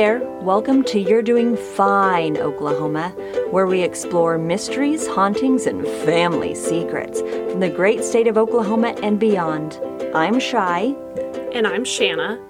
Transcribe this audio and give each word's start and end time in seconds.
there. 0.00 0.20
Welcome 0.40 0.82
to 0.84 0.98
You're 0.98 1.20
Doing 1.20 1.58
Fine, 1.58 2.38
Oklahoma, 2.38 3.10
where 3.50 3.66
we 3.66 3.82
explore 3.82 4.38
mysteries, 4.38 5.06
hauntings, 5.06 5.66
and 5.66 5.86
family 6.06 6.54
secrets 6.54 7.20
from 7.20 7.60
the 7.60 7.68
great 7.68 8.02
state 8.02 8.26
of 8.26 8.38
Oklahoma 8.38 8.96
and 9.02 9.20
beyond. 9.20 9.78
I'm 10.14 10.40
Shy. 10.40 10.94
And 11.52 11.66
I'm 11.66 11.84
Shanna. 11.84 12.40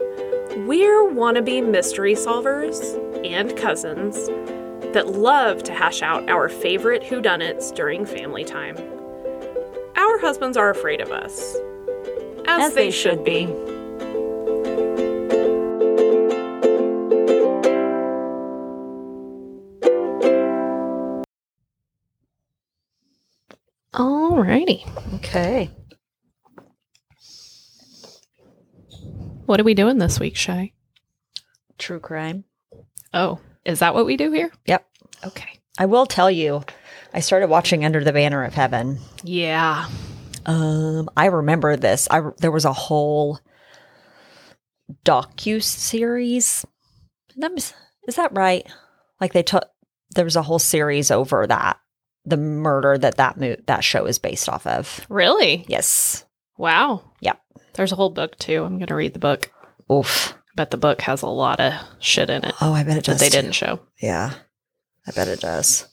We're 0.64 1.02
wannabe 1.10 1.68
mystery 1.68 2.14
solvers 2.14 2.78
and 3.26 3.56
cousins 3.56 4.28
that 4.94 5.08
love 5.08 5.64
to 5.64 5.72
hash 5.72 6.02
out 6.02 6.30
our 6.30 6.48
favorite 6.48 7.02
whodunits 7.02 7.74
during 7.74 8.06
family 8.06 8.44
time. 8.44 8.76
Our 9.96 10.20
husbands 10.20 10.56
are 10.56 10.70
afraid 10.70 11.00
of 11.00 11.10
us, 11.10 11.56
as, 12.46 12.74
they, 12.74 12.92
should 12.92 13.24
be. 13.24 13.46
Alrighty. 24.40 24.86
Okay. 25.16 25.70
What 29.44 29.60
are 29.60 29.64
we 29.64 29.74
doing 29.74 29.98
this 29.98 30.18
week, 30.18 30.34
Shay? 30.34 30.72
True 31.76 32.00
crime. 32.00 32.44
Oh, 33.12 33.38
is 33.66 33.80
that 33.80 33.94
what 33.94 34.06
we 34.06 34.16
do 34.16 34.32
here? 34.32 34.50
Yep. 34.64 34.86
Okay. 35.26 35.60
I 35.78 35.84
will 35.84 36.06
tell 36.06 36.30
you, 36.30 36.62
I 37.12 37.20
started 37.20 37.50
watching 37.50 37.84
Under 37.84 38.02
the 38.02 38.14
Banner 38.14 38.42
of 38.42 38.54
Heaven. 38.54 39.00
Yeah. 39.22 39.86
Um, 40.46 41.10
I 41.18 41.26
remember 41.26 41.76
this. 41.76 42.08
I 42.10 42.22
there 42.38 42.50
was 42.50 42.64
a 42.64 42.72
whole 42.72 43.40
docu 45.04 45.62
series. 45.62 46.64
Is 47.36 48.16
that 48.16 48.32
right? 48.32 48.66
Like 49.20 49.34
they 49.34 49.42
took 49.42 49.64
there 50.14 50.24
was 50.24 50.36
a 50.36 50.42
whole 50.42 50.58
series 50.58 51.10
over 51.10 51.46
that 51.46 51.78
the 52.24 52.36
murder 52.36 52.98
that 52.98 53.16
that 53.16 53.38
mo- 53.38 53.56
that 53.66 53.82
show 53.84 54.04
is 54.06 54.18
based 54.18 54.48
off 54.48 54.66
of. 54.66 55.06
Really? 55.08 55.64
Yes. 55.68 56.24
Wow. 56.58 57.02
Yep. 57.20 57.40
There's 57.74 57.92
a 57.92 57.96
whole 57.96 58.10
book 58.10 58.36
too. 58.38 58.64
I'm 58.64 58.76
going 58.76 58.88
to 58.88 58.94
read 58.94 59.14
the 59.14 59.18
book. 59.18 59.50
Oof. 59.90 60.34
But 60.56 60.70
the 60.70 60.76
book 60.76 61.00
has 61.02 61.22
a 61.22 61.26
lot 61.28 61.60
of 61.60 61.72
shit 62.00 62.28
in 62.28 62.44
it 62.44 62.54
Oh, 62.60 62.72
I 62.74 62.82
bet 62.82 62.96
it 62.98 63.04
that 63.04 63.12
does. 63.12 63.20
they 63.20 63.28
too. 63.30 63.36
didn't 63.40 63.52
show. 63.54 63.80
Yeah. 64.02 64.34
I 65.06 65.12
bet 65.12 65.28
it 65.28 65.40
does. 65.40 65.88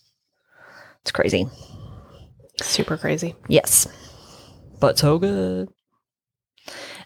It's 1.01 1.11
crazy. 1.11 1.47
Super 2.61 2.97
crazy. 2.97 3.35
Yes. 3.47 3.87
But 4.79 4.97
so 4.97 5.17
good. 5.19 5.69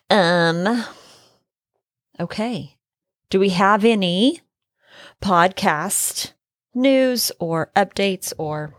Um 0.10 0.86
okay. 2.20 2.78
Do 3.30 3.40
we 3.40 3.50
have 3.50 3.86
any 3.86 4.42
podcast 5.22 6.34
news 6.74 7.32
or 7.40 7.72
updates 7.76 8.34
or 8.38 8.74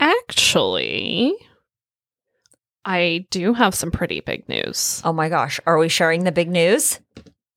Actually, 0.00 1.34
I 2.84 3.26
do 3.30 3.54
have 3.54 3.74
some 3.74 3.90
pretty 3.90 4.20
big 4.20 4.48
news. 4.48 5.00
Oh 5.04 5.12
my 5.12 5.28
gosh, 5.28 5.58
are 5.66 5.78
we 5.78 5.88
sharing 5.88 6.24
the 6.24 6.32
big 6.32 6.48
news? 6.50 7.00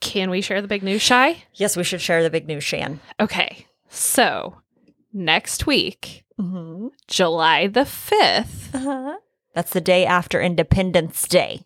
Can 0.01 0.29
we 0.29 0.41
share 0.41 0.61
the 0.61 0.67
big 0.67 0.81
news, 0.83 1.01
Shy? 1.01 1.43
Yes, 1.53 1.75
we 1.75 1.83
should 1.83 2.01
share 2.01 2.23
the 2.23 2.29
big 2.29 2.47
news, 2.47 2.63
Shan. 2.63 2.99
Okay. 3.19 3.67
So, 3.89 4.61
next 5.13 5.65
week, 5.67 6.23
Mm-hmm. 6.39 6.87
July 7.07 7.67
the 7.67 7.81
5th, 7.81 8.73
Uh-huh. 8.73 9.17
That's 9.53 9.71
the 9.71 9.81
day 9.81 10.05
after 10.05 10.39
Independence 10.39 11.27
Day. 11.27 11.59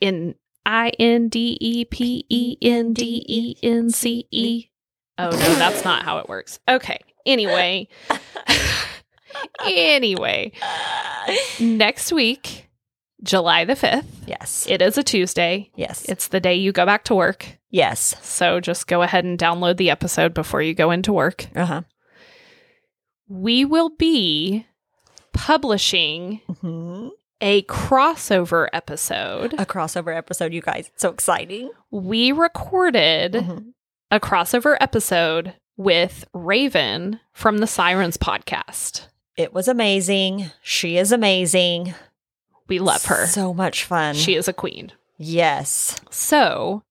in 0.00 0.34
I 0.66 0.90
N 0.98 1.28
D 1.28 1.56
E 1.60 1.84
P 1.86 2.26
E 2.28 2.58
N 2.60 2.92
D 2.92 3.24
E 3.26 3.56
N 3.62 3.88
C 3.88 4.26
E. 4.30 4.66
Oh, 5.16 5.30
no, 5.30 5.54
that's 5.54 5.82
not 5.84 6.02
how 6.02 6.18
it 6.18 6.28
works. 6.28 6.58
Okay. 6.68 6.98
Anyway, 7.24 7.88
anyway, 9.64 10.52
next 11.60 12.12
week, 12.12 12.68
July 13.22 13.64
the 13.64 13.74
5th, 13.74 14.04
yes. 14.26 14.66
it 14.68 14.82
is 14.82 14.98
a 14.98 15.02
Tuesday. 15.02 15.70
yes. 15.76 16.04
It's 16.08 16.28
the 16.28 16.40
day 16.40 16.54
you 16.56 16.72
go 16.72 16.84
back 16.86 17.04
to 17.04 17.14
work. 17.14 17.58
yes. 17.70 18.14
So 18.22 18.60
just 18.60 18.86
go 18.86 19.02
ahead 19.02 19.24
and 19.24 19.38
download 19.38 19.76
the 19.76 19.90
episode 19.90 20.34
before 20.34 20.60
you 20.62 20.74
go 20.74 20.90
into 20.90 21.12
work. 21.12 21.46
Uh-huh. 21.54 21.82
We 23.28 23.64
will 23.64 23.90
be 23.90 24.66
publishing 25.32 26.40
hmm 26.60 27.08
a 27.44 27.62
crossover 27.62 28.68
episode. 28.72 29.54
A 29.54 29.66
crossover 29.66 30.16
episode, 30.16 30.52
you 30.52 30.60
guys. 30.60 30.92
So 30.94 31.08
exciting. 31.08 31.70
We 31.90 32.30
recorded 32.30 33.32
Mhm. 33.32 33.72
a 34.12 34.20
crossover 34.20 34.76
episode 34.80 35.54
with 35.76 36.24
Raven 36.32 37.18
from 37.32 37.58
the 37.58 37.66
Sirens 37.66 38.16
podcast. 38.16 39.08
It 39.36 39.52
was 39.54 39.68
amazing. 39.68 40.50
She 40.62 40.96
is 40.98 41.10
amazing. 41.12 41.94
We 42.68 42.78
love 42.78 43.04
her. 43.06 43.26
So 43.26 43.52
much 43.54 43.84
fun. 43.84 44.14
She 44.14 44.34
is 44.34 44.48
a 44.48 44.52
queen. 44.52 44.92
yes. 45.18 46.00
So 46.10 46.82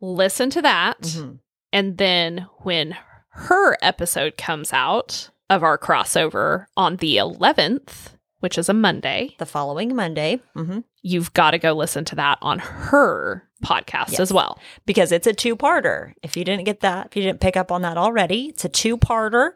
listen 0.00 0.50
to 0.50 0.62
that. 0.62 1.00
Mhm. 1.00 1.38
And 1.72 1.98
then 1.98 2.46
when 2.58 2.96
her 3.30 3.76
episode 3.82 4.36
comes 4.36 4.72
out 4.72 5.30
of 5.48 5.62
our 5.62 5.78
crossover 5.78 6.66
on 6.76 6.96
the 6.96 7.16
11th, 7.16 8.16
which 8.40 8.58
is 8.58 8.68
a 8.68 8.74
Monday, 8.74 9.34
The 9.38 9.46
following 9.46 9.94
Monday, 9.94 10.40
hmm 10.54 10.80
you've 11.04 11.32
got 11.34 11.50
to 11.50 11.58
go 11.58 11.72
listen 11.72 12.04
to 12.04 12.14
that 12.14 12.38
on 12.42 12.58
her 12.60 13.48
podcast 13.64 14.10
Yes. 14.12 14.20
as 14.20 14.32
well. 14.32 14.58
because 14.86 15.10
it's 15.10 15.26
a 15.26 15.32
two-parter. 15.32 16.12
If 16.22 16.36
you 16.36 16.44
didn't 16.44 16.64
get 16.64 16.78
that, 16.80 17.06
if 17.08 17.16
you 17.16 17.22
didn't 17.24 17.40
pick 17.40 17.56
up 17.56 17.72
on 17.72 17.82
that 17.82 17.96
already, 17.98 18.46
it's 18.50 18.64
a 18.64 18.68
two-parter. 18.68 19.52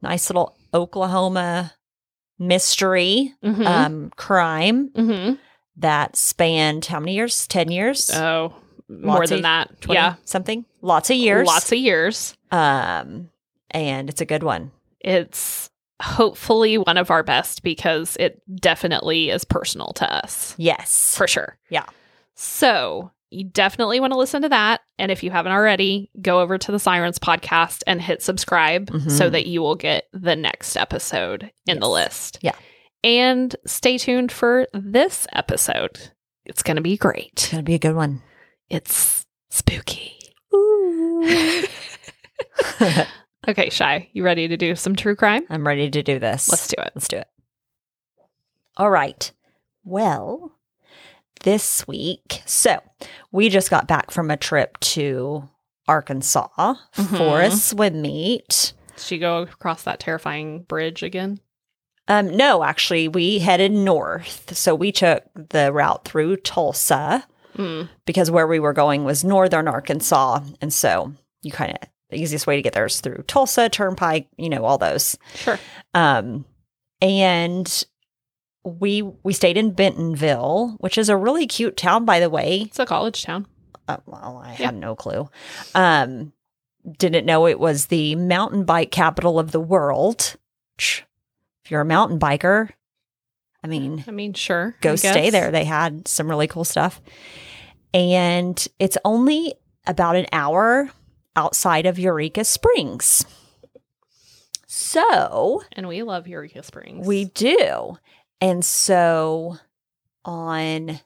Nice 0.00 0.28
little 0.28 0.56
Oklahoma 0.74 1.72
mystery, 2.38 3.34
Mhm. 3.44 3.66
um, 3.66 4.12
crime 4.16 4.90
Mhm. 4.90 5.38
that 5.76 6.16
spanned 6.16 6.86
how 6.86 6.98
many 7.00 7.14
years? 7.14 7.46
Ten 7.46 7.70
years? 7.70 8.10
Oh, 8.12 8.52
more 8.88 9.18
Lots 9.18 9.30
than 9.30 9.38
of- 9.38 9.42
that. 9.44 9.80
20 9.80 9.98
yeah. 10.00 10.14
something. 10.24 10.64
Lots 10.80 11.10
of 11.10 11.16
years. 11.16 11.46
Lots 11.46 11.70
of 11.72 11.78
years. 11.78 12.36
um, 12.50 13.30
and 13.70 14.10
it's 14.10 14.20
a 14.20 14.26
good 14.26 14.42
one. 14.42 14.70
It's 15.00 15.70
hopefully 16.02 16.76
one 16.76 16.98
of 16.98 17.10
our 17.10 17.22
best 17.22 17.62
because 17.62 18.16
it 18.20 18.42
definitely 18.60 19.30
is 19.30 19.44
personal 19.46 19.92
to 19.94 20.12
us 20.12 20.54
Yes. 20.58 21.14
for 21.16 21.26
sure. 21.26 21.56
Yeah. 21.70 21.86
So 22.34 23.10
you 23.32 23.44
definitely 23.44 23.98
want 24.00 24.12
to 24.12 24.18
listen 24.18 24.42
to 24.42 24.48
that. 24.50 24.80
And 24.98 25.10
if 25.10 25.22
you 25.22 25.30
haven't 25.30 25.52
already, 25.52 26.10
go 26.20 26.40
over 26.40 26.58
to 26.58 26.72
the 26.72 26.78
Sirens 26.78 27.18
podcast 27.18 27.82
and 27.86 28.00
hit 28.00 28.22
subscribe 28.22 28.90
so 29.08 29.28
Mhm. 29.28 29.32
that 29.32 29.46
you 29.46 29.60
will 29.62 29.74
get 29.76 30.04
the 30.12 30.36
next 30.36 30.76
episode 30.76 31.50
in 31.66 31.80
the 31.80 31.88
list. 31.88 32.38
Yeah. 32.42 32.54
And 33.04 33.54
stay 33.66 33.98
tuned 33.98 34.30
for 34.32 34.66
this 34.72 35.26
episode. 35.32 36.10
It's 36.44 36.62
going 36.62 36.76
to 36.76 36.82
be 36.82 36.96
great. 36.96 37.30
It's 37.34 37.48
gonna 37.50 37.62
be 37.62 37.74
a 37.74 37.78
good 37.78 37.96
one. 37.96 38.22
It's 38.68 39.26
spooky. 39.50 40.18
okay, 43.48 43.70
Shy, 43.70 44.08
you 44.12 44.24
ready 44.24 44.48
to 44.48 44.56
do 44.56 44.74
some 44.74 44.94
true 44.96 45.16
crime? 45.16 45.42
I'm 45.50 45.66
ready 45.66 45.90
to 45.90 46.02
do 46.02 46.18
this. 46.18 46.48
Let's 46.50 46.68
do 46.68 46.76
it. 46.78 46.92
Let's 46.94 47.08
do 47.08 47.16
it. 47.18 47.26
All 48.76 48.90
right. 48.90 49.30
Well, 49.84 50.52
this 51.42 51.86
week, 51.86 52.42
so 52.46 52.80
we 53.30 53.48
just 53.48 53.70
got 53.70 53.86
back 53.88 54.10
from 54.10 54.30
a 54.30 54.36
trip 54.36 54.78
to 54.80 55.48
Arkansas 55.88 56.74
for 57.16 57.40
a 57.40 57.50
swim 57.50 58.02
meet. 58.02 58.72
Did 58.96 59.04
she 59.04 59.18
go 59.18 59.42
across 59.42 59.82
that 59.84 60.00
terrifying 60.00 60.62
bridge 60.62 61.02
again? 61.02 61.40
Um, 62.08 62.36
no, 62.36 62.62
actually, 62.64 63.08
we 63.08 63.38
headed 63.38 63.72
north. 63.72 64.56
So 64.56 64.74
we 64.74 64.90
took 64.92 65.24
the 65.34 65.72
route 65.72 66.04
through 66.04 66.36
Tulsa 66.38 67.24
Mm. 67.56 67.90
because 68.06 68.30
where 68.30 68.46
we 68.46 68.58
were 68.58 68.72
going 68.72 69.04
was 69.04 69.24
northern 69.24 69.68
Arkansas. 69.68 70.40
And 70.62 70.72
so 70.72 71.12
you 71.42 71.52
kind 71.52 71.72
of, 71.72 71.88
the 72.08 72.16
easiest 72.16 72.46
way 72.46 72.56
to 72.56 72.62
get 72.62 72.72
there 72.72 72.86
is 72.86 73.00
through 73.00 73.24
Tulsa, 73.26 73.68
Turnpike, 73.68 74.26
you 74.38 74.48
know, 74.48 74.64
all 74.64 74.78
those. 74.78 75.18
Sure. 75.34 75.58
Um, 75.92 76.46
and 77.02 77.84
we 78.64 79.02
we 79.02 79.32
stayed 79.32 79.56
in 79.56 79.72
Bentonville, 79.72 80.76
which 80.78 80.96
is 80.98 81.08
a 81.08 81.16
really 81.16 81.46
cute 81.46 81.76
town, 81.76 82.04
by 82.04 82.20
the 82.20 82.30
way. 82.30 82.62
It's 82.62 82.78
a 82.78 82.86
college 82.86 83.22
town. 83.24 83.46
Uh, 83.88 83.96
well, 84.06 84.40
I 84.44 84.50
Yeah. 84.50 84.66
had 84.66 84.76
no 84.76 84.94
clue. 84.94 85.28
Um, 85.74 86.32
didn't 86.98 87.26
know 87.26 87.46
it 87.46 87.58
was 87.60 87.86
the 87.86 88.14
mountain 88.16 88.64
bike 88.64 88.90
capital 88.92 89.38
of 89.38 89.50
the 89.52 89.60
world. 89.60 90.36
If 90.78 91.04
you're 91.70 91.80
a 91.80 91.84
mountain 91.84 92.18
biker, 92.18 92.70
I 93.64 93.66
mean, 93.68 94.04
I 94.06 94.10
mean, 94.10 94.34
sure. 94.34 94.74
go 94.80 94.92
I 94.92 94.96
stay 94.96 95.24
guess. 95.24 95.32
there. 95.32 95.50
They 95.50 95.64
had 95.64 96.06
some 96.08 96.28
really 96.28 96.46
cool 96.48 96.64
stuff. 96.64 97.00
And 97.94 98.64
it's 98.78 98.98
only 99.04 99.54
about 99.86 100.16
an 100.16 100.26
hour 100.32 100.90
outside 101.36 101.86
of 101.86 101.98
Eureka 101.98 102.44
Springs. 102.44 103.24
So 104.66 105.62
And 105.72 105.86
we 105.88 106.02
love 106.02 106.26
Eureka 106.26 106.62
Springs. 106.62 107.06
we 107.06 107.26
do. 107.26 107.98
And 108.42 108.64
so 108.64 109.56
on 110.24 110.98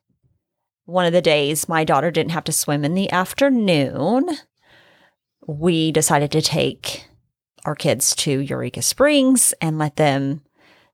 one 0.86 1.04
of 1.04 1.12
the 1.12 1.20
days 1.20 1.68
my 1.68 1.84
daughter 1.84 2.10
didn't 2.10 2.32
have 2.32 2.44
to 2.44 2.52
swim 2.52 2.82
in 2.82 2.94
the 2.94 3.12
afternoon, 3.12 4.30
we 5.46 5.92
decided 5.92 6.32
to 6.32 6.40
take 6.40 7.04
our 7.66 7.74
kids 7.74 8.16
to 8.16 8.40
Eureka 8.40 8.80
Springs 8.80 9.52
and 9.60 9.78
let 9.78 9.96
them, 9.96 10.40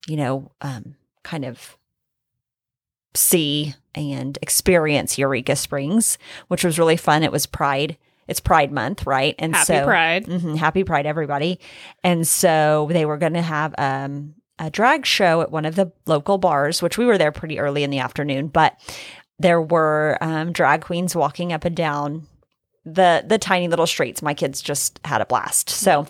you 0.09 0.17
know, 0.17 0.51
um, 0.63 0.97
kind 1.23 1.45
of 1.45 1.77
see 3.15 3.75
and 3.95 4.37
experience 4.43 5.19
Eureka 5.19 5.55
Springs, 5.55 6.19
which 6.49 6.65
was 6.65 6.77
really 6.77 6.97
fun. 6.97 7.23
It 7.23 7.31
was 7.31 7.47
Pride. 7.47 7.97
It's 8.27 8.41
Pride 8.41 8.73
Month, 8.73 9.07
right? 9.07 9.37
And 9.39 9.55
Happy 9.55 9.67
so, 9.67 9.85
Pride. 9.85 10.27
Mhm, 10.27 10.57
happy 10.57 10.83
Pride, 10.83 11.07
everybody. 11.07 11.61
And 12.03 12.27
so 12.27 12.89
they 12.91 13.05
were 13.05 13.19
going 13.19 13.35
to 13.35 13.43
have 13.43 13.75
um, 13.79 14.35
a 14.63 14.71
drag 14.71 15.05
show 15.05 15.43
at 15.43 15.51
one 15.51 15.67
of 15.67 15.75
the 15.77 15.93
local 16.07 16.39
bars, 16.39 16.81
which 16.81 16.97
we 16.97 17.05
were 17.05 17.19
there 17.19 17.33
pretty 17.33 17.59
early 17.59 17.83
in 17.83 17.91
the 17.91 17.99
afternoon, 17.99 18.47
but 18.49 18.79
there 19.39 19.61
were 19.61 20.17
um, 20.23 20.53
drag 20.53 20.81
queens 20.83 21.15
walking 21.17 21.53
up 21.53 21.65
and 21.67 21.77
down 21.77 22.27
the 22.85 23.25
the 23.27 23.39
tiny 23.39 23.69
little 23.69 23.87
streets. 23.87 24.23
My 24.23 24.35
kids 24.35 24.63
just 24.63 24.99
had 25.05 25.21
a 25.21 25.27
blast. 25.27 25.69
So, 25.69 26.07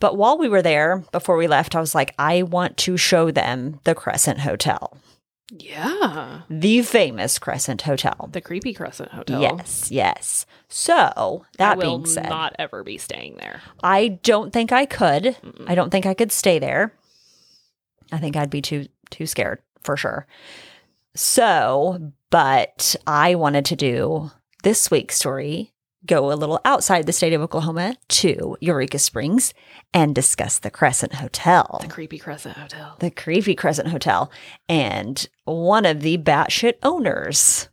but 0.00 0.16
while 0.16 0.38
we 0.38 0.48
were 0.48 0.62
there, 0.62 1.04
before 1.12 1.36
we 1.36 1.46
left, 1.48 1.74
I 1.74 1.80
was 1.80 1.94
like, 1.94 2.14
I 2.18 2.42
want 2.42 2.76
to 2.78 2.96
show 2.96 3.30
them 3.30 3.80
the 3.84 3.94
Crescent 3.94 4.40
Hotel, 4.40 4.96
Yeah. 5.50 6.42
the 6.50 6.82
famous 6.82 7.38
Crescent 7.38 7.82
Hotel. 7.82 8.28
The 8.32 8.40
creepy 8.40 8.74
Crescent 8.74 9.10
Hotel. 9.12 9.40
Yes, 9.40 9.90
yes. 9.90 10.46
So 10.68 11.44
that 11.58 11.72
I 11.72 11.76
will 11.76 11.98
being 11.98 12.06
said, 12.06 12.28
not 12.28 12.54
ever 12.58 12.82
be 12.82 12.98
staying 12.98 13.36
there. 13.36 13.60
I 13.82 14.08
don't 14.22 14.52
think 14.52 14.72
I 14.72 14.84
could. 14.86 15.24
Mm-mm. 15.42 15.64
I 15.68 15.74
don't 15.74 15.90
think 15.90 16.06
I 16.06 16.14
could 16.14 16.32
stay 16.32 16.58
there. 16.58 16.92
I 18.12 18.18
think 18.18 18.36
I'd 18.36 18.50
be 18.50 18.62
too 18.62 18.86
too 19.10 19.26
scared 19.26 19.60
for 19.82 19.96
sure. 19.96 20.26
So, 21.14 22.12
but 22.30 22.96
I 23.06 23.34
wanted 23.34 23.64
to 23.66 23.76
do 23.76 24.30
this 24.62 24.90
week's 24.90 25.16
story 25.16 25.74
go 26.06 26.30
a 26.30 26.34
little 26.34 26.60
outside 26.64 27.06
the 27.06 27.12
state 27.12 27.32
of 27.32 27.40
Oklahoma 27.40 27.96
to 28.08 28.56
Eureka 28.60 28.98
Springs 28.98 29.54
and 29.92 30.14
discuss 30.14 30.58
the 30.58 30.70
Crescent 30.70 31.14
Hotel. 31.14 31.78
The 31.80 31.88
creepy 31.88 32.18
Crescent 32.18 32.56
Hotel. 32.56 32.96
the 33.00 33.10
creepy 33.10 33.54
Crescent 33.54 33.88
Hotel 33.88 34.30
and 34.68 35.28
one 35.44 35.86
of 35.86 36.00
the 36.00 36.18
batshit 36.18 36.74
owners 36.82 37.68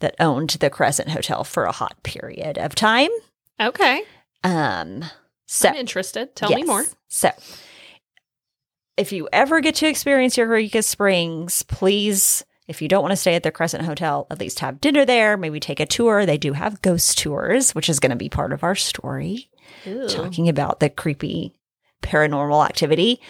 that 0.00 0.16
owned 0.20 0.50
the 0.50 0.70
Crescent 0.70 1.10
Hotel 1.10 1.44
for 1.44 1.64
a 1.64 1.72
hot 1.72 2.02
period 2.02 2.58
of 2.58 2.74
time. 2.74 3.10
Okay. 3.60 4.02
Um 4.44 5.04
so 5.46 5.68
I'm 5.70 5.76
interested. 5.76 6.36
Tell 6.36 6.50
me 6.50 6.62
more. 6.62 6.84
So, 7.08 7.30
if 8.98 9.12
you 9.12 9.28
ever 9.32 9.60
get 9.60 9.76
to 9.76 9.86
experience 9.88 10.36
Eureka 10.36 10.82
Springs, 10.82 11.62
please, 11.62 12.44
if 12.66 12.82
you 12.82 12.88
don't 12.88 13.02
want 13.02 13.12
to 13.12 13.16
stay 13.16 13.34
at 13.34 13.42
the 13.44 13.50
Crescent 13.50 13.84
Hotel, 13.84 14.26
at 14.30 14.40
least 14.40 14.60
have 14.60 14.80
dinner 14.80 15.04
there, 15.04 15.36
maybe 15.36 15.60
take 15.60 15.80
a 15.80 15.86
tour. 15.86 16.26
They 16.26 16.36
do 16.38 16.52
have 16.52 16.82
ghost 16.82 17.16
tours, 17.18 17.74
which 17.74 17.88
is 17.88 18.00
going 18.00 18.10
to 18.10 18.16
be 18.16 18.28
part 18.28 18.52
of 18.52 18.62
our 18.64 18.74
story, 18.74 19.48
talking 20.08 20.48
about 20.48 20.80
the 20.80 20.90
creepy 20.90 21.54
paranormal 22.02 22.64
activity. 22.66 23.20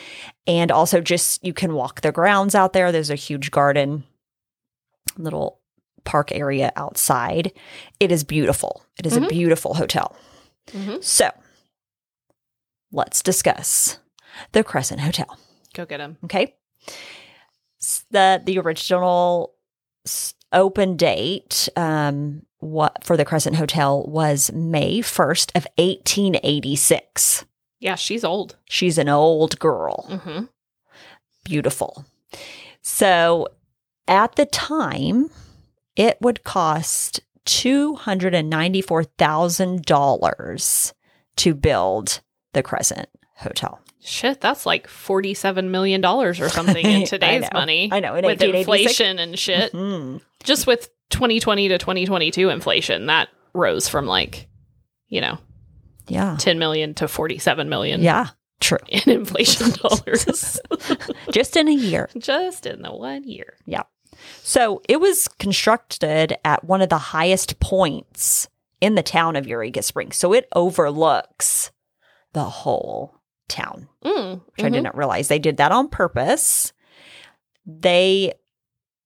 And 0.46 0.70
also, 0.72 1.00
just 1.00 1.44
you 1.44 1.52
can 1.52 1.74
walk 1.74 2.00
the 2.00 2.12
grounds 2.12 2.54
out 2.54 2.72
there. 2.72 2.90
There's 2.90 3.10
a 3.10 3.14
huge 3.14 3.50
garden, 3.50 4.04
little 5.16 5.60
park 6.04 6.32
area 6.32 6.72
outside. 6.76 7.52
It 8.00 8.10
is 8.10 8.24
beautiful. 8.24 8.82
It 8.98 9.06
is 9.06 9.16
a 9.16 9.20
Mhm. 9.20 9.28
beautiful 9.28 9.74
hotel. 9.74 10.16
Mhm. 10.68 11.02
So, 11.04 11.30
let's 12.90 13.22
discuss 13.22 13.98
the 14.52 14.64
Crescent 14.64 15.00
Hotel. 15.00 15.38
Go 15.74 15.84
get 15.86 16.00
him. 16.00 16.16
Okay, 16.24 16.54
the 18.10 18.40
the 18.44 18.58
original 18.58 19.54
open 20.52 20.96
date 20.96 21.68
um, 21.76 22.42
what 22.58 23.04
for 23.04 23.16
the 23.16 23.24
Crescent 23.24 23.56
Hotel 23.56 24.02
was 24.06 24.50
May 24.52 25.00
first 25.02 25.52
of 25.54 25.66
eighteen 25.76 26.36
eighty 26.42 26.74
six. 26.76 27.44
Yeah, 27.80 27.94
she's 27.94 28.24
old. 28.24 28.56
She's 28.64 28.98
an 28.98 29.08
old 29.08 29.58
girl, 29.60 30.06
Mm-hmm. 30.10 30.44
beautiful. 31.44 32.04
So, 32.82 33.48
at 34.08 34.34
the 34.36 34.46
time, 34.46 35.30
it 35.94 36.18
would 36.20 36.42
cost 36.44 37.20
two 37.44 37.94
hundred 37.94 38.34
and 38.34 38.50
ninety 38.50 38.80
four 38.82 39.04
thousand 39.04 39.84
dollars 39.84 40.92
to 41.36 41.54
build 41.54 42.20
the 42.52 42.62
Crescent 42.62 43.08
Hotel. 43.36 43.80
Shit, 44.00 44.40
that's 44.40 44.64
like 44.64 44.86
forty-seven 44.86 45.70
million 45.70 46.00
dollars 46.00 46.40
or 46.40 46.48
something 46.48 46.84
in 46.84 47.04
today's 47.06 47.42
know. 47.42 47.48
money. 47.52 47.88
I 47.92 48.00
know 48.00 48.14
with 48.14 48.40
inflation 48.42 49.18
and 49.18 49.38
shit. 49.38 49.72
Mhm. 49.72 50.20
Just 50.44 50.66
with 50.66 50.88
2020 51.10 51.68
to 51.68 51.78
2022 51.78 52.48
inflation, 52.48 53.06
that 53.06 53.28
rose 53.54 53.88
from 53.88 54.06
like, 54.06 54.46
you 55.08 55.20
know, 55.20 55.38
Yeah. 56.06 56.36
10 56.38 56.58
million 56.58 56.94
to 56.94 57.08
47 57.08 57.68
million 57.68 58.00
Yeah. 58.02 58.28
True. 58.60 58.78
in 58.88 59.02
inflation 59.10 59.70
dollars. 59.82 60.60
Just 61.32 61.56
in 61.56 61.66
a 61.68 61.72
year. 61.72 62.08
Just 62.18 62.66
in 62.66 62.82
the 62.82 62.94
one 62.94 63.24
year. 63.24 63.54
Yeah. 63.66 63.82
So 64.42 64.80
it 64.88 65.00
was 65.00 65.28
constructed 65.38 66.36
at 66.44 66.64
one 66.64 66.82
of 66.82 66.88
the 66.88 66.98
highest 66.98 67.58
points 67.60 68.48
in 68.80 68.94
the 68.94 69.02
town 69.02 69.34
of 69.36 69.46
Eureka 69.46 69.82
Springs. 69.82 70.16
So 70.16 70.32
it 70.32 70.48
overlooks 70.54 71.70
the 72.32 72.44
whole 72.44 73.17
town, 73.48 73.88
Mm, 74.04 74.40
which 74.56 74.64
I 74.64 74.68
mhm. 74.68 74.72
didn't 74.72 74.94
realize 74.94 75.28
they 75.28 75.38
did 75.38 75.56
that 75.56 75.72
on 75.72 75.88
purpose. 75.88 76.72
They, 77.66 78.34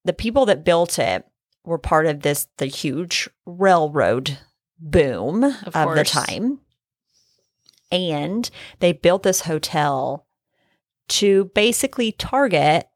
the 0.05 0.13
people 0.13 0.47
that 0.47 0.65
built 0.65 0.99
it 0.99 1.25
were 1.65 1.79
part 1.79 2.07
of 2.07 2.21
this, 2.21 2.49
the 2.59 2.67
huge 2.67 3.29
railroad 3.47 4.39
boom 4.79 5.45
of, 5.45 5.77
Of 5.77 5.95
the 5.95 6.05
time. 6.05 6.61
And 7.91 8.51
they 8.81 8.93
built 8.93 9.23
this 9.23 9.43
hotel 9.43 10.27
to 11.09 11.51
basically 11.55 12.13
target 12.13 12.89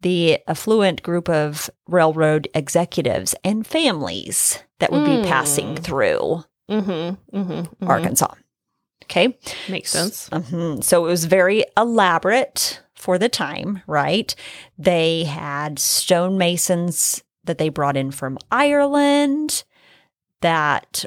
the 0.00 0.40
affluent 0.48 1.02
group 1.02 1.28
of 1.28 1.70
railroad 1.86 2.48
executives 2.54 3.34
and 3.44 3.66
families 3.66 4.58
that 4.78 4.90
would 4.92 5.04
be 5.04 5.28
passing 5.28 5.76
Mm. 5.76 5.82
through 5.84 6.44
Mm-hmm, 6.70 7.36
mm-hmm, 7.36 7.52
mm-hmm. 7.52 7.88
Arkansas. 7.88 8.34
Okay. 9.12 9.36
Makes 9.68 9.90
sense. 9.90 10.30
Mhm. 10.30 10.82
So 10.82 11.04
it 11.04 11.08
was 11.08 11.26
very 11.26 11.64
elaborate 11.76 12.80
for 12.94 13.18
the 13.18 13.28
time, 13.28 13.82
right? 13.86 14.34
They 14.78 15.24
had 15.24 15.78
stonemasons 15.78 17.22
that 17.44 17.58
they 17.58 17.68
brought 17.68 17.96
in 17.96 18.10
from 18.10 18.38
Ireland 18.50 19.64
that 20.40 21.04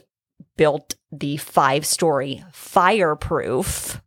built 0.56 0.96
the 1.12 1.38
five 1.38 1.86
story 1.86 2.44
fireproof, 2.52 4.02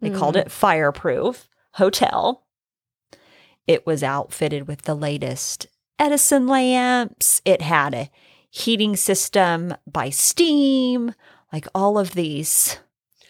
they 0.00 0.10
called 0.10 0.34
Mm. 0.34 0.40
it 0.46 0.50
fireproof 0.52 1.48
hotel. 1.74 2.46
It 3.66 3.86
was 3.86 4.02
outfitted 4.02 4.66
with 4.66 4.82
the 4.82 4.94
latest 4.96 5.66
Edison 5.98 6.46
lamps. 6.48 7.42
It 7.44 7.60
had 7.62 7.94
a 7.94 8.10
heating 8.50 8.96
system 8.96 9.74
by 9.86 10.10
steam, 10.10 11.14
like 11.52 11.68
all 11.74 11.98
of 11.98 12.14
these, 12.14 12.78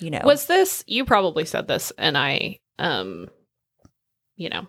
you 0.00 0.10
know. 0.10 0.20
Was 0.24 0.46
this, 0.46 0.82
you 0.86 1.04
probably 1.04 1.44
said 1.44 1.68
this 1.68 1.92
and 1.98 2.16
I, 2.18 2.58
um, 2.78 3.28
you 4.36 4.48
know, 4.48 4.66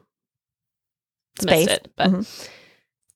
Space. 1.39 1.67
missed 1.67 1.69
it, 1.81 1.91
but 1.95 2.09
Mhm. 2.11 2.49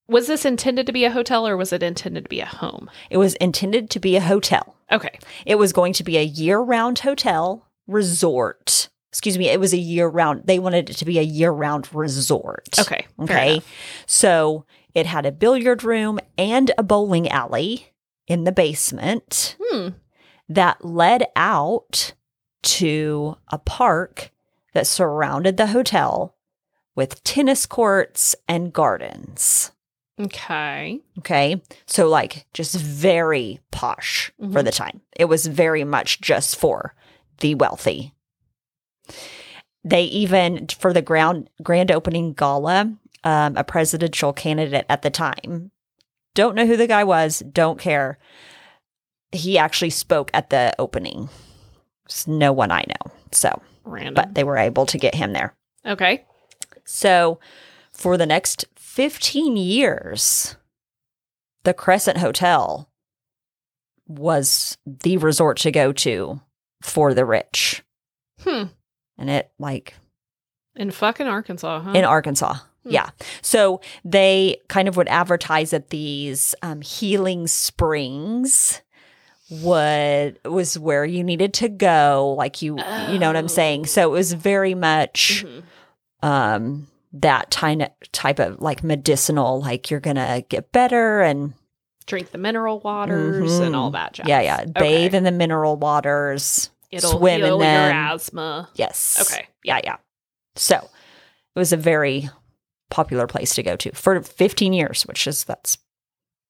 was 0.08 0.28
this 0.28 0.46
intended 0.46 0.86
to 0.88 0.94
be 0.94 1.06
a 1.06 1.12
hotel 1.12 1.48
or 1.48 1.58
was 1.58 1.74
it 1.74 1.84
intended 1.84 2.24
to 2.26 2.30
be 2.30 2.40
a 2.40 2.46
home? 2.46 2.90
It 3.10 3.18
was 3.18 3.36
intended 3.36 3.90
to 3.92 4.00
be 4.00 4.16
a 4.16 4.22
hotel. 4.22 4.76
Okay. 4.92 5.20
It 5.46 5.56
was 5.56 5.74
going 5.74 5.94
to 5.94 6.04
be 6.04 6.18
a 6.18 6.24
year 6.24 6.60
round 6.60 7.00
hotel 7.00 7.68
resort. 7.88 8.90
Excuse 9.12 9.38
me, 9.38 9.48
it 9.50 9.60
was 9.60 9.74
a 9.74 9.78
year 9.78 10.08
round. 10.08 10.44
They 10.46 10.60
wanted 10.60 10.90
it 10.90 10.98
to 10.98 11.06
be 11.06 11.20
a 11.20 11.24
year 11.24 11.52
round 11.52 11.94
resort. 11.94 12.68
Okay. 12.80 13.06
Okay. 13.22 13.62
So 14.06 14.66
it 14.94 15.06
had 15.06 15.26
a 15.26 15.32
billiard 15.32 15.84
room 15.84 16.20
and 16.38 16.72
a 16.78 16.84
bowling 16.84 17.28
alley 17.30 17.88
in 18.28 18.44
the 18.44 18.52
basement 18.52 19.56
Hmm. 19.62 19.90
That 20.50 20.84
led 20.86 21.26
out 21.36 22.14
to 22.64 23.38
a 23.50 23.58
park 23.58 24.32
that 24.74 24.88
surrounded 24.88 25.58
the 25.58 25.68
hotel 25.68 26.36
with 26.96 27.24
tennis 27.24 27.66
courts 27.66 28.36
and 28.48 28.74
gardens. 28.74 29.72
Okay. 30.20 31.02
Okay. 31.20 31.62
So, 31.86 32.08
like, 32.08 32.46
just 32.54 32.76
very 32.76 33.60
posh 33.72 34.32
for 34.40 34.62
Mhm. 34.62 34.64
the 34.64 34.72
time. 34.72 35.02
It 35.18 35.26
was 35.26 35.46
very 35.48 35.84
much 35.84 36.22
just 36.22 36.56
for 36.56 36.96
the 37.40 37.54
wealthy. 37.56 38.14
They 39.84 40.04
even, 40.04 40.68
for 40.68 40.94
the 40.94 41.02
ground, 41.02 41.50
grand 41.62 41.92
opening 41.92 42.34
gala, 42.34 42.94
um, 43.24 43.58
a 43.58 43.64
presidential 43.64 44.34
candidate 44.34 44.86
at 44.90 45.02
the 45.02 45.10
time, 45.10 45.72
don't 46.34 46.56
know 46.56 46.66
who 46.66 46.78
the 46.78 46.88
guy 46.88 47.04
was, 47.04 47.40
don't 47.52 47.80
care. 47.80 48.18
He 49.36 49.58
actually 49.58 49.90
spoke 49.92 50.32
at 50.34 50.50
the 50.50 50.74
opening. 50.80 51.30
It's 52.06 52.28
no 52.28 52.52
one 52.54 52.72
I 52.72 52.86
know. 52.88 53.12
So, 53.32 53.62
Random. 53.84 54.14
but 54.14 54.34
they 54.36 54.44
were 54.44 54.58
able 54.58 54.86
to 54.88 54.98
get 54.98 55.16
him 55.16 55.34
there. 55.34 55.54
Okay. 55.86 56.26
So, 56.86 57.40
for 57.92 58.18
the 58.18 58.26
next 58.26 58.66
15 58.76 59.58
years, 59.58 60.56
the 61.64 61.74
Crescent 61.74 62.18
Hotel 62.20 62.90
was 64.08 64.78
the 64.86 65.18
resort 65.18 65.58
to 65.58 65.72
go 65.72 65.92
to 65.92 66.40
for 66.82 67.14
the 67.14 67.26
rich. 67.26 67.84
Hmm. 68.42 68.66
And 69.18 69.30
it 69.30 69.52
like 69.58 69.96
In 70.76 70.92
fucking 70.92 71.28
Arkansas, 71.28 71.80
huh? 71.82 71.92
in 71.92 72.04
Arkansas. 72.06 72.54
Hmm. 72.84 72.90
Yeah. 72.92 73.10
So 73.42 73.82
they 74.04 74.58
kind 74.68 74.88
of 74.88 74.96
would 74.98 75.08
advertise 75.08 75.74
at 75.74 75.90
these 75.90 76.54
um, 76.62 76.82
healing 76.82 77.48
springs 77.48 78.82
would 79.50 80.40
was 80.46 80.78
where 80.80 81.06
you 81.06 81.24
needed 81.24 81.54
to 81.54 81.70
go 81.70 82.34
like 82.38 82.62
you 82.62 82.78
you 83.10 83.20
know 83.20 83.28
what 83.28 83.36
i'm 83.38 83.48
saying 83.48 83.82
Oh. 83.82 83.86
so 83.86 84.02
it 84.10 84.12
was 84.12 84.34
very 84.34 84.74
much 84.74 85.46
Mhm. 85.46 85.64
um 86.28 86.88
that 87.14 87.52
type 87.52 87.94
type 88.12 88.40
of 88.40 88.60
like 88.60 88.84
medicinal 88.84 89.62
like 89.62 89.90
you're 89.92 90.00
gonna 90.00 90.44
get 90.50 90.72
better 90.72 91.22
and 91.22 91.54
Drink 92.08 92.32
the 92.32 92.38
mineral 92.38 92.80
waters 92.82 93.60
and 93.60 93.76
all 93.76 93.90
that 93.92 94.14
jazz. 94.14 94.28
yeah 94.28 94.42
yeah 94.42 94.66
bathe 94.66 95.14
in 95.16 95.24
the 95.24 95.32
mineral 95.32 95.76
waters 95.76 96.70
It'll 96.92 97.18
swim 97.18 97.42
in 97.42 97.46
heal 97.46 97.58
your 97.60 97.66
asthma. 97.68 98.70
yes 98.76 99.18
Okay. 99.32 99.48
yeah 99.64 99.80
yeah 99.84 99.98
so 100.56 100.76
it 100.78 101.60
was 101.60 101.72
a 101.74 101.78
very 101.78 102.30
popular 102.92 103.26
place 103.28 103.56
to 103.56 103.64
go 103.64 103.76
to 103.76 103.92
for 103.94 104.22
15 104.22 104.74
years 104.74 105.04
which 105.04 105.26
is 105.28 105.44
that's 105.46 105.78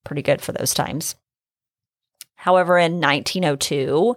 pretty 0.04 0.22
good 0.22 0.42
for 0.42 0.52
those 0.52 0.74
times 0.74 1.16
however 2.46 2.78
in 2.78 3.02
1902 3.02 4.16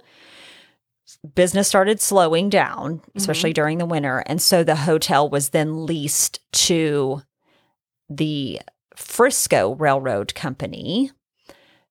business 1.34 1.66
started 1.66 2.00
slowing 2.00 2.48
down 2.48 3.00
especially 3.16 3.52
during 3.52 3.78
the 3.78 3.86
winter 3.86 4.22
and 4.26 4.40
so 4.42 4.62
the 4.62 4.76
hotel 4.76 5.28
was 5.28 5.48
then 5.48 5.86
leased 5.86 6.40
to 6.52 7.22
the 8.10 8.60
frisco 8.94 9.74
railroad 9.74 10.34
company 10.34 11.10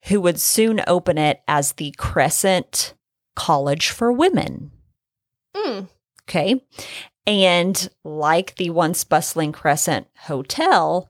who 0.05 0.21
would 0.21 0.39
soon 0.39 0.81
open 0.87 1.17
it 1.17 1.41
as 1.47 1.73
the 1.73 1.93
crescent 1.97 2.93
college 3.35 3.89
for 3.89 4.11
women 4.11 4.71
Mm. 5.57 5.87
Okay. 6.23 6.61
And 7.25 7.89
like 8.03 8.55
the 8.55 8.69
once 8.69 9.03
bustling 9.03 9.51
Crescent 9.51 10.07
Hotel, 10.17 11.09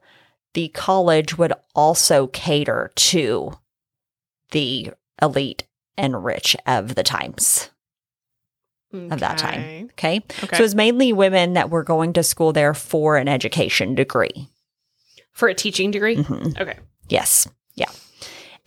the 0.54 0.70
college 0.70 1.38
would 1.38 1.54
also 1.76 2.28
cater 2.28 2.92
to 2.96 3.54
the 4.52 4.92
elite 5.22 5.66
and 5.98 6.24
rich 6.24 6.56
of 6.66 6.96
the 6.96 7.04
times 7.04 7.70
of 8.94 9.20
that 9.20 9.38
time. 9.38 9.60
Okay. 9.60 9.84
Okay. 9.92 10.16
Okay. 10.44 10.56
So 10.58 10.60
it 10.60 10.66
was 10.66 10.76
mainly 10.76 11.12
women 11.14 11.54
that 11.54 11.70
were 11.70 11.84
going 11.84 12.14
to 12.14 12.24
school 12.24 12.54
there 12.54 12.74
for 12.74 13.18
an 13.18 13.28
education 13.28 13.96
degree. 13.96 14.50
For 15.34 15.48
a 15.48 15.54
teaching 15.54 15.92
degree? 15.92 16.16
Mhm. 16.18 16.60
Okay. 16.60 16.80
Yes. 17.10 17.48
Yeah. 17.76 17.92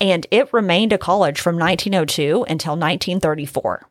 And 0.01 0.27
it 0.31 0.53
remained 0.53 0.93
a 0.93 0.99
college 0.99 1.41
from 1.41 1.57
1902 1.59 2.45
until 2.49 2.73
1934. 2.77 3.89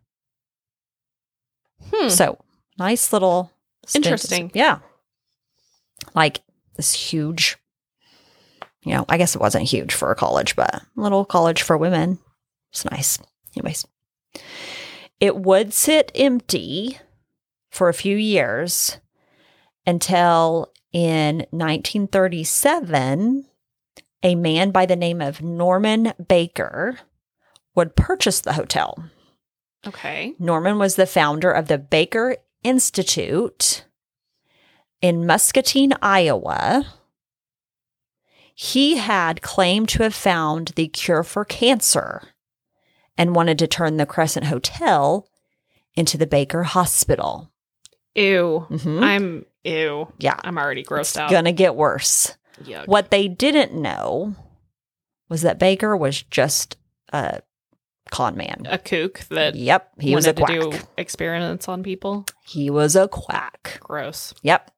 Hmm. 1.94 2.10
So 2.10 2.38
nice 2.78 3.12
little 3.12 3.52
stint. 3.86 4.06
Interesting. 4.06 4.52
Yeah. 4.54 4.80
Like 6.16 6.42
this 6.76 6.94
huge, 6.94 7.58
you 8.84 8.94
know, 8.94 9.06
I 9.10 9.18
guess 9.18 9.36
it 9.36 9.42
wasn't 9.42 9.68
huge 9.68 9.94
for 9.94 10.12
a 10.12 10.16
college, 10.16 10.56
but 10.56 10.74
a 10.76 10.82
little 10.96 11.26
college 11.26 11.62
for 11.62 11.78
women. 11.78 12.20
It's 12.72 12.86
nice. 12.86 13.18
Anyways, 13.56 13.86
it 15.20 15.36
would 15.36 15.74
sit 15.74 16.12
empty 16.16 16.98
for 17.70 17.90
a 17.90 17.94
few 17.94 18.16
years 18.16 18.98
until 19.86 20.72
in 20.92 21.46
1937, 21.52 23.46
a 24.24 24.36
man 24.36 24.72
by 24.72 24.86
the 24.86 24.96
name 24.96 25.22
of 25.22 25.42
Norman 25.42 26.14
Baker 26.28 27.00
would 27.76 27.96
purchase 27.96 28.42
the 28.42 28.54
hotel. 28.54 29.04
Okay. 29.88 30.34
Norman 30.40 30.78
was 30.78 30.96
the 30.96 31.06
founder 31.06 31.52
of 31.52 31.68
the 31.68 31.78
Baker 31.78 32.38
Institute 32.64 33.86
in 35.02 35.26
Muscatine, 35.26 35.94
Iowa. 36.02 36.86
He 38.54 38.98
had 38.98 39.42
claimed 39.42 39.88
to 39.90 40.04
have 40.04 40.14
found 40.14 40.74
the 40.76 40.88
cure 40.90 41.24
for 41.24 41.46
cancer 41.46 42.24
and 43.20 43.36
wanted 43.36 43.60
to 43.60 43.68
turn 43.68 43.98
the 43.98 44.06
Crescent 44.08 44.46
Hotel 44.48 45.28
into 45.94 46.18
the 46.18 46.26
Baker 46.26 46.64
Hospital. 46.64 47.52
Ew. 48.16 48.66
Mhm. 48.70 49.04
I'm 49.04 49.46
ew. 49.64 50.12
Yeah, 50.18 50.40
I'm 50.44 50.58
already 50.58 50.84
grossed 50.84 51.00
it's 51.02 51.18
out. 51.18 51.30
gonna 51.30 51.52
get 51.52 51.76
worse. 51.76 52.36
Yuck. 52.64 52.88
What 52.88 53.12
they 53.12 53.28
didn't 53.28 53.74
know 53.74 54.36
was 55.30 55.42
that 55.44 55.60
Baker 55.60 55.96
was 55.96 56.24
just 56.24 56.78
a 57.14 57.42
con 58.10 58.36
man. 58.36 58.66
A 58.70 58.78
kook 58.80 59.20
that 59.30 59.54
Yep, 59.56 59.92
he 60.00 60.16
was 60.16 60.26
a 60.26 60.34
quack. 60.34 60.50
to 60.50 60.72
do 60.72 60.78
experiments 60.98 61.68
on 61.68 61.84
people. 61.84 62.26
He 62.46 62.70
was 62.70 62.96
a 62.96 63.08
quack. 63.08 63.78
Gross. 63.82 64.34
Yep. 64.42 64.72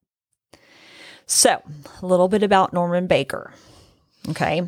So, 1.25 1.62
a 2.01 2.05
little 2.05 2.27
bit 2.27 2.43
about 2.43 2.74
Norman 2.74 3.07
Baker. 3.07 3.53
Okay. 4.29 4.63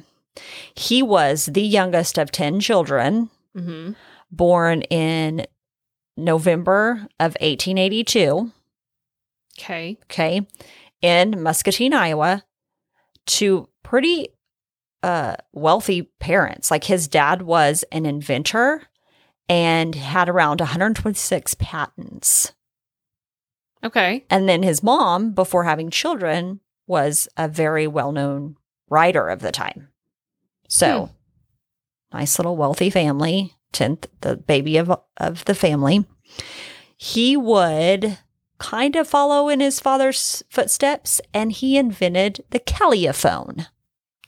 He 0.73 1.03
was 1.03 1.47
the 1.47 1.61
youngest 1.61 2.17
of 2.17 2.31
10 2.31 2.59
children, 2.61 3.29
hmm 3.55 3.91
born 4.31 4.81
in 4.83 5.45
November 6.17 7.07
of 7.19 7.35
1882. 7.39 8.51
Okay. 9.59 9.97
Okay. 10.05 10.47
In 11.01 11.41
Muscatine, 11.41 11.93
Iowa, 11.93 12.43
to 13.27 13.69
pretty 13.83 14.29
uh, 15.03 15.35
wealthy 15.51 16.03
parents. 16.19 16.71
Like 16.71 16.85
his 16.85 17.07
dad 17.07 17.43
was 17.43 17.83
an 17.91 18.05
inventor 18.05 18.83
and 19.49 19.93
had 19.93 20.29
around 20.29 20.61
126 20.61 21.55
patents. 21.55 22.53
Okay. 23.83 24.25
And 24.29 24.47
then 24.47 24.63
his 24.63 24.81
mom, 24.81 25.33
before 25.33 25.65
having 25.65 25.89
children, 25.89 26.61
was 26.87 27.27
a 27.37 27.47
very 27.47 27.85
well 27.85 28.11
known 28.11 28.55
writer 28.89 29.27
of 29.29 29.41
the 29.41 29.51
time. 29.51 29.89
So, 30.69 31.09
nice 32.13 32.37
little 32.39 32.55
wealthy 32.55 32.89
family, 32.89 33.55
10th, 33.73 34.05
the 34.21 34.37
baby 34.37 34.77
of, 34.77 34.91
of 35.17 35.45
the 35.45 35.55
family. 35.55 36.05
He 36.95 37.35
would 37.35 38.19
kind 38.59 38.95
of 38.95 39.07
follow 39.07 39.49
in 39.49 39.59
his 39.59 39.79
father's 39.79 40.43
footsteps 40.49 41.19
and 41.33 41.51
he 41.51 41.77
invented 41.77 42.43
the 42.51 42.59
calliaphone. 42.59 43.67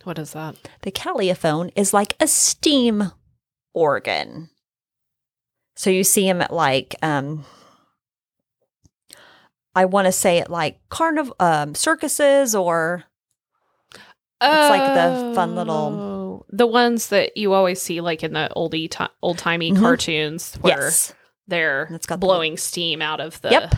What 0.04 0.20
is 0.20 0.34
that? 0.34 0.56
The 0.82 0.92
calliaphone 0.92 1.72
is 1.76 1.94
like 1.94 2.16
a 2.20 2.28
steam 2.28 3.12
organ. 3.74 4.50
So 5.76 5.90
you 5.90 6.04
see 6.04 6.28
him 6.28 6.42
at 6.42 6.54
like 6.54 6.96
um 7.02 7.46
I 9.74 9.86
want 9.86 10.06
to 10.06 10.12
say 10.12 10.38
it 10.38 10.50
like 10.50 10.80
carnival 10.90 11.36
um 11.40 11.76
circuses 11.76 12.56
or 12.56 13.04
It's 13.94 14.70
like 14.70 14.94
the 14.96 15.34
fun 15.36 15.56
little- 15.56 15.74
Oh, 15.76 16.25
the 16.50 16.68
ones 16.68 17.10
that 17.10 17.36
you 17.38 17.54
always 17.54 17.82
see 17.82 18.02
like 18.02 18.24
in 18.24 18.34
the 18.34 18.50
oldie 18.56 18.90
ti 18.90 19.06
old 19.22 19.38
timey 19.38 19.72
Mhm. 19.72 19.80
cartoons 19.80 20.56
where 20.62 20.82
yes. 20.84 21.14
they're 21.48 21.88
It's 21.92 22.06
got 22.06 22.16
the- 22.20 22.26
blowing 22.28 22.58
steam 22.58 23.02
out 23.02 23.20
of 23.20 23.42
the 23.42 23.50
Yep. 23.52 23.76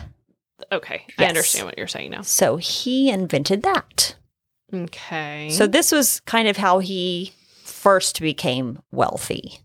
Okay. 0.72 1.04
I 1.18 1.26
understand 1.26 1.66
what 1.66 1.78
you're 1.78 1.86
saying 1.86 2.10
now. 2.10 2.22
So 2.22 2.56
he 2.56 3.10
invented 3.10 3.62
that. 3.62 4.16
Okay. 4.74 5.50
So 5.50 5.66
this 5.66 5.92
was 5.92 6.20
kind 6.20 6.48
of 6.48 6.56
how 6.56 6.80
he 6.80 7.32
first 7.64 8.20
became 8.20 8.80
wealthy. 8.90 9.60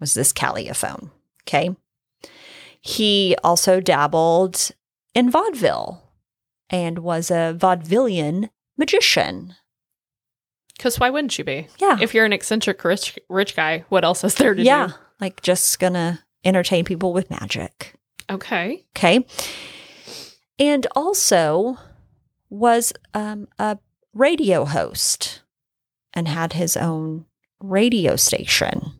Was 0.00 0.14
this 0.14 0.32
calliaphone, 0.32 1.10
okay? 1.42 1.74
He 2.80 3.34
also 3.42 3.80
dabbled 3.80 4.72
in 5.14 5.30
vaudeville 5.30 6.02
and 6.68 6.98
was 6.98 7.30
a 7.30 7.54
vaudevillian 7.56 8.50
magician. 8.76 9.54
Because 10.76 10.98
why 10.98 11.10
wouldn't 11.10 11.38
you 11.38 11.44
be? 11.44 11.68
Yeah. 11.78 11.98
If 12.00 12.14
you're 12.14 12.24
an 12.24 12.32
eccentric 12.32 12.82
rich, 12.84 13.18
rich 13.28 13.54
guy, 13.54 13.84
what 13.88 14.04
else 14.04 14.24
is 14.24 14.34
there 14.34 14.54
to 14.54 14.62
yeah, 14.62 14.86
do? 14.86 14.92
Yeah. 14.92 14.98
Like 15.20 15.42
just 15.42 15.78
gonna 15.78 16.24
entertain 16.44 16.84
people 16.84 17.12
with 17.12 17.30
magic. 17.30 17.94
Okay. 18.30 18.84
Okay. 18.96 19.24
And 20.58 20.86
also 20.94 21.78
was 22.50 22.92
um, 23.12 23.48
a 23.58 23.78
radio 24.12 24.64
host 24.64 25.42
and 26.12 26.28
had 26.28 26.52
his 26.52 26.76
own 26.76 27.26
radio 27.60 28.16
station. 28.16 28.92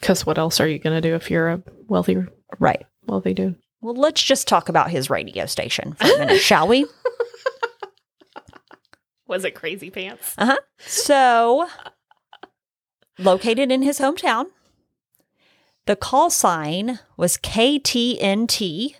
Because 0.00 0.26
what 0.26 0.38
else 0.38 0.60
are 0.60 0.66
you 0.66 0.78
going 0.78 1.00
to 1.00 1.06
do 1.06 1.14
if 1.14 1.30
you're 1.30 1.48
a 1.50 1.62
wealthy, 1.86 2.16
Right. 2.58 2.84
wealthy 3.06 3.34
dude? 3.34 3.56
Well, 3.82 3.94
let's 3.94 4.22
just 4.22 4.48
talk 4.48 4.68
about 4.68 4.90
his 4.90 5.10
radio 5.10 5.46
station 5.46 5.92
for 5.92 6.06
a 6.06 6.18
minute, 6.18 6.40
shall 6.40 6.66
we? 6.66 6.86
Was 9.30 9.44
it 9.44 9.52
Crazy 9.54 9.90
Pants? 9.90 10.34
Uh 10.36 10.46
huh. 10.46 10.58
So, 10.78 11.68
located 13.16 13.70
in 13.70 13.82
his 13.82 14.00
hometown, 14.00 14.46
the 15.86 15.94
call 15.94 16.30
sign 16.30 16.98
was 17.16 17.36
KTNT, 17.36 18.96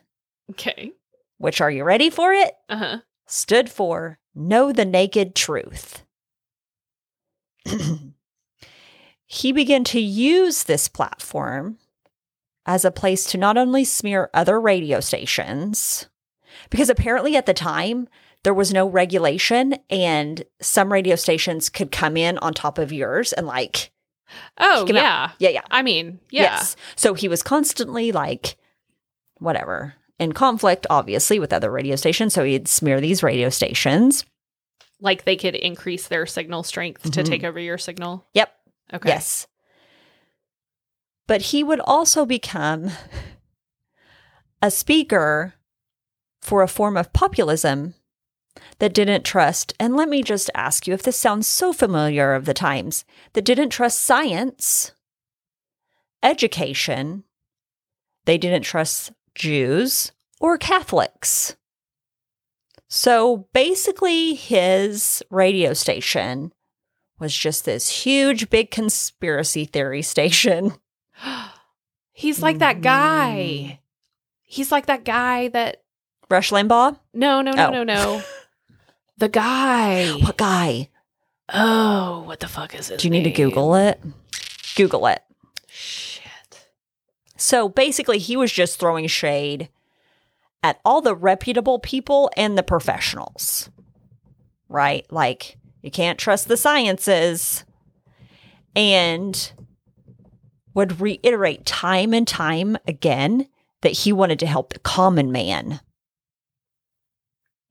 Okay. 0.53 0.93
which 1.39 1.61
are 1.61 1.71
you 1.71 1.83
ready 1.83 2.11
for 2.11 2.33
it? 2.33 2.53
Uh 2.69 2.77
huh. 2.77 2.99
Stood 3.27 3.69
for 3.69 4.21
Know 4.33 4.71
the 4.73 4.85
Naked 4.85 5.35
Truth. 5.35 6.05
he 9.27 9.51
began 9.51 9.83
to 9.83 10.01
use 10.01 10.63
this 10.63 10.87
platform 10.87 11.79
as 12.67 12.85
a 12.85 12.93
place 12.93 13.25
to 13.25 13.37
not 13.39 13.57
only 13.59 13.85
smear 13.85 14.31
other 14.33 14.61
radio 14.61 15.01
stations, 15.01 16.09
because 16.71 16.89
apparently 16.89 17.35
at 17.35 17.47
the 17.47 17.55
time 17.55 18.07
there 18.43 18.55
was 18.55 18.73
no 18.73 18.89
regulation 18.89 19.77
and 19.91 20.45
some 20.63 20.93
radio 20.93 21.15
stations 21.17 21.69
could 21.69 21.91
come 21.93 22.17
in 22.17 22.39
on 22.39 22.55
top 22.55 22.79
of 22.79 22.93
yours 22.93 23.33
and 23.33 23.47
like 23.47 23.91
Oh, 24.59 24.87
him 24.87 24.97
out. 24.97 25.03
yeah. 25.03 25.31
yeah 25.41 25.49
yeah 25.51 25.63
I 25.71 25.83
mean, 25.83 26.21
yeah. 26.31 26.43
yes 26.43 26.77
so 26.97 27.15
he 27.15 27.29
was 27.29 27.43
constantly 27.43 28.13
like 28.13 28.57
whatever 29.39 29.95
in 30.19 30.33
conflict 30.33 30.87
obviously 30.91 31.39
with 31.39 31.53
other 31.53 31.71
radio 31.71 31.97
stations 31.97 32.35
so 32.35 32.45
he'd 32.45 32.69
smear 32.69 33.01
these 33.01 33.23
radio 33.23 33.49
stations 33.49 34.25
Like 35.01 35.25
they 35.25 35.37
could 35.37 35.55
increase 35.55 36.09
their 36.09 36.27
signal 36.27 36.63
strength 36.63 37.03
to 37.11 37.23
Mhm. 37.23 37.27
take 37.27 37.45
over 37.45 37.59
your 37.59 37.79
signal. 37.79 38.27
yep 38.35 38.55
Okay. 38.93 39.09
Yes. 39.09 39.47
But 41.27 41.43
he 41.43 41.63
would 41.63 41.81
also 41.81 42.27
become 42.27 42.91
a 44.61 44.71
speaker 44.71 45.55
for 46.43 46.63
a 46.63 46.69
form 46.69 46.97
of 46.97 47.13
populism 47.13 47.95
that 48.79 48.95
didn't 48.95 49.25
trust, 49.25 49.73
and 49.81 49.97
let 49.97 50.09
me 50.09 50.23
just 50.23 50.51
ask 50.55 50.87
you 50.87 50.95
if 50.95 51.03
this 51.03 51.17
sounds 51.17 51.47
so 51.47 51.73
familiar 51.73 52.35
of 52.35 52.45
the 52.45 52.55
times, 52.55 53.05
that 53.35 53.45
didn't 53.45 53.71
trust 53.71 54.01
science, 54.01 54.93
education, 56.23 57.25
they 58.25 58.39
didn't 58.39 58.63
trust 58.63 59.13
Jews 59.35 60.13
or 60.41 60.59
Catholics. 60.59 61.57
So 62.89 63.49
basically, 63.53 64.35
his 64.35 65.23
radio 65.31 65.75
station 65.75 66.53
was 67.19 67.37
just 67.37 67.65
this 67.65 67.89
huge, 68.05 68.51
big 68.51 68.71
conspiracy 68.71 69.65
theory 69.65 70.03
station. 70.15 70.73
He's 72.13 72.43
like 72.43 72.59
that 72.59 72.79
Mm. 72.79 72.83
guy. 72.83 73.81
He's 74.43 74.73
like 74.73 74.87
that 74.87 75.05
guy 75.05 75.49
that 75.49 75.83
Rush 76.29 76.51
Limbaugh? 76.51 76.99
no, 77.15 77.41
no, 77.43 77.53
no, 77.53 77.69
Oh. 77.69 77.71
no, 77.71 77.85
no. 77.85 78.23
The 79.21 79.29
guy. 79.29 80.11
What 80.23 80.39
guy? 80.39 80.89
Oh, 81.53 82.23
what 82.23 82.41
the 82.41 82.49
fuck 82.49 82.75
is 82.75 82.89
his 82.89 83.01
Do 83.01 83.07
you 83.07 83.11
need 83.11 83.25
to? 83.25 83.31
Google 83.31 83.75
it? 83.75 84.01
Google 84.77 85.07
it. 85.07 85.23
Shit. 85.69 86.67
So 87.37 87.69
basically, 87.69 88.19
he 88.19 88.37
was 88.37 88.51
just 88.51 88.81
throwing 88.81 89.07
shade 89.07 89.69
at 90.63 90.81
all 90.85 91.03
the 91.03 91.15
reputable 91.15 91.79
people 91.79 92.31
and 92.35 92.57
the 92.57 92.63
professionals, 92.63 93.69
right? 94.71 95.07
Like, 95.13 95.59
you 95.83 95.91
can't 95.91 96.19
trust 96.19 96.49
the 96.49 96.57
sciences. 96.57 97.65
And 98.75 99.53
would 100.73 101.01
reiterate 101.01 101.67
time 101.67 102.15
and 102.15 102.27
time 102.27 102.79
again 102.87 103.49
that 103.83 103.93
he 103.93 104.13
wanted 104.13 104.39
to 104.39 104.47
help 104.47 104.73
the 104.73 104.79
common 104.79 105.33
man. 105.33 105.81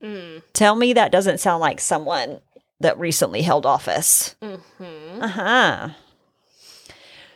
Mm. 0.04 0.42
Tell 0.54 0.76
me 0.76 0.94
that 0.94 1.12
doesn't 1.12 1.40
sound 1.40 1.62
like 1.62 1.80
someone 1.82 2.40
that 2.80 2.98
recently 3.00 3.42
held 3.42 3.66
office. 3.66 4.36
hmm 4.42 5.22
Uh 5.22 5.28
huh. 5.28 5.90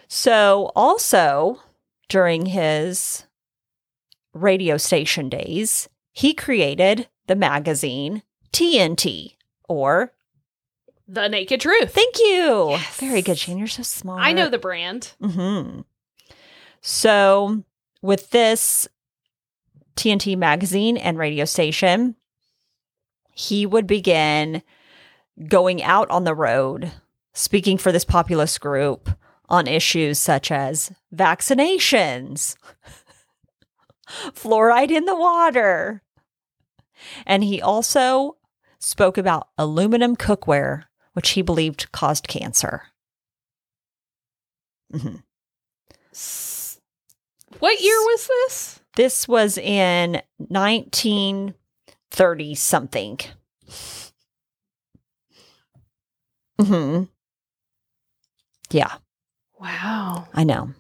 So, 0.08 0.72
also 0.76 1.60
during 2.08 2.46
his 2.48 3.26
radio 4.34 4.78
station 4.78 5.30
days, 5.30 5.90
he 6.12 6.34
created 6.34 7.08
the 7.28 7.36
magazine 7.36 8.22
TNT, 8.52 9.36
or 9.68 10.14
The 11.08 11.28
Naked 11.28 11.62
Truth. 11.62 11.94
thank 11.94 12.20
you. 12.20 12.70
Yes. 12.70 12.98
Very 12.98 13.22
good, 13.24 13.38
Shane. 13.40 13.58
You're 13.58 13.68
so 13.68 13.82
smart. 13.84 14.22
I 14.24 14.32
know 14.34 14.50
the 14.50 14.60
brand. 14.60 15.14
hmm 15.20 15.82
So, 16.82 17.64
with 18.02 18.30
this 18.30 18.88
TNT 19.96 20.38
magazine 20.38 20.98
and 20.98 21.18
radio 21.18 21.46
station, 21.46 22.16
he 23.34 23.66
would 23.66 23.88
begin 23.88 24.62
going 25.48 25.82
out 25.82 26.10
on 26.10 26.24
the 26.24 26.36
road, 26.36 26.92
speaking 27.34 27.78
for 27.78 27.92
this 27.92 28.06
populist 28.06 28.62
group 28.62 29.10
on 29.50 29.68
issues 29.68 30.20
such 30.20 30.52
as 30.52 30.92
vaccinations, 31.14 32.56
fluoride 34.08 34.92
in 34.92 35.06
the 35.06 35.16
water. 35.16 36.02
And 37.26 37.44
he 37.44 37.62
also 37.62 38.38
spoke 38.80 39.18
about 39.18 39.50
aluminum 39.58 40.16
cookware, 40.16 40.84
which 41.14 41.32
he 41.32 41.42
believed 41.42 41.92
caused 41.92 42.28
cancer. 42.28 42.84
Mhm. 44.94 45.24
What 47.60 47.82
year 47.82 47.98
was 47.98 48.28
this? 48.28 48.80
This 48.96 49.28
was 49.28 49.58
in 49.58 50.22
1930 52.18 52.56
something. 52.56 53.20
hmm 56.60 57.04
Yeah, 58.72 58.94
Wow. 59.60 60.28
I 60.34 60.44
know. 60.44 60.74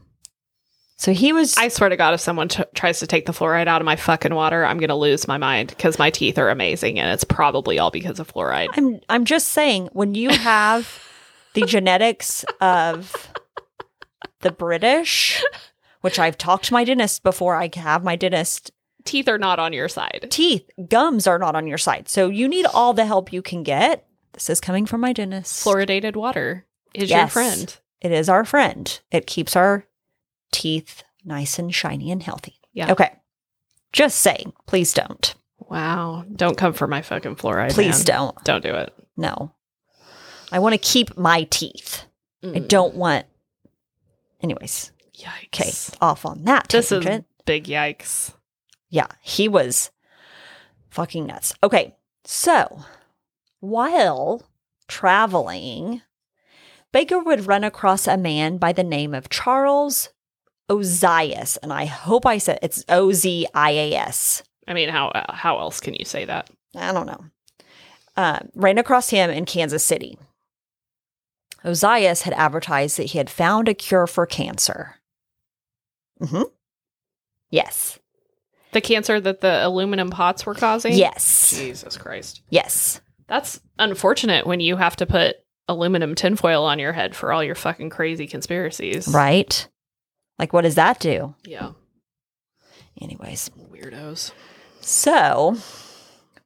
So 0.97 1.11
he 1.13 1.33
was. 1.33 1.57
I 1.57 1.67
swear 1.69 1.89
to 1.89 1.97
God, 1.97 2.13
if 2.13 2.19
someone 2.21 2.47
t- 2.47 2.63
tries 2.75 2.99
to 2.99 3.07
take 3.07 3.25
the 3.25 3.33
fluoride 3.33 3.67
out 3.67 3.81
of 3.81 3.85
my 3.85 3.95
fucking 3.95 4.33
water, 4.33 4.65
I'm 4.65 4.77
going 4.77 4.89
to 4.89 4.95
lose 4.95 5.27
my 5.27 5.37
mind 5.37 5.69
because 5.69 5.99
my 5.99 6.09
teeth 6.09 6.37
are 6.37 6.49
amazing 6.49 6.97
and 6.99 7.11
it's 7.11 7.23
probably 7.25 7.77
all 7.79 7.91
because 7.91 8.19
of 8.19 8.31
fluoride. 8.31 8.69
I'm. 8.73 8.99
I'm 9.09 9.25
just 9.25 9.49
saying 9.49 9.89
when 9.93 10.15
you 10.15 10.29
have 10.29 11.01
the 11.55 11.61
genetics 11.65 12.45
of 12.61 13.33
the 14.41 14.51
British, 14.51 15.43
which 16.01 16.19
I've 16.19 16.37
talked 16.37 16.65
to 16.65 16.73
my 16.73 16.83
dentist 16.83 17.23
before. 17.23 17.55
I 17.55 17.69
have 17.75 18.03
my 18.03 18.15
dentist 18.15 18.71
Teeth 19.05 19.27
are 19.27 19.37
not 19.37 19.59
on 19.59 19.73
your 19.73 19.89
side. 19.89 20.27
teeth, 20.29 20.69
gums 20.89 21.27
are 21.27 21.37
not 21.39 21.55
on 21.55 21.67
your 21.67 21.77
side. 21.77 22.07
So 22.09 22.29
you 22.29 22.47
need 22.47 22.65
all 22.67 22.93
the 22.93 23.05
help 23.05 23.33
you 23.33 23.41
can 23.41 23.63
get. 23.63 24.05
This 24.33 24.49
is 24.49 24.61
coming 24.61 24.85
from 24.85 25.01
my 25.01 25.13
dentist. 25.13 25.65
Fluoridated 25.65 26.15
water 26.15 26.65
is 26.93 27.09
your 27.09 27.27
friend. 27.27 27.75
It 28.01 28.11
is 28.11 28.29
our 28.29 28.45
friend. 28.45 28.99
It 29.11 29.27
keeps 29.27 29.55
our 29.55 29.85
teeth 30.51 31.03
nice 31.23 31.59
and 31.59 31.73
shiny 31.73 32.11
and 32.11 32.23
healthy. 32.23 32.55
Yeah. 32.73 32.91
Okay. 32.91 33.11
Just 33.91 34.19
saying, 34.19 34.53
please 34.65 34.93
don't. 34.93 35.35
Wow. 35.59 36.25
Don't 36.35 36.57
come 36.57 36.73
for 36.73 36.87
my 36.87 37.01
fucking 37.01 37.35
fluoride. 37.35 37.71
Please 37.73 37.99
man. 38.07 38.17
don't. 38.17 38.43
Don't 38.43 38.63
do 38.63 38.73
it. 38.73 38.93
No. 39.15 39.53
I 40.51 40.59
want 40.59 40.73
to 40.73 40.79
keep 40.79 41.17
my 41.17 41.43
teeth. 41.49 42.05
I 42.43 42.47
Mm. 42.47 42.67
don't 42.67 42.95
want. 42.95 43.25
Anyways, 44.41 44.91
Yikes. 45.17 45.93
okay, 45.93 45.97
off 46.01 46.25
on 46.25 46.43
that 46.43 46.67
This 46.69 46.91
is 46.91 47.03
tangent. 47.03 47.25
big 47.45 47.65
yikes. 47.65 48.33
Yeah, 48.93 49.07
he 49.21 49.47
was 49.47 49.89
fucking 50.91 51.25
nuts. 51.25 51.55
Okay, 51.63 51.95
so 52.25 52.81
while 53.59 54.43
traveling, 54.87 56.03
Baker 56.91 57.17
would 57.17 57.47
run 57.47 57.63
across 57.63 58.05
a 58.05 58.17
man 58.17 58.57
by 58.57 58.71
the 58.71 58.83
name 58.83 59.15
of 59.15 59.29
Charles 59.29 60.09
Ozias, 60.69 61.57
and 61.63 61.73
I 61.73 61.85
hope 61.85 62.27
I 62.27 62.37
said 62.37 62.59
it's 62.61 62.85
O 62.87 63.11
Z 63.11 63.47
I 63.55 63.71
A 63.71 63.95
S. 63.95 64.43
I 64.67 64.75
mean, 64.75 64.89
how 64.89 65.11
how 65.27 65.57
else 65.57 65.79
can 65.79 65.95
you 65.95 66.05
say 66.05 66.25
that? 66.25 66.51
I 66.75 66.93
don't 66.93 67.07
know. 67.07 67.25
Uh, 68.15 68.41
ran 68.53 68.77
across 68.77 69.09
him 69.09 69.31
in 69.31 69.45
Kansas 69.45 69.83
City. 69.83 70.19
Ozias 71.65 72.21
had 72.21 72.33
advertised 72.35 72.97
that 72.97 73.05
he 73.05 73.17
had 73.17 73.31
found 73.31 73.67
a 73.67 73.73
cure 73.73 74.05
for 74.05 74.27
cancer. 74.27 74.97
hmm 76.19 76.43
Yes. 77.49 77.97
The 78.73 78.81
cancer 78.81 79.19
that 79.19 79.41
the 79.41 79.65
aluminum 79.65 80.09
pots 80.09 80.45
were 80.45 80.55
causing? 80.55 80.93
Yes. 80.93 81.55
Jesus 81.55 81.97
Christ. 81.97 82.41
Yes. 82.49 83.01
That's 83.27 83.59
unfortunate 83.79 84.45
when 84.45 84.59
you 84.59 84.75
have 84.75 84.95
to 84.97 85.05
put 85.05 85.37
aluminum 85.67 86.15
tinfoil 86.15 86.65
on 86.65 86.79
your 86.79 86.91
head 86.91 87.15
for 87.15 87.31
all 87.31 87.43
your 87.43 87.55
fucking 87.55 87.89
crazy 87.89 88.27
conspiracies. 88.27 89.07
Right? 89.07 89.67
Like, 90.37 90.53
what 90.53 90.61
does 90.61 90.75
that 90.75 90.99
do? 90.99 91.35
Yeah. 91.45 91.71
Anyways, 93.01 93.49
Weirdos. 93.71 94.31
so 94.81 95.57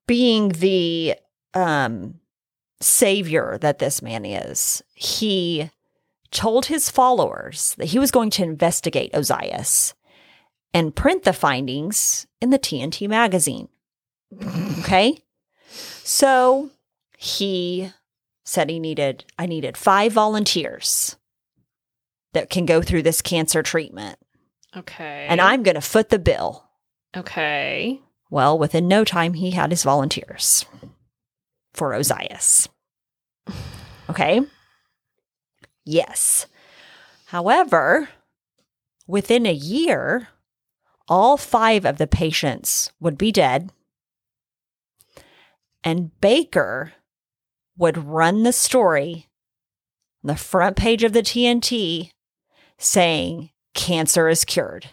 being 0.05 0.49
the 0.49 1.15
um, 1.53 2.15
savior 2.79 3.57
that 3.61 3.79
this 3.79 4.01
man 4.01 4.25
is, 4.25 4.81
he 4.93 5.69
told 6.31 6.65
his 6.67 6.89
followers 6.89 7.75
that 7.77 7.85
he 7.85 7.99
was 7.99 8.11
going 8.11 8.29
to 8.31 8.43
investigate 8.43 9.13
Ozias 9.13 9.93
and 10.73 10.95
print 10.95 11.23
the 11.23 11.33
findings 11.33 12.27
in 12.41 12.49
the 12.49 12.59
TNT 12.59 13.07
magazine. 13.07 13.67
Okay. 14.79 15.17
So 16.03 16.69
he 17.17 17.91
said 18.45 18.69
he 18.69 18.79
needed, 18.79 19.25
I 19.37 19.45
needed 19.45 19.77
five 19.77 20.13
volunteers 20.13 21.15
that 22.33 22.49
can 22.49 22.65
go 22.65 22.81
through 22.81 23.03
this 23.03 23.21
cancer 23.21 23.63
treatment, 23.63 24.19
Okay. 24.75 25.25
and 25.29 25.41
I'm 25.41 25.63
going 25.63 25.75
to 25.75 25.81
foot 25.81 26.09
the 26.09 26.19
bill. 26.19 26.63
Okay. 27.15 27.99
Well, 28.29 28.59
within 28.59 28.87
no 28.87 29.03
time, 29.03 29.33
he 29.33 29.51
had 29.51 29.71
his 29.71 29.83
volunteers 29.83 30.65
for 31.73 31.91
Ozias. 31.93 32.67
Okay. 34.09 34.41
Yes. 35.85 36.45
However, 37.27 38.09
within 39.07 39.45
a 39.45 39.53
year, 39.53 40.27
all 41.07 41.37
five 41.37 41.85
of 41.85 41.97
the 41.97 42.07
patients 42.07 42.91
would 42.99 43.17
be 43.17 43.31
dead. 43.31 43.71
And 45.83 46.19
Baker 46.19 46.93
would 47.77 47.97
run 47.97 48.43
the 48.43 48.51
story 48.53 49.27
on 50.23 50.27
the 50.27 50.35
front 50.35 50.75
page 50.75 51.03
of 51.03 51.13
the 51.13 51.21
TNT 51.21 52.09
saying, 52.77 53.51
Cancer 53.73 54.27
is 54.27 54.43
cured. 54.43 54.89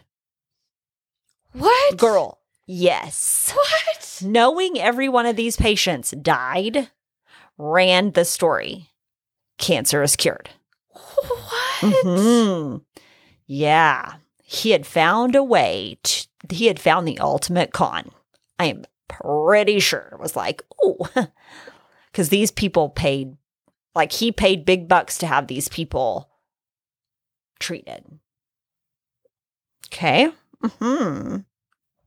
What? 1.52 1.96
Girl, 1.96 2.38
yes. 2.66 3.52
What? 3.54 4.20
Knowing 4.22 4.78
every 4.78 5.08
one 5.08 5.26
of 5.26 5.36
these 5.36 5.56
patients 5.56 6.10
died, 6.10 6.90
ran 7.58 8.12
the 8.12 8.24
story. 8.24 8.90
Cancer 9.58 10.02
is 10.02 10.16
cured. 10.16 10.50
What? 10.90 11.94
Mhm. 12.04 12.82
Yeah. 13.46 14.14
He 14.54 14.70
had 14.70 14.86
found 14.86 15.34
a 15.34 15.42
way 15.42 15.98
to, 16.02 16.26
he 16.50 16.66
had 16.66 16.78
found 16.78 17.06
the 17.08 17.18
ultimate 17.18 17.72
con. 17.72 18.10
I 18.58 18.66
am 18.66 18.84
pretty 19.08 19.80
sure 19.80 20.10
it 20.12 20.20
was 20.20 20.36
like, 20.36 20.62
oh, 20.82 21.08
because 22.12 22.28
these 22.30 22.50
people 22.50 22.88
paid, 22.88 23.36
like, 23.94 24.12
he 24.12 24.30
paid 24.32 24.64
big 24.64 24.88
bucks 24.88 25.18
to 25.18 25.26
have 25.26 25.46
these 25.46 25.68
people 25.68 26.30
treated. 27.58 28.04
Okay. 29.88 30.28
hmm 30.62 31.38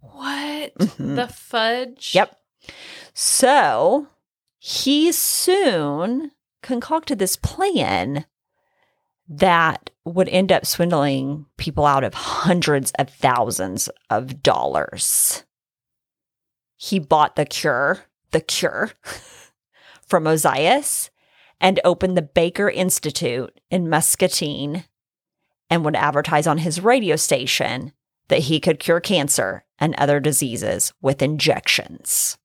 What 0.02 0.76
Mhm. 0.76 1.16
the 1.16 1.28
fudge? 1.28 2.12
Yep. 2.16 2.40
So 3.14 4.08
he 4.60 5.12
soon 5.12 6.32
concocted 6.64 7.20
this 7.20 7.36
plan 7.36 8.26
that 9.30 9.90
would 10.06 10.30
end 10.30 10.52
up 10.52 10.66
swindling 10.66 11.46
people 11.58 11.86
out 11.86 12.04
of 12.04 12.14
hundreds 12.14 12.92
of 12.98 13.10
thousands 13.10 13.90
of 14.10 14.42
dollars. 14.42 15.44
He 16.78 17.00
bought 17.00 17.36
the 17.36 17.46
cure, 17.46 18.06
the 18.32 18.42
cure 18.42 18.92
from 20.02 20.26
Ozias 20.26 21.10
and 21.60 21.80
opened 21.84 22.16
the 22.16 22.22
Baker 22.22 22.70
Institute 22.70 23.60
in 23.70 23.90
Muscatine 23.90 24.86
and 25.70 25.84
would 25.84 25.96
advertise 25.96 26.48
on 26.48 26.60
his 26.60 26.80
radio 26.80 27.16
station 27.16 27.92
that 28.30 28.42
he 28.42 28.60
could 28.60 28.80
cure 28.80 29.00
cancer 29.00 29.66
and 29.80 29.96
other 29.96 30.20
diseases 30.20 30.94
with 31.02 31.22
injections. 31.22 32.38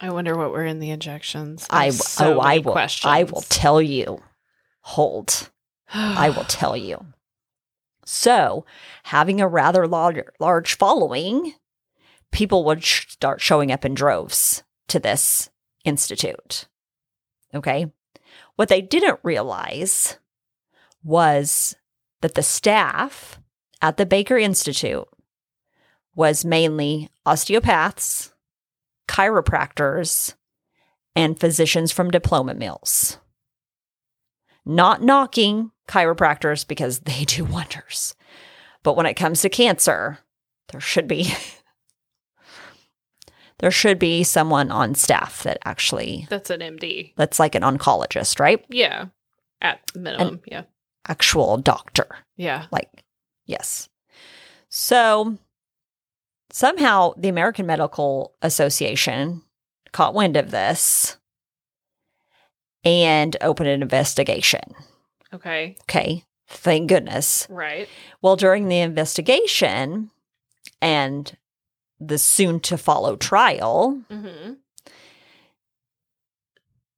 I 0.00 0.10
wonder 0.10 0.36
what 0.36 0.52
were 0.52 0.64
in 0.64 0.78
the 0.78 0.90
injections. 0.90 1.66
I 1.70 1.86
have 1.86 1.94
oh, 1.94 2.04
so 2.04 2.34
oh 2.34 2.40
I 2.40 2.58
will 2.58 2.72
questions. 2.72 3.10
I 3.10 3.24
will 3.24 3.42
tell 3.42 3.82
you. 3.82 4.22
Hold. 4.88 5.50
I 5.92 6.30
will 6.30 6.44
tell 6.48 6.74
you. 6.74 7.04
So, 8.06 8.64
having 9.04 9.38
a 9.38 9.46
rather 9.46 9.86
large, 9.86 10.24
large 10.40 10.78
following, 10.78 11.52
people 12.32 12.64
would 12.64 12.82
sh- 12.82 13.06
start 13.10 13.42
showing 13.42 13.70
up 13.70 13.84
in 13.84 13.92
droves 13.92 14.62
to 14.88 14.98
this 14.98 15.50
institute. 15.84 16.68
Okay. 17.54 17.92
What 18.56 18.70
they 18.70 18.80
didn't 18.80 19.20
realize 19.22 20.18
was 21.04 21.76
that 22.22 22.34
the 22.34 22.42
staff 22.42 23.38
at 23.82 23.98
the 23.98 24.06
Baker 24.06 24.38
Institute 24.38 25.06
was 26.14 26.46
mainly 26.46 27.10
osteopaths, 27.26 28.32
chiropractors, 29.06 30.34
and 31.14 31.38
physicians 31.38 31.92
from 31.92 32.10
diploma 32.10 32.54
mills. 32.54 33.18
Not 34.64 35.02
knocking 35.02 35.70
chiropractors 35.88 36.66
because 36.66 37.00
they 37.00 37.24
do 37.24 37.44
wonders. 37.44 38.14
But 38.82 38.96
when 38.96 39.06
it 39.06 39.14
comes 39.14 39.40
to 39.42 39.48
cancer, 39.48 40.18
there 40.70 40.80
should 40.80 41.08
be 41.08 41.32
there 43.58 43.70
should 43.70 43.98
be 43.98 44.22
someone 44.22 44.70
on 44.70 44.94
staff 44.94 45.42
that 45.42 45.58
actually 45.64 46.26
That's 46.30 46.50
an 46.50 46.60
MD. 46.60 47.12
that's 47.16 47.38
like 47.40 47.54
an 47.54 47.62
oncologist, 47.62 48.38
right? 48.40 48.64
Yeah. 48.68 49.06
At 49.60 49.80
minimum. 49.94 50.40
yeah. 50.46 50.62
Actual 51.08 51.56
doctor. 51.56 52.06
Yeah. 52.36 52.66
Like, 52.70 53.02
yes. 53.46 53.88
So 54.68 55.36
somehow 56.52 57.14
the 57.16 57.28
American 57.28 57.66
Medical 57.66 58.34
Association 58.42 59.42
caught 59.92 60.14
wind 60.14 60.36
of 60.36 60.50
this 60.50 61.16
and 62.84 63.36
open 63.40 63.66
an 63.66 63.82
investigation. 63.82 64.60
Okay. 65.32 65.76
Okay. 65.82 66.24
Thank 66.48 66.88
goodness. 66.88 67.46
Right. 67.50 67.88
Well, 68.22 68.36
during 68.36 68.68
the 68.68 68.78
investigation 68.78 70.10
and 70.80 71.36
the 72.00 72.16
soon 72.18 72.60
to 72.60 72.78
follow 72.78 73.16
trial, 73.16 74.02
Mm-hmm. 74.10 74.54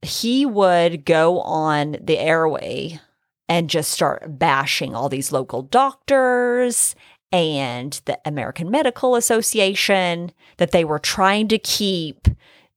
he 0.03 0.47
would 0.47 1.05
go 1.05 1.41
on 1.41 1.97
the 2.01 2.19
airway 2.19 3.01
and 3.49 3.69
just 3.69 3.91
start 3.91 4.39
bashing 4.39 4.95
all 4.95 5.09
these 5.09 5.33
local 5.33 5.63
doctors 5.63 6.95
and 7.33 8.01
the 8.05 8.19
American 8.25 8.71
Medical 8.71 9.17
Association 9.17 10.33
that 10.59 10.71
they 10.71 10.85
were 10.85 10.99
trying 10.99 11.49
to 11.49 11.59
keep 11.59 12.29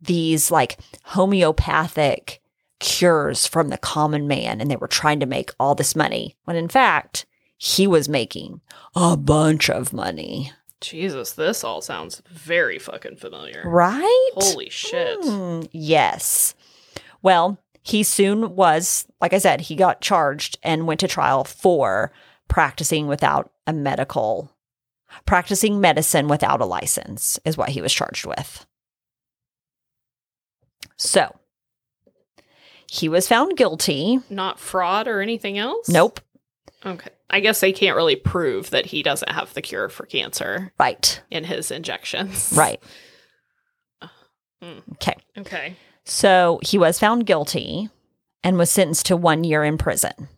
these 0.02 0.52
like 0.52 0.80
homeopathic 1.06 2.42
cures 2.84 3.48
from 3.48 3.70
the 3.70 3.78
common 3.78 4.28
man 4.28 4.60
and 4.60 4.70
they 4.70 4.76
were 4.76 4.90
trying 4.90 5.22
to 5.22 5.26
make 5.26 5.52
all 5.58 5.74
this 5.74 5.96
money 5.96 6.36
when 6.44 6.58
in 6.58 6.68
fact 6.68 7.26
he 7.58 7.88
was 7.88 8.10
making 8.10 8.60
a 8.94 9.16
bunch 9.16 9.70
of 9.70 9.94
money. 9.94 10.52
Jesus, 10.82 11.32
this 11.32 11.64
all 11.64 11.82
sounds 11.82 12.22
very 12.30 12.78
fucking 12.78 13.16
familiar. 13.16 13.64
Right? 13.66 14.30
Holy 14.34 14.70
shit. 14.70 15.18
Hmm, 15.24 15.62
yes. 15.72 16.56
Well, 17.22 17.58
he 17.84 18.04
soon 18.04 18.54
was, 18.58 19.08
like 19.22 19.32
I 19.32 19.38
said, 19.38 19.62
he 19.62 19.78
got 19.78 20.02
charged 20.02 20.60
and 20.62 20.86
went 20.86 21.00
to 21.00 21.08
trial 21.08 21.46
for 21.46 22.12
practicing 22.50 23.08
without 23.08 23.50
a 23.66 23.72
medical, 23.72 24.52
practicing 25.26 25.80
medicine 25.80 26.28
without 26.28 26.60
a 26.60 26.66
license, 26.66 27.40
is 27.46 27.56
what 27.58 27.70
he 27.70 27.82
was 27.82 27.94
charged 27.94 28.26
with. 28.26 28.66
So 30.98 31.34
he 32.90 33.10
was 33.10 33.28
found 33.28 33.58
guilty. 33.58 34.20
Not 34.30 34.60
fraud 34.60 35.08
or 35.08 35.22
anything 35.22 35.58
else? 35.58 35.90
Nope. 35.90 36.20
Okay. 36.86 37.10
I 37.30 37.40
guess 37.40 37.60
they 37.62 37.72
can't 37.74 37.96
really 37.96 38.16
prove 38.16 38.70
that 38.72 38.86
he 38.88 39.02
doesn't 39.04 39.32
have 39.32 39.54
the 39.54 39.62
cure 39.62 39.90
for 39.90 40.06
cancer 40.06 40.72
Right. 40.80 41.22
in 41.32 41.44
his 41.46 41.72
injections. 41.72 42.54
Right. 42.58 42.82
Hmm. 44.62 44.80
Okay. 44.94 45.16
Okay. 45.38 45.76
So 46.06 46.60
he 46.64 46.78
was 46.78 47.00
found 47.00 47.26
guilty 47.26 47.90
and 48.44 48.58
was 48.58 48.70
sentenced 48.70 49.06
to 49.08 49.18
one 49.18 49.44
year 49.44 49.64
in 49.64 49.78
prison. 49.78 50.30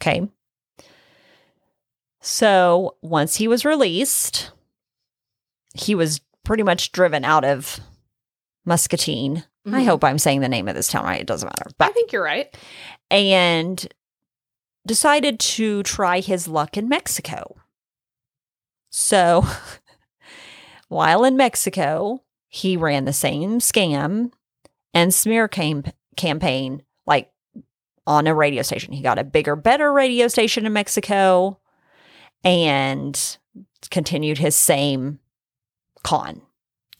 Okay. 0.00 0.28
So 2.20 2.96
once 3.02 3.36
he 3.36 3.48
was 3.48 3.64
released, 3.64 4.50
he 5.74 5.94
was 5.94 6.20
pretty 6.44 6.62
much 6.62 6.92
driven 6.92 7.24
out 7.24 7.44
of 7.44 7.80
Muscatine. 8.64 9.44
I 9.66 9.82
Mhm. 9.82 9.84
hope 9.86 10.02
I'm 10.04 10.18
saying 10.18 10.40
the 10.40 10.48
name 10.48 10.66
of 10.68 10.74
this 10.74 10.88
town 10.88 11.04
right. 11.04 11.20
It 11.20 11.26
doesn't 11.26 11.46
matter. 11.46 11.70
I 11.80 11.92
think 11.92 12.12
you're 12.12 12.22
right. 12.24 12.54
and 13.10 13.86
decided 14.86 15.38
to 15.38 15.82
try 15.84 16.18
his 16.20 16.48
luck 16.48 16.76
in 16.76 16.88
Mexico. 16.88 17.56
So 18.90 19.44
while 20.88 21.24
in 21.24 21.36
Mexico, 21.36 22.22
he 22.48 22.76
ran 22.76 23.04
the 23.04 23.12
same 23.12 23.58
scam 23.60 24.32
and 24.94 25.12
smear 25.14 25.48
cam- 25.48 25.84
campaign 26.16 26.82
like 27.06 27.30
on 28.06 28.26
a 28.26 28.34
radio 28.34 28.62
station. 28.62 28.92
He 28.92 29.02
got 29.02 29.18
a 29.18 29.24
bigger, 29.24 29.54
better 29.56 29.92
radio 29.92 30.26
station 30.28 30.66
in 30.66 30.72
Mexico 30.72 31.58
and 32.44 33.38
continued 33.90 34.38
his 34.38 34.56
same 34.56 35.20
con. 36.02 36.42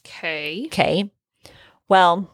Okay. 0.06 0.64
Okay. 0.66 1.10
Well, 1.88 2.30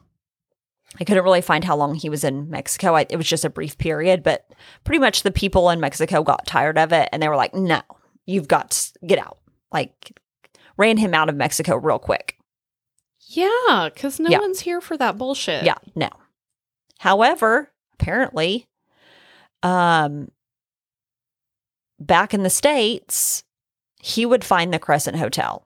I 1.00 1.04
couldn't 1.04 1.22
really 1.24 1.40
find 1.40 1.64
how 1.64 1.76
long 1.76 1.94
he 1.94 2.08
was 2.08 2.24
in 2.24 2.50
Mexico. 2.50 2.94
I, 2.94 3.06
it 3.08 3.16
was 3.16 3.28
just 3.28 3.44
a 3.44 3.50
brief 3.50 3.78
period, 3.78 4.22
but 4.22 4.50
pretty 4.84 4.98
much 4.98 5.22
the 5.22 5.30
people 5.30 5.70
in 5.70 5.78
Mexico 5.80 6.22
got 6.22 6.46
tired 6.46 6.76
of 6.78 6.92
it 6.92 7.08
and 7.12 7.22
they 7.22 7.28
were 7.28 7.36
like, 7.36 7.54
no, 7.54 7.80
you've 8.26 8.48
got 8.48 8.70
to 8.72 8.92
get 9.06 9.18
out. 9.18 9.38
Like, 9.72 10.18
ran 10.76 10.96
him 10.96 11.14
out 11.14 11.28
of 11.28 11.36
Mexico 11.36 11.76
real 11.76 11.98
quick. 11.98 12.36
Yeah, 13.28 13.90
because 13.92 14.18
no 14.18 14.30
Yeah. 14.30 14.38
one's 14.40 14.60
here 14.60 14.80
for 14.80 14.96
that 14.96 15.18
bullshit. 15.18 15.64
Yeah, 15.64 15.76
no. 15.94 16.08
However, 16.98 17.70
apparently, 17.94 18.66
um, 19.62 20.30
back 22.00 22.34
in 22.34 22.42
the 22.42 22.50
States, 22.50 23.44
he 24.00 24.26
would 24.26 24.44
find 24.44 24.72
the 24.72 24.78
Crescent 24.78 25.16
Hotel 25.18 25.62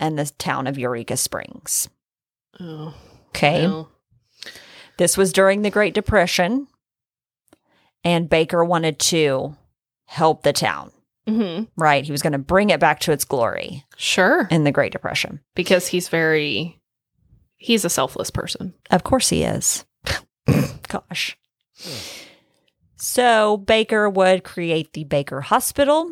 and 0.00 0.18
the 0.18 0.24
town 0.38 0.66
of 0.66 0.78
Eureka 0.78 1.16
Springs. 1.16 1.88
Oh. 2.58 2.94
Okay. 3.28 3.66
well. 3.66 3.91
This 4.98 5.16
was 5.16 5.32
during 5.32 5.62
the 5.62 5.70
Great 5.70 5.94
Depression. 5.94 6.66
and 8.04 8.28
Baker 8.28 8.64
wanted 8.64 8.98
to 8.98 9.56
help 10.06 10.42
the 10.42 10.52
town, 10.52 10.90
Mm-hmm. 11.28 11.64
right? 11.80 12.04
He 12.04 12.10
was 12.10 12.20
going 12.22 12.32
to 12.32 12.38
bring 12.38 12.70
it 12.70 12.80
back 12.80 12.98
to 13.00 13.12
its 13.12 13.24
glory 13.24 13.84
Sure. 13.96 14.48
in 14.50 14.64
the 14.64 14.72
Great 14.72 14.90
Depression. 14.92 15.40
Because 15.54 15.86
he's 15.86 16.08
very, 16.08 16.80
he's 17.58 17.84
a 17.84 17.90
selfless 17.90 18.30
person. 18.30 18.74
Of 18.90 19.04
course 19.04 19.28
he 19.28 19.44
is. 19.44 19.84
Gosh. 20.88 21.38
So 22.96 23.56
Baker 23.56 24.08
would 24.10 24.44
create 24.44 24.92
the 24.92 25.04
Baker 25.04 25.40
Hospital. 25.42 26.10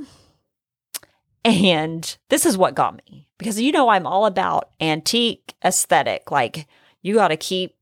And 1.45 2.17
this 2.29 2.45
is 2.45 2.59
what 2.59 2.75
got 2.75 2.97
me 3.11 3.27
because 3.39 3.61
you 3.61 3.73
know 3.73 3.89
I'm 3.89 4.07
all 4.07 4.27
about 4.27 4.71
antique 4.81 5.55
aesthetic. 5.65 6.31
Like 6.31 6.67
you 7.03 7.15
got 7.15 7.29
to 7.29 7.37
keep 7.37 7.75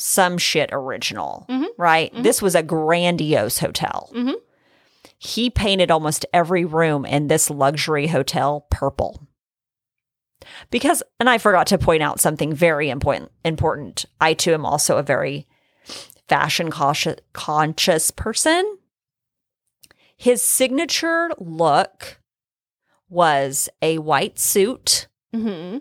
some 0.00 0.38
shit 0.38 0.70
original, 0.72 1.44
Mhm. 1.48 1.66
right? 1.76 2.12
Mhm. 2.14 2.22
This 2.22 2.40
was 2.40 2.54
a 2.54 2.62
grandiose 2.62 3.58
hotel. 3.58 4.10
Mhm. 4.14 4.34
He 5.18 5.50
painted 5.50 5.90
almost 5.90 6.24
every 6.32 6.64
room 6.64 7.04
in 7.04 7.26
this 7.28 7.50
luxury 7.50 8.06
hotel 8.06 8.66
purple. 8.70 9.26
Because, 10.70 11.02
and 11.18 11.28
I 11.28 11.36
forgot 11.36 11.66
to 11.68 11.78
point 11.78 12.02
out 12.02 12.18
something 12.20 12.54
very 12.54 12.88
important. 12.88 13.30
Important. 13.44 14.06
I 14.20 14.32
too 14.32 14.54
am 14.54 14.64
also 14.64 14.96
a 14.96 15.02
very 15.02 15.46
fashion 16.28 16.70
cautious, 16.70 17.16
conscious 17.34 18.10
person. 18.10 18.78
His 20.16 20.42
signature 20.42 21.30
look 21.38 22.20
was 23.08 23.68
a 23.82 23.98
white 23.98 24.38
suit, 24.38 25.08
Mm-hmm. 25.34 25.78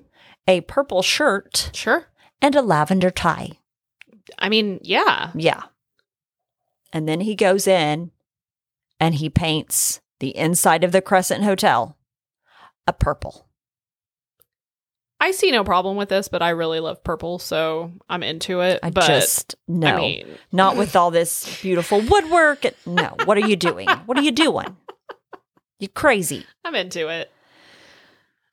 a 0.48 0.62
purple 0.62 1.02
shirt, 1.02 1.70
Sure. 1.74 2.08
and 2.42 2.56
a 2.56 2.62
lavender 2.62 3.12
tie. 3.12 3.59
I 4.38 4.50
mean, 4.50 4.80
yeah. 4.84 5.32
Yeah. 5.36 5.64
And 6.92 7.08
then 7.08 7.22
he 7.22 7.36
goes 7.36 7.68
in 7.68 8.12
and 9.00 9.16
he 9.16 9.30
paints 9.30 10.02
the 10.20 10.36
inside 10.36 10.84
of 10.84 10.92
the 10.92 11.02
Crescent 11.02 11.44
Hotel 11.44 11.96
a 12.88 12.94
purple. 12.94 13.48
I 15.22 15.32
see 15.32 15.52
no 15.52 15.64
problem 15.64 15.98
with 15.98 16.10
this, 16.10 16.28
but 16.30 16.42
I 16.42 16.50
really 16.50 16.80
love 16.80 17.04
purple, 17.04 17.40
so 17.40 17.92
I'm 18.10 18.24
into 18.24 18.62
it. 18.62 18.80
I 18.82 18.90
but 18.90 19.06
just 19.06 19.56
no, 19.68 19.88
I 19.88 19.98
mean, 19.98 20.28
not 20.52 20.78
with 20.78 20.96
all 20.96 21.12
this 21.12 21.62
beautiful 21.62 22.00
woodwork. 22.02 22.66
No, 22.86 23.16
what 23.26 23.38
are 23.38 23.48
you 23.48 23.56
doing? 23.58 23.88
What 24.06 24.18
are 24.18 24.22
you 24.22 24.32
doing? 24.32 24.78
You 25.78 25.90
crazy? 25.90 26.46
I'm 26.64 26.76
into 26.76 27.10
it. 27.10 27.32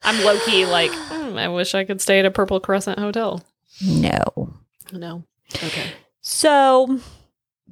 I'm 0.02 0.22
low 0.24 0.38
key 0.40 0.66
like, 0.66 0.90
"Hmm, 0.92 1.38
I 1.38 1.48
wish 1.48 1.74
I 1.74 1.84
could 1.84 2.00
stay 2.00 2.18
at 2.18 2.26
a 2.26 2.30
Purple 2.30 2.60
Crescent 2.60 2.98
hotel. 2.98 3.42
No. 3.84 4.54
No. 4.92 5.24
Okay. 5.54 5.90
So, 6.20 6.98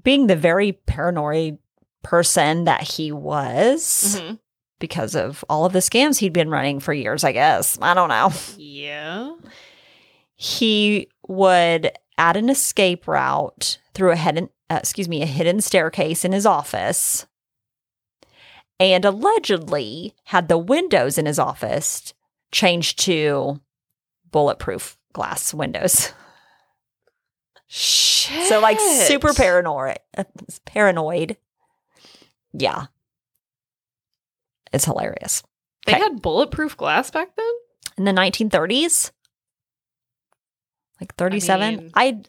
being 0.03 0.27
the 0.27 0.37
very 0.37 0.73
paranoid 0.73 1.59
person 2.03 2.65
that 2.65 2.83
he 2.83 3.11
was, 3.13 4.21
Mhm. 4.21 4.39
because 4.79 5.15
of 5.15 5.45
all 5.49 5.65
of 5.65 5.73
the 5.73 5.79
scams 5.81 6.19
he'd 6.19 6.33
been 6.33 6.51
running 6.51 6.79
for 6.81 6.93
years, 6.93 7.25
I 7.25 7.33
guess. 7.33 7.79
I 7.83 7.95
don't 7.95 8.09
know. 8.09 8.33
Yeah. 8.57 9.33
he 10.37 11.09
would 11.29 11.93
add 12.19 12.37
an 12.37 12.51
escape 12.51 13.07
route 13.07 13.79
through 13.95 14.11
a 14.11 14.17
hidden 14.17 14.51
uh, 14.69 14.79
excuse 14.81 15.09
me 15.09 15.23
a 15.23 15.27
hidden 15.27 15.61
staircase 15.61 16.25
in 16.25 16.33
his 16.33 16.45
office 16.45 17.25
and 18.81 19.05
allegedly 19.05 20.13
had 20.25 20.49
the 20.49 20.59
windows 20.59 21.19
in 21.19 21.27
his 21.27 21.39
office 21.39 22.13
changed 22.51 22.99
to 22.99 23.61
bulletproof 24.31 24.99
glass 25.13 25.55
windows 25.55 26.13
Shit. 27.77 28.47
so 28.47 28.61
like 28.61 28.79
super 28.79 29.35
paranoid 29.35 29.97
paranoid 30.65 31.37
yeah 32.53 32.87
it's 34.73 34.85
hilarious 34.85 35.43
They 35.87 35.93
Okay. 35.95 36.03
had 36.03 36.23
bulletproof 36.23 36.77
glass 36.77 37.11
back 37.11 37.35
then? 37.37 37.53
in 37.99 38.05
the 38.05 38.13
1930s 38.13 39.11
like 41.01 41.15
37 41.17 41.77
mean- 41.77 41.91
I, 41.97 42.21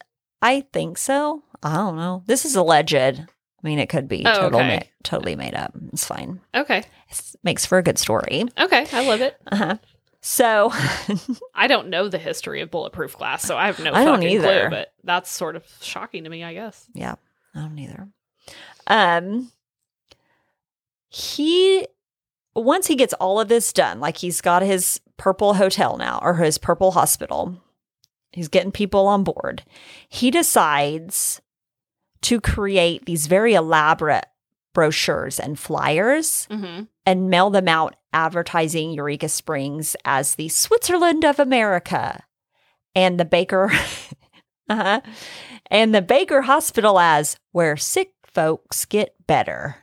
I 0.42 0.60
think 0.72 0.98
so 0.98 1.44
i 1.62 1.76
don't 1.76 1.96
know 1.96 2.24
this 2.26 2.44
is 2.44 2.56
alleged 2.56 2.94
i 2.96 3.26
mean 3.62 3.78
it 3.78 3.88
could 3.88 4.08
be 4.08 4.24
Oh, 4.26 4.32
total 4.34 4.60
okay. 4.60 4.76
ma- 4.78 4.82
totally 5.04 5.36
made 5.36 5.54
up 5.54 5.72
it's 5.92 6.04
fine 6.04 6.40
Okay. 6.56 6.78
it 7.08 7.22
makes 7.44 7.64
for 7.64 7.78
a 7.78 7.82
good 7.84 7.98
story 8.00 8.44
Okay. 8.58 8.84
I 8.92 9.06
love 9.06 9.20
it. 9.20 9.36
uh-huh 9.52 9.76
so 10.28 10.72
I 11.54 11.68
don't 11.68 11.88
know 11.88 12.08
the 12.08 12.18
history 12.18 12.60
of 12.60 12.70
bulletproof 12.70 13.16
glass, 13.16 13.44
so 13.44 13.56
I 13.56 13.66
have 13.66 13.78
no 13.78 13.92
I 13.92 14.04
don't 14.04 14.24
either. 14.24 14.62
clue, 14.62 14.70
but 14.70 14.92
that's 15.04 15.30
sort 15.30 15.54
of 15.54 15.64
shocking 15.80 16.24
to 16.24 16.30
me, 16.30 16.42
I 16.42 16.52
guess. 16.52 16.86
yeah 16.94 17.14
i 17.54 17.60
don't 17.60 17.78
either 17.78 18.08
um 18.88 19.50
he 21.08 21.86
once 22.54 22.86
he 22.86 22.96
gets 22.96 23.14
all 23.14 23.38
of 23.40 23.48
this 23.48 23.72
done 23.72 24.00
like 24.00 24.18
he's 24.18 24.40
got 24.40 24.62
his 24.62 25.00
purple 25.16 25.54
hotel 25.54 25.96
now 25.96 26.18
or 26.22 26.34
his 26.34 26.58
purple 26.58 26.90
hospital 26.92 27.56
he's 28.32 28.48
getting 28.48 28.72
people 28.72 29.06
on 29.06 29.24
board 29.24 29.62
he 30.08 30.30
decides 30.30 31.40
to 32.22 32.40
create 32.40 33.06
these 33.06 33.26
very 33.26 33.54
elaborate 33.54 34.26
brochures 34.74 35.38
and 35.40 35.58
flyers 35.58 36.46
Mm-hmm. 36.50 36.82
and 37.06 37.30
mail 37.30 37.50
them 37.50 37.68
out 37.68 37.96
advertising 38.16 38.92
Eureka 38.92 39.28
Springs 39.28 39.94
as 40.06 40.36
the 40.36 40.48
Switzerland 40.48 41.22
of 41.22 41.38
America 41.38 42.24
and 42.94 43.20
the 43.20 43.26
Baker 43.26 43.70
uh-huh, 44.70 45.02
and 45.70 45.94
the 45.94 46.00
Baker 46.00 46.40
Hospital 46.40 46.98
as 46.98 47.36
where 47.52 47.76
sick 47.76 48.12
folks 48.24 48.86
get 48.86 49.14
better. 49.26 49.76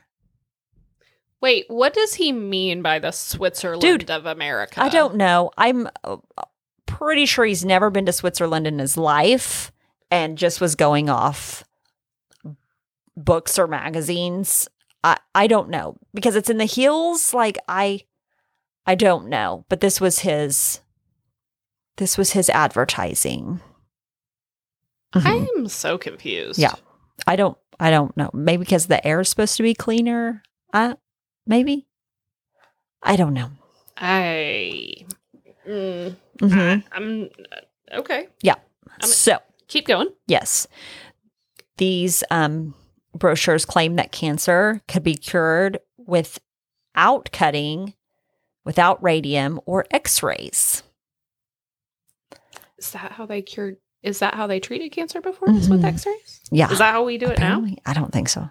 Wait, 1.40 1.66
what 1.68 1.94
does 1.94 2.14
he 2.14 2.32
mean 2.32 2.82
by 2.82 2.98
the 2.98 3.12
Switzerland 3.12 3.82
Dude, 3.82 4.10
of 4.10 4.26
America? 4.26 4.82
I 4.82 4.88
don't 4.88 5.14
know. 5.14 5.52
I'm 5.56 5.88
uh, 6.02 6.16
pretty 6.86 7.26
sure 7.26 7.44
he's 7.44 7.64
never 7.64 7.88
been 7.88 8.06
to 8.06 8.12
Switzerland 8.12 8.66
in 8.66 8.80
his 8.80 8.96
life 8.96 9.70
and 10.10 10.36
just 10.36 10.60
was 10.60 10.74
going 10.74 11.08
off 11.08 11.62
books 13.16 13.60
or 13.60 13.68
magazines. 13.68 14.68
I 15.04 15.18
I 15.36 15.46
don't 15.46 15.68
know 15.68 15.98
because 16.12 16.34
it's 16.34 16.50
in 16.50 16.58
the 16.58 16.64
hills 16.64 17.32
like 17.32 17.58
I 17.68 18.00
I 18.86 18.94
don't 18.94 19.28
know, 19.28 19.64
but 19.68 19.80
this 19.80 20.00
was 20.00 20.20
his 20.20 20.80
this 21.96 22.18
was 22.18 22.32
his 22.32 22.50
advertising. 22.50 23.60
Mhm. 25.14 25.48
I'm 25.56 25.68
so 25.68 25.96
confused. 25.96 26.58
Yeah. 26.58 26.74
I 27.26 27.36
don't 27.36 27.56
I 27.80 27.90
don't 27.90 28.16
know. 28.16 28.30
Maybe 28.34 28.60
because 28.60 28.86
the 28.86 29.04
air 29.06 29.20
is 29.20 29.28
supposed 29.28 29.56
to 29.56 29.62
be 29.62 29.74
cleaner. 29.74 30.42
Uh 30.72 30.94
maybe. 31.46 31.86
I 33.02 33.16
don't 33.16 33.34
know. 33.34 33.50
I. 33.96 34.92
Mm, 35.68 36.16
Mhm. 36.38 36.84
I'm. 36.92 37.30
Okay. 37.92 38.28
I'm- 38.46 39.08
So, 39.08 39.38
Keep 39.68 39.86
going. 39.86 40.08
Yes. 40.26 40.66
These 41.78 42.22
um, 42.30 42.74
brochures 43.14 43.64
claim 43.64 43.96
that 43.96 44.12
cancer 44.12 44.82
could 44.88 45.02
be 45.02 45.14
cured 45.14 45.78
without 45.96 47.30
cutting, 47.32 47.94
without 48.64 49.02
radium 49.02 49.60
or 49.66 49.86
x 49.90 50.22
rays. 50.22 50.82
Is 52.78 52.90
that 52.92 53.12
how 53.12 53.26
they 53.26 53.42
cured? 53.42 53.76
Is 54.02 54.18
that 54.18 54.34
how 54.34 54.46
they 54.46 54.60
treated 54.60 54.90
cancer 54.92 55.20
before? 55.20 55.48
Is 55.50 55.68
with. 55.70 55.78
Mm-hmm. 55.80 55.86
X-rays? 55.88 56.40
Yeah. 56.50 56.70
Is 56.70 56.78
that 56.78 56.92
how 56.92 57.04
we 57.04 57.16
do 57.16 57.28
it 57.28 57.38
now? 57.38 57.64
I 57.86 57.94
don't 57.94 58.12
think 58.12 58.28
so. 58.28 58.50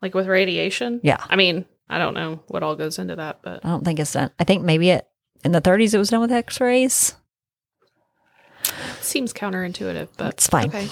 Like 0.00 0.14
with 0.14 0.26
radiation? 0.26 1.00
Yeah. 1.02 1.22
I 1.28 1.36
mean, 1.36 1.66
I 1.90 1.98
don't 1.98 2.14
know 2.14 2.42
what 2.48 2.62
all 2.62 2.74
goes 2.74 2.98
into 2.98 3.16
that, 3.16 3.40
but 3.42 3.64
I 3.64 3.68
don't 3.68 3.84
think 3.84 4.00
it's 4.00 4.12
done. 4.14 4.30
I 4.38 4.44
think 4.44 4.64
maybe 4.64 4.88
it 4.90 5.06
in 5.44 5.52
the 5.52 5.60
30s 5.60 5.92
it 5.92 5.98
was 5.98 6.08
done 6.08 6.20
with 6.20 6.32
x 6.32 6.58
rays. 6.58 7.14
seems 9.02 9.34
counterintuitive. 9.34 10.08
But 10.16 10.34
It's 10.34 10.46
fine. 10.46 10.68
Okay. 10.68 10.88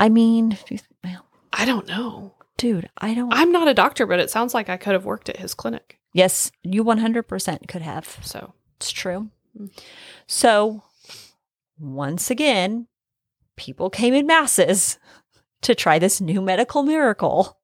I 0.00 0.08
mean, 0.08 0.56
well, 1.04 1.26
I 1.52 1.66
don't 1.66 1.86
know. 1.86 2.34
dude, 2.56 2.88
I 2.96 3.12
don't. 3.12 3.32
I'm 3.32 3.52
not 3.52 3.68
a 3.68 3.74
doctor, 3.74 4.06
but 4.06 4.20
it 4.20 4.30
sounds 4.30 4.54
like 4.54 4.70
I 4.70 4.78
could 4.78 4.94
have 4.94 5.04
worked 5.04 5.28
at 5.28 5.36
his 5.36 5.52
clinic. 5.52 5.93
Yes, 6.14 6.50
you 6.62 6.82
100% 6.82 7.68
could 7.68 7.82
have. 7.82 8.18
So 8.22 8.54
It's 8.78 8.90
true. 8.90 9.28
Mm. 9.58 9.70
So, 10.26 10.82
once 11.78 12.30
again, 12.30 12.86
people 13.56 13.90
came 13.90 14.14
in 14.14 14.26
masses 14.26 14.98
to 15.62 15.74
try 15.74 15.98
this 15.98 16.20
new 16.22 16.40
medical 16.40 16.82
miracle. 16.82 17.58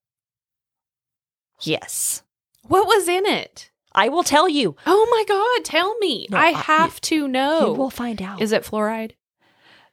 Yes, 1.62 2.22
what 2.62 2.86
was 2.86 3.08
in 3.08 3.26
it? 3.26 3.70
I 3.92 4.08
will 4.08 4.22
tell 4.22 4.48
you. 4.48 4.76
Oh 4.86 5.08
my 5.10 5.24
god! 5.26 5.64
Tell 5.64 5.98
me. 5.98 6.26
No, 6.30 6.38
I 6.38 6.46
I- 6.46 6.50
have 6.52 7.00
to 7.02 7.26
know. 7.28 7.68
You 7.68 7.74
will 7.74 7.90
find 7.90 8.22
out. 8.22 8.40
Is 8.40 8.52
it 8.52 8.62
fluoride? 8.62 9.12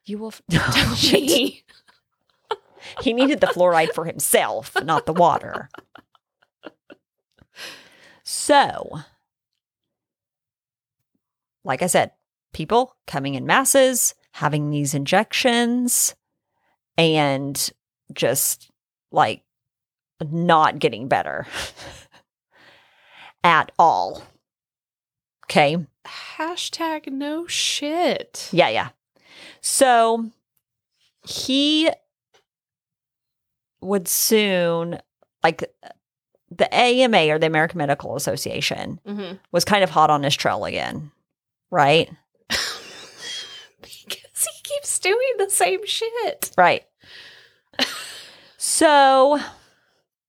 you 0.06 0.18
will. 0.20 0.28
F- 0.30 0.42
Tell 0.52 0.96
Shit. 0.96 1.22
me. 1.24 1.64
he 3.02 3.12
needed 3.12 3.42
the 3.42 3.48
fluoride 3.48 3.92
for 3.94 4.06
himself, 4.06 4.72
not 4.84 5.06
the 5.06 5.14
water. 5.14 5.70
So, 8.30 9.00
like 11.64 11.82
I 11.82 11.88
said, 11.88 12.12
people 12.52 12.94
coming 13.08 13.36
in 13.36 13.46
masses, 13.46 14.16
having 14.34 14.70
these 14.70 14.94
injections, 14.94 16.14
and 16.98 17.72
just 18.12 18.70
like 19.14 19.44
not 20.30 20.78
getting 20.78 21.08
better 21.08 21.48
at 23.46 23.72
all. 23.80 24.22
Okay. 25.46 25.78
Hashtag 26.06 27.10
no 27.10 27.48
shit. 27.48 28.50
Yeah, 28.52 28.68
yeah. 28.68 28.90
So 29.62 30.32
he 31.26 31.90
would 33.80 34.10
soon, 34.10 35.00
like 35.46 35.64
the 36.50 36.74
AMA 36.74 37.28
or 37.30 37.40
the 37.40 37.48
American 37.48 37.78
Medical 37.78 38.16
Association 38.16 39.00
Mm-hmm. 39.08 39.36
was 39.52 39.66
kind 39.66 39.84
of 39.84 39.90
hot 39.90 40.10
on 40.10 40.24
his 40.24 40.36
trail 40.36 40.66
again, 40.66 41.12
right? 41.72 42.10
because 43.82 44.48
he 44.54 44.62
keeps 44.64 45.00
doing 45.00 45.34
the 45.38 45.50
same 45.50 45.86
shit. 45.86 46.52
Right. 46.58 46.84
so, 48.58 49.40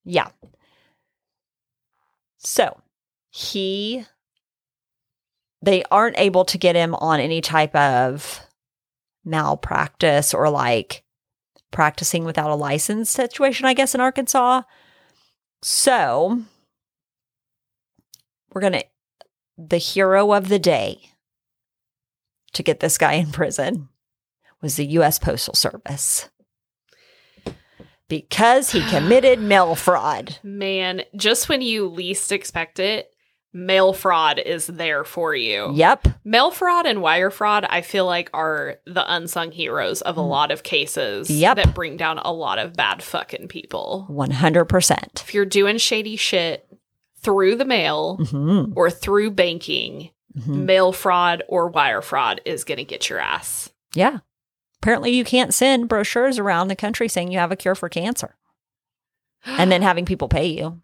yeah. 0.04 0.28
So, 2.38 2.80
he, 3.30 4.04
they 5.62 5.82
aren't 5.90 6.18
able 6.18 6.44
to 6.46 6.58
get 6.58 6.76
him 6.76 6.94
on 6.94 7.20
any 7.20 7.40
type 7.40 7.74
of 7.74 8.40
malpractice 9.24 10.32
or 10.34 10.48
like 10.50 11.04
practicing 11.70 12.24
without 12.24 12.50
a 12.50 12.54
license 12.54 13.10
situation, 13.10 13.66
I 13.66 13.74
guess, 13.74 13.94
in 13.94 14.00
Arkansas. 14.00 14.62
So, 15.62 16.42
we're 18.52 18.60
going 18.60 18.74
to, 18.74 18.84
the 19.56 19.78
hero 19.78 20.32
of 20.32 20.48
the 20.48 20.58
day 20.58 21.00
to 22.52 22.62
get 22.62 22.80
this 22.80 22.98
guy 22.98 23.14
in 23.14 23.32
prison 23.32 23.88
was 24.62 24.76
the 24.76 24.86
U.S. 24.86 25.18
Postal 25.18 25.54
Service 25.54 26.28
because 28.08 28.72
he 28.72 28.80
committed 28.88 29.40
mail 29.40 29.74
fraud. 29.74 30.38
Man, 30.42 31.02
just 31.14 31.48
when 31.48 31.62
you 31.62 31.86
least 31.86 32.32
expect 32.32 32.78
it, 32.78 33.10
mail 33.52 33.92
fraud 33.92 34.38
is 34.38 34.66
there 34.66 35.04
for 35.04 35.34
you. 35.34 35.70
Yep. 35.74 36.08
Mail 36.24 36.50
fraud 36.50 36.86
and 36.86 37.00
wire 37.02 37.30
fraud, 37.30 37.64
I 37.68 37.80
feel 37.80 38.04
like, 38.06 38.30
are 38.34 38.76
the 38.86 39.04
unsung 39.12 39.50
heroes 39.52 40.00
of 40.02 40.16
a 40.16 40.20
lot 40.22 40.50
of 40.50 40.62
cases 40.62 41.30
Yep. 41.30 41.56
that 41.56 41.74
bring 41.74 41.96
down 41.96 42.18
a 42.18 42.32
lot 42.32 42.58
of 42.58 42.74
bad 42.74 43.02
fucking 43.02 43.48
people. 43.48 44.06
100%. 44.10 45.20
If 45.22 45.34
you're 45.34 45.44
doing 45.44 45.78
shady 45.78 46.16
shit 46.16 46.68
through 47.20 47.56
the 47.56 47.64
mail 47.64 48.16
hmm 48.30 48.72
or 48.76 48.90
through 48.90 49.30
banking, 49.32 50.10
hmm 50.44 50.66
mail 50.66 50.92
fraud 50.92 51.42
or 51.48 51.68
wire 51.68 52.02
fraud 52.02 52.40
is 52.44 52.64
going 52.64 52.78
to 52.78 52.84
get 52.84 53.08
your 53.08 53.18
ass. 53.18 53.70
Yeah. 53.94 54.18
Apparently, 54.80 55.10
you 55.12 55.24
can't 55.24 55.52
send 55.52 55.88
brochures 55.88 56.38
around 56.38 56.68
the 56.68 56.76
country 56.76 57.08
saying 57.08 57.32
you 57.32 57.38
have 57.40 57.50
a 57.50 57.56
cure 57.56 57.74
for 57.74 57.88
cancer 57.88 58.36
and 59.44 59.72
then 59.72 59.82
having 59.88 60.04
people 60.04 60.28
pay 60.28 60.46
you. 60.46 60.80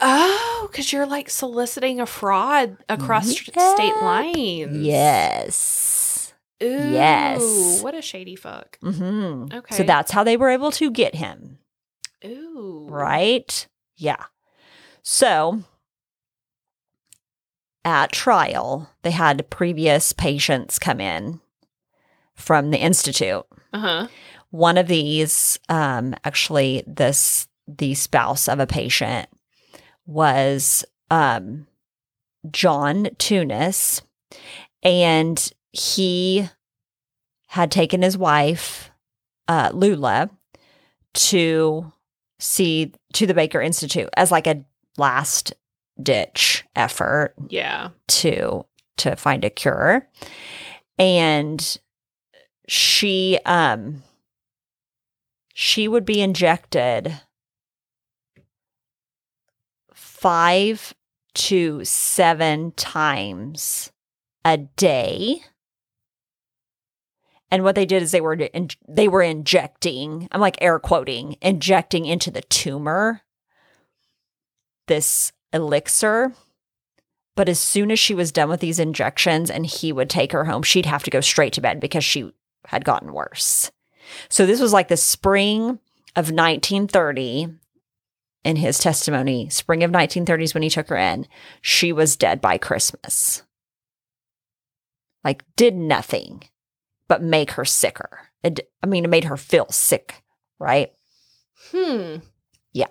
Oh, 0.00 0.68
because 0.70 0.92
you're 0.92 1.06
like 1.06 1.30
soliciting 1.30 2.00
a 2.00 2.06
fraud 2.06 2.76
across 2.88 3.30
state 3.36 3.94
lines. 4.02 4.86
Yes. 4.86 6.34
Ooh, 6.62 6.66
Yes. 6.90 7.82
What 7.82 7.94
a 7.94 8.02
shady 8.02 8.36
fuck. 8.36 8.78
hmm 8.80 9.46
Okay. 9.52 9.76
So 9.76 9.82
that's 9.82 10.12
how 10.12 10.24
they 10.24 10.36
were 10.36 10.50
able 10.50 10.70
to 10.72 10.90
get 10.90 11.14
him. 11.14 11.58
Ooh. 12.24 12.86
Right? 12.90 13.66
Yeah. 13.96 14.24
So 15.02 15.62
at 17.84 18.12
trial, 18.12 18.90
they 19.02 19.12
had 19.12 19.48
previous 19.50 20.12
patients 20.12 20.78
come 20.78 21.00
in 21.00 21.40
from 22.34 22.70
the 22.70 22.78
institute. 22.78 23.44
Uh 23.72 23.78
huh. 23.78 24.06
One 24.50 24.78
of 24.78 24.88
these, 24.88 25.58
um, 25.68 26.14
actually, 26.24 26.82
this 26.86 27.48
the 27.68 27.94
spouse 27.94 28.48
of 28.48 28.60
a 28.60 28.66
patient 28.66 29.28
was 30.06 30.84
um, 31.10 31.66
John 32.50 33.08
Tunis, 33.18 34.02
and 34.82 35.52
he 35.72 36.48
had 37.48 37.70
taken 37.70 38.02
his 38.02 38.16
wife 38.16 38.90
uh, 39.48 39.70
Lula 39.72 40.30
to 41.14 41.92
see 42.38 42.92
to 43.14 43.26
the 43.26 43.34
Baker 43.34 43.60
Institute 43.60 44.08
as 44.16 44.30
like 44.30 44.46
a 44.46 44.64
last 44.98 45.54
ditch 46.02 46.64
effort 46.74 47.34
Yeah. 47.48 47.90
to 48.08 48.66
to 48.98 49.16
find 49.16 49.44
a 49.44 49.50
cure 49.50 50.06
and 50.98 51.78
she 52.68 53.38
um 53.46 54.02
she 55.54 55.88
would 55.88 56.04
be 56.04 56.20
injected 56.20 57.20
5 60.26 60.92
to 61.34 61.84
7 61.84 62.72
times 62.72 63.92
a 64.44 64.56
day. 64.56 65.40
And 67.48 67.62
what 67.62 67.76
they 67.76 67.86
did 67.86 68.02
is 68.02 68.10
they 68.10 68.20
were 68.20 68.32
in, 68.34 68.70
they 68.88 69.06
were 69.06 69.22
injecting 69.22 70.26
i'm 70.32 70.40
like 70.40 70.60
air 70.60 70.80
quoting 70.80 71.36
injecting 71.40 72.06
into 72.06 72.32
the 72.32 72.42
tumor 72.42 73.22
this 74.88 75.30
elixir. 75.52 76.32
But 77.36 77.48
as 77.48 77.60
soon 77.60 77.92
as 77.92 78.00
she 78.00 78.12
was 78.12 78.32
done 78.32 78.48
with 78.48 78.58
these 78.58 78.80
injections 78.80 79.48
and 79.48 79.64
he 79.64 79.92
would 79.92 80.10
take 80.10 80.32
her 80.32 80.46
home, 80.46 80.64
she'd 80.64 80.86
have 80.86 81.04
to 81.04 81.10
go 81.10 81.20
straight 81.20 81.52
to 81.52 81.60
bed 81.60 81.78
because 81.78 82.04
she 82.04 82.32
had 82.66 82.84
gotten 82.84 83.12
worse. 83.12 83.70
So 84.28 84.44
this 84.44 84.60
was 84.60 84.72
like 84.72 84.88
the 84.88 84.96
spring 84.96 85.78
of 86.16 86.32
1930 86.32 87.60
in 88.44 88.56
his 88.56 88.78
testimony, 88.78 89.48
spring 89.50 89.82
of 89.82 89.90
1930s 89.90 90.54
when 90.54 90.62
he 90.62 90.70
took 90.70 90.88
her 90.88 90.96
in. 90.96 91.26
She 91.60 91.92
was 91.92 92.16
dead 92.16 92.40
by 92.40 92.58
Christmas. 92.58 93.42
Like, 95.24 95.44
did 95.56 95.74
nothing 95.74 96.44
but 97.08 97.22
make 97.22 97.52
her 97.52 97.64
sicker. 97.64 98.20
It, 98.42 98.60
I 98.82 98.86
mean, 98.86 99.04
it 99.04 99.08
made 99.08 99.24
her 99.24 99.36
feel 99.36 99.66
sick, 99.70 100.22
right? 100.58 100.92
Hmm. 101.72 102.16
Yeah. 102.72 102.86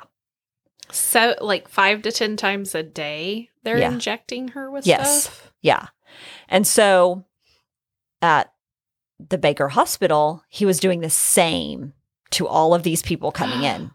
So, 0.91 1.36
like 1.41 1.67
five 1.67 2.01
to 2.03 2.12
10 2.12 2.36
times 2.38 2.75
a 2.75 2.84
day, 2.84 3.49
they're 3.63 3.77
Yeah. 3.79 3.91
injecting 3.91 4.49
her 4.49 4.69
with 4.69 4.86
Yes. 4.86 5.23
stuff? 5.23 5.53
Yeah. 5.62 5.88
And 6.49 6.67
so 6.67 7.25
at 8.21 8.51
the 9.19 9.38
Baker 9.38 9.69
Hospital, 9.69 10.43
he 10.49 10.65
was 10.65 10.79
doing 10.79 10.99
the 10.99 11.10
same 11.10 11.93
to 12.31 12.47
all 12.47 12.73
of 12.73 12.84
these 12.84 13.01
people 13.01 13.31
coming 13.31 13.63
in. 13.63 13.91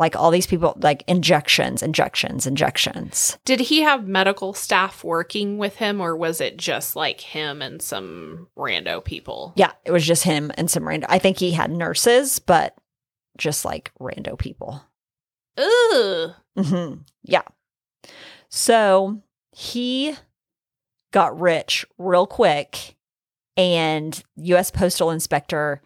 Like 0.00 0.16
all 0.16 0.30
these 0.30 0.46
people, 0.46 0.76
like 0.80 1.04
injections, 1.06 1.82
injections, 1.82 2.46
injections. 2.46 3.36
Did 3.44 3.60
he 3.60 3.82
have 3.82 4.08
medical 4.08 4.54
staff 4.54 5.04
working 5.04 5.58
with 5.58 5.76
him, 5.76 6.00
or 6.00 6.16
was 6.16 6.40
it 6.40 6.56
just 6.56 6.96
like 6.96 7.20
him 7.20 7.60
and 7.60 7.82
some 7.82 8.48
rando 8.56 9.04
people? 9.04 9.52
Yeah, 9.56 9.72
it 9.84 9.92
was 9.92 10.06
just 10.06 10.24
him 10.24 10.50
and 10.56 10.70
some 10.70 10.84
rando 10.84 11.04
I 11.08 11.18
think 11.18 11.36
he 11.38 11.50
had 11.52 11.70
nurses, 11.70 12.38
but 12.38 12.74
just 13.36 13.66
like 13.66 13.92
rando 14.00 14.38
people. 14.38 14.82
Ugh. 15.58 16.32
hmm 16.56 16.94
Yeah. 17.22 17.42
So 18.48 19.22
he 19.52 20.16
got 21.12 21.38
rich 21.38 21.84
real 21.98 22.26
quick, 22.26 22.96
and 23.56 24.22
U.S. 24.36 24.70
Postal 24.70 25.10
Inspector 25.10 25.82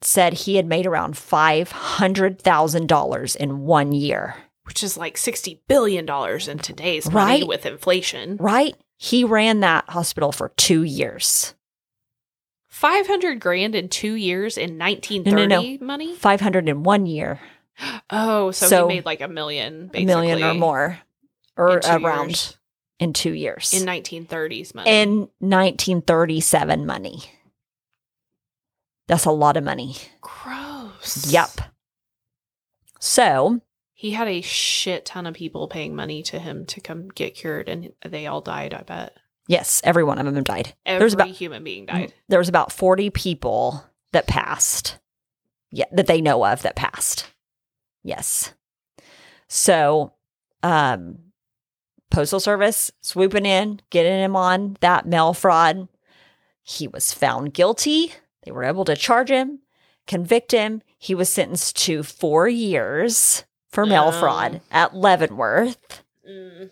said 0.00 0.32
he 0.32 0.56
had 0.56 0.66
made 0.66 0.86
around 0.86 1.16
five 1.16 1.72
hundred 1.72 2.40
thousand 2.40 2.88
dollars 2.88 3.34
in 3.36 3.60
one 3.60 3.92
year. 3.92 4.36
Which 4.64 4.82
is 4.82 4.98
like 4.98 5.16
$60 5.16 5.60
billion 5.66 6.06
in 6.06 6.58
today's 6.58 7.10
money 7.10 7.40
Right. 7.40 7.48
with 7.48 7.64
inflation. 7.64 8.36
Right? 8.38 8.76
He 8.98 9.24
ran 9.24 9.60
that 9.60 9.88
hospital 9.88 10.30
for 10.30 10.50
two 10.58 10.82
years. 10.82 11.54
500 12.68 13.40
grand 13.40 13.74
in 13.74 13.88
two 13.88 14.12
years 14.12 14.58
in 14.58 14.78
1930 14.78 15.78
no. 15.78 15.86
money? 15.86 16.14
Five 16.14 16.40
hundred 16.40 16.68
in 16.68 16.82
one 16.82 17.06
year, 17.06 17.40
Oh, 18.10 18.50
so, 18.50 18.66
So, 18.66 18.88
he 18.88 18.96
made 18.96 19.04
like 19.06 19.20
a 19.20 19.28
million, 19.28 19.90
a 19.94 20.04
million 20.04 20.42
or 20.42 20.54
more, 20.54 20.98
or 21.56 21.78
in 21.78 22.04
around 22.04 22.28
years. 22.28 22.56
in 23.00 23.12
two 23.12 23.32
years. 23.32 23.72
in 23.72 23.86
1930s 23.86 24.74
money. 24.74 24.90
in 24.90 25.10
1937 25.38 26.84
money. 26.86 27.22
That's 29.08 29.24
a 29.24 29.30
lot 29.32 29.56
of 29.56 29.64
money. 29.64 29.96
Gross. 30.20 31.32
Yep. 31.32 31.60
So, 33.00 33.60
He 33.94 34.12
had 34.12 34.28
a 34.28 34.40
shit 34.40 35.04
ton 35.06 35.26
of 35.26 35.34
people 35.34 35.66
paying 35.68 35.94
money 35.96 36.22
to 36.24 36.38
him 36.38 36.66
to 36.66 36.80
come 36.80 37.08
get 37.08 37.34
cured, 37.34 37.68
and 37.68 37.92
they 38.06 38.26
all 38.26 38.40
died, 38.40 38.74
I 38.74 38.82
bet. 38.82 39.16
yes, 39.46 39.80
every 39.84 40.04
one 40.04 40.18
of 40.18 40.32
them 40.32 40.44
died. 40.44 40.74
Every 40.84 40.98
There's 41.00 41.14
about 41.14 41.28
human 41.28 41.64
being 41.64 41.86
died. 41.86 42.12
there 42.28 42.38
was 42.38 42.48
about 42.48 42.70
40 42.72 43.10
people 43.10 43.84
that 44.12 44.26
passed. 44.26 44.98
Yeah, 45.70 45.86
that 45.92 46.06
they 46.06 46.20
know 46.20 46.44
of 46.46 46.62
that 46.62 46.76
passed. 46.76 47.26
Yes. 48.02 48.54
So, 49.48 50.12
um 50.62 51.18
Postal 52.10 52.40
Service 52.40 52.90
swooping 53.02 53.44
in, 53.44 53.80
getting 53.90 54.18
him 54.18 54.34
on 54.34 54.78
that 54.80 55.06
mail 55.06 55.34
fraud. 55.34 55.88
He 56.62 56.88
was 56.88 57.12
found 57.12 57.52
guilty. 57.52 58.14
They 58.48 58.52
were 58.52 58.64
able 58.64 58.86
to 58.86 58.96
charge 58.96 59.28
him, 59.28 59.58
convict 60.06 60.52
him. 60.52 60.80
He 60.96 61.14
was 61.14 61.28
sentenced 61.28 61.76
to 61.84 62.02
4 62.02 62.48
years 62.48 63.44
for 63.68 63.84
mail 63.84 64.04
Oh. 64.06 64.18
fraud 64.18 64.62
at 64.70 64.94
Leavenworth. 64.96 66.02
Mm. 66.26 66.70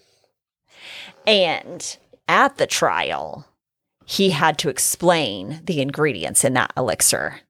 And 1.26 1.98
at 2.26 2.56
the 2.56 2.66
trial, 2.66 3.46
he 4.06 4.30
had 4.30 4.58
to 4.60 4.70
explain 4.70 5.60
the 5.64 5.82
ingredients 5.82 6.44
in 6.44 6.54
that 6.54 6.72
elixir. 6.78 7.40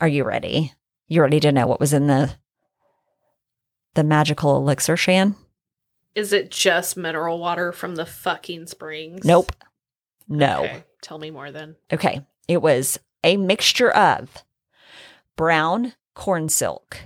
Are 0.00 0.06
you 0.06 0.22
ready? 0.22 0.72
You 1.08 1.22
ready 1.22 1.40
to 1.40 1.50
know 1.50 1.66
what 1.66 1.80
was 1.80 1.92
in 1.92 2.06
the 2.06 2.36
the 3.94 4.04
magical 4.04 4.56
elixir, 4.58 4.96
Shan? 4.96 5.34
Is 6.14 6.32
it 6.32 6.52
just 6.52 6.96
mineral 6.96 7.40
water 7.40 7.72
from 7.72 7.96
the 7.96 8.06
fucking 8.06 8.68
springs? 8.68 9.24
Nope. 9.24 9.50
No. 10.28 10.62
Okay, 10.66 10.84
tell 11.02 11.18
me 11.18 11.32
more 11.32 11.50
then. 11.50 11.74
Okay. 11.92 12.24
It 12.46 12.62
was 12.62 13.00
a 13.26 13.36
mixture 13.36 13.90
of 13.90 14.44
brown 15.34 15.94
corn 16.14 16.48
silk, 16.48 16.98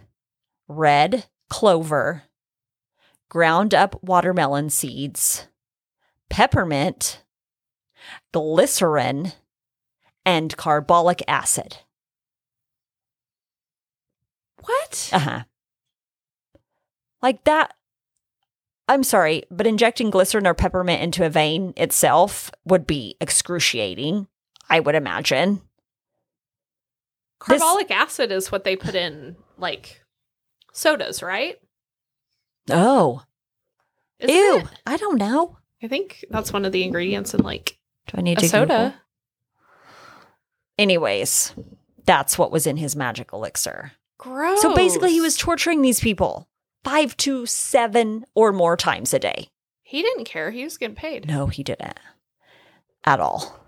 red 0.68 1.24
clover, 1.48 2.24
ground 3.30 3.74
up 3.74 4.00
watermelon 4.02 4.68
seeds, 4.68 5.48
peppermint, 6.28 7.24
glycerin, 8.32 9.32
and 10.26 10.54
carbolic 10.58 11.22
acid. 11.26 11.78
What? 14.62 15.08
Uh 15.12 15.18
huh. 15.18 15.42
Like 17.22 17.44
that. 17.44 17.72
I'm 18.88 19.04
sorry, 19.04 19.44
but 19.50 19.66
injecting 19.66 20.10
glycerin 20.10 20.46
or 20.46 20.52
peppermint 20.52 21.02
into 21.02 21.24
a 21.24 21.30
vein 21.30 21.72
itself 21.78 22.50
would 22.66 22.86
be 22.86 23.16
excruciating, 23.20 24.26
I 24.68 24.80
would 24.80 24.96
imagine. 24.96 25.62
This- 27.48 27.60
Carbolic 27.62 27.90
acid 27.90 28.30
is 28.32 28.52
what 28.52 28.64
they 28.64 28.76
put 28.76 28.94
in 28.94 29.36
like 29.58 30.02
sodas, 30.72 31.22
right? 31.22 31.56
Oh, 32.70 33.22
Isn't 34.18 34.34
ew. 34.34 34.56
it? 34.58 34.66
I 34.86 34.96
don't 34.96 35.16
know. 35.18 35.56
I 35.82 35.88
think 35.88 36.24
that's 36.30 36.52
one 36.52 36.64
of 36.64 36.72
the 36.72 36.82
ingredients 36.84 37.32
in 37.34 37.42
like 37.42 37.78
Do 38.08 38.18
I 38.18 38.20
need 38.20 38.38
a 38.38 38.42
to 38.42 38.48
soda. 38.48 38.66
Google? 38.66 38.92
Anyways, 40.78 41.54
that's 42.04 42.38
what 42.38 42.50
was 42.52 42.66
in 42.66 42.76
his 42.76 42.96
magic 42.96 43.32
elixir. 43.32 43.92
Gross. 44.18 44.60
So 44.62 44.74
basically, 44.74 45.12
he 45.12 45.20
was 45.20 45.36
torturing 45.36 45.82
these 45.82 46.00
people 46.00 46.48
five 46.84 47.16
to 47.18 47.46
seven 47.46 48.24
or 48.34 48.52
more 48.52 48.76
times 48.76 49.12
a 49.14 49.18
day. 49.18 49.48
He 49.82 50.02
didn't 50.02 50.24
care. 50.24 50.50
He 50.50 50.64
was 50.64 50.76
getting 50.78 50.94
paid. 50.96 51.26
No, 51.26 51.46
he 51.46 51.62
didn't 51.62 51.98
at 53.04 53.20
all. 53.20 53.58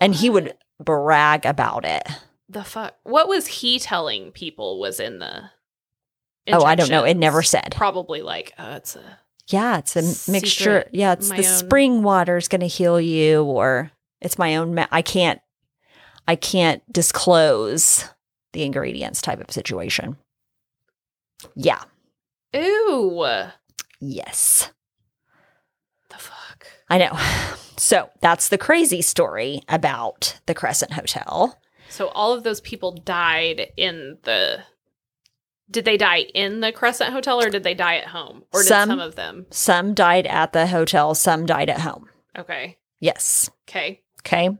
And 0.00 0.14
he 0.14 0.28
would 0.30 0.54
brag 0.78 1.44
about 1.46 1.84
it. 1.84 2.02
The 2.48 2.64
fuck? 2.64 2.96
What 3.04 3.28
was 3.28 3.46
he 3.46 3.78
telling 3.78 4.32
people 4.32 4.78
was 4.80 5.00
in 5.00 5.18
the? 5.18 5.50
Oh, 6.48 6.64
I 6.64 6.74
don't 6.74 6.90
know. 6.90 7.04
It 7.04 7.16
never 7.16 7.42
said. 7.42 7.72
Probably 7.76 8.20
like, 8.20 8.52
uh, 8.58 8.74
it's 8.78 8.96
a 8.96 9.18
Yeah, 9.48 9.78
it's 9.78 9.94
a 9.96 10.02
Secret, 10.02 10.32
mixture. 10.32 10.84
Yeah, 10.92 11.12
it's 11.12 11.28
the 11.28 11.36
own- 11.36 11.42
spring 11.44 12.02
water 12.02 12.36
is 12.36 12.48
going 12.48 12.60
to 12.62 12.66
heal 12.66 13.00
you, 13.00 13.44
or 13.44 13.90
it's 14.20 14.38
my 14.38 14.56
own. 14.56 14.74
Ma- 14.74 14.86
I 14.90 15.02
can't. 15.02 15.40
I 16.28 16.36
can't 16.36 16.82
disclose 16.92 18.08
the 18.52 18.62
ingredients 18.64 19.22
type 19.22 19.40
of 19.40 19.50
situation. 19.50 20.16
Yeah. 21.54 21.82
ew. 22.52 23.24
Yes. 24.00 24.70
The 26.10 26.16
fuck. 26.18 26.66
I 26.90 26.98
know. 26.98 27.12
So 27.78 28.10
that's 28.20 28.48
the 28.48 28.58
crazy 28.58 29.02
story 29.02 29.62
about 29.68 30.38
the 30.46 30.54
Crescent 30.54 30.92
Hotel. 30.92 31.58
So 31.92 32.08
all 32.08 32.32
of 32.32 32.42
those 32.42 32.60
people 32.60 32.92
died 32.92 33.68
in 33.76 34.18
the. 34.22 34.60
Did 35.70 35.84
they 35.84 35.96
die 35.96 36.26
in 36.34 36.60
the 36.60 36.72
Crescent 36.72 37.12
Hotel 37.12 37.40
or 37.40 37.48
did 37.48 37.62
they 37.62 37.74
die 37.74 37.96
at 37.96 38.08
home? 38.08 38.44
Or 38.52 38.60
did 38.60 38.68
Some- 38.68 38.88
some, 38.88 39.00
of 39.00 39.14
them? 39.14 39.46
Some 39.50 39.94
died 39.94 40.26
at 40.26 40.52
the 40.52 40.66
hotel, 40.66 41.14
some 41.14 41.46
died 41.46 41.70
at 41.70 41.80
home. 41.80 42.08
Okay. 42.36 42.78
Yes. 43.00 43.50
Okay. 43.68 44.02
Okay. 44.20 44.58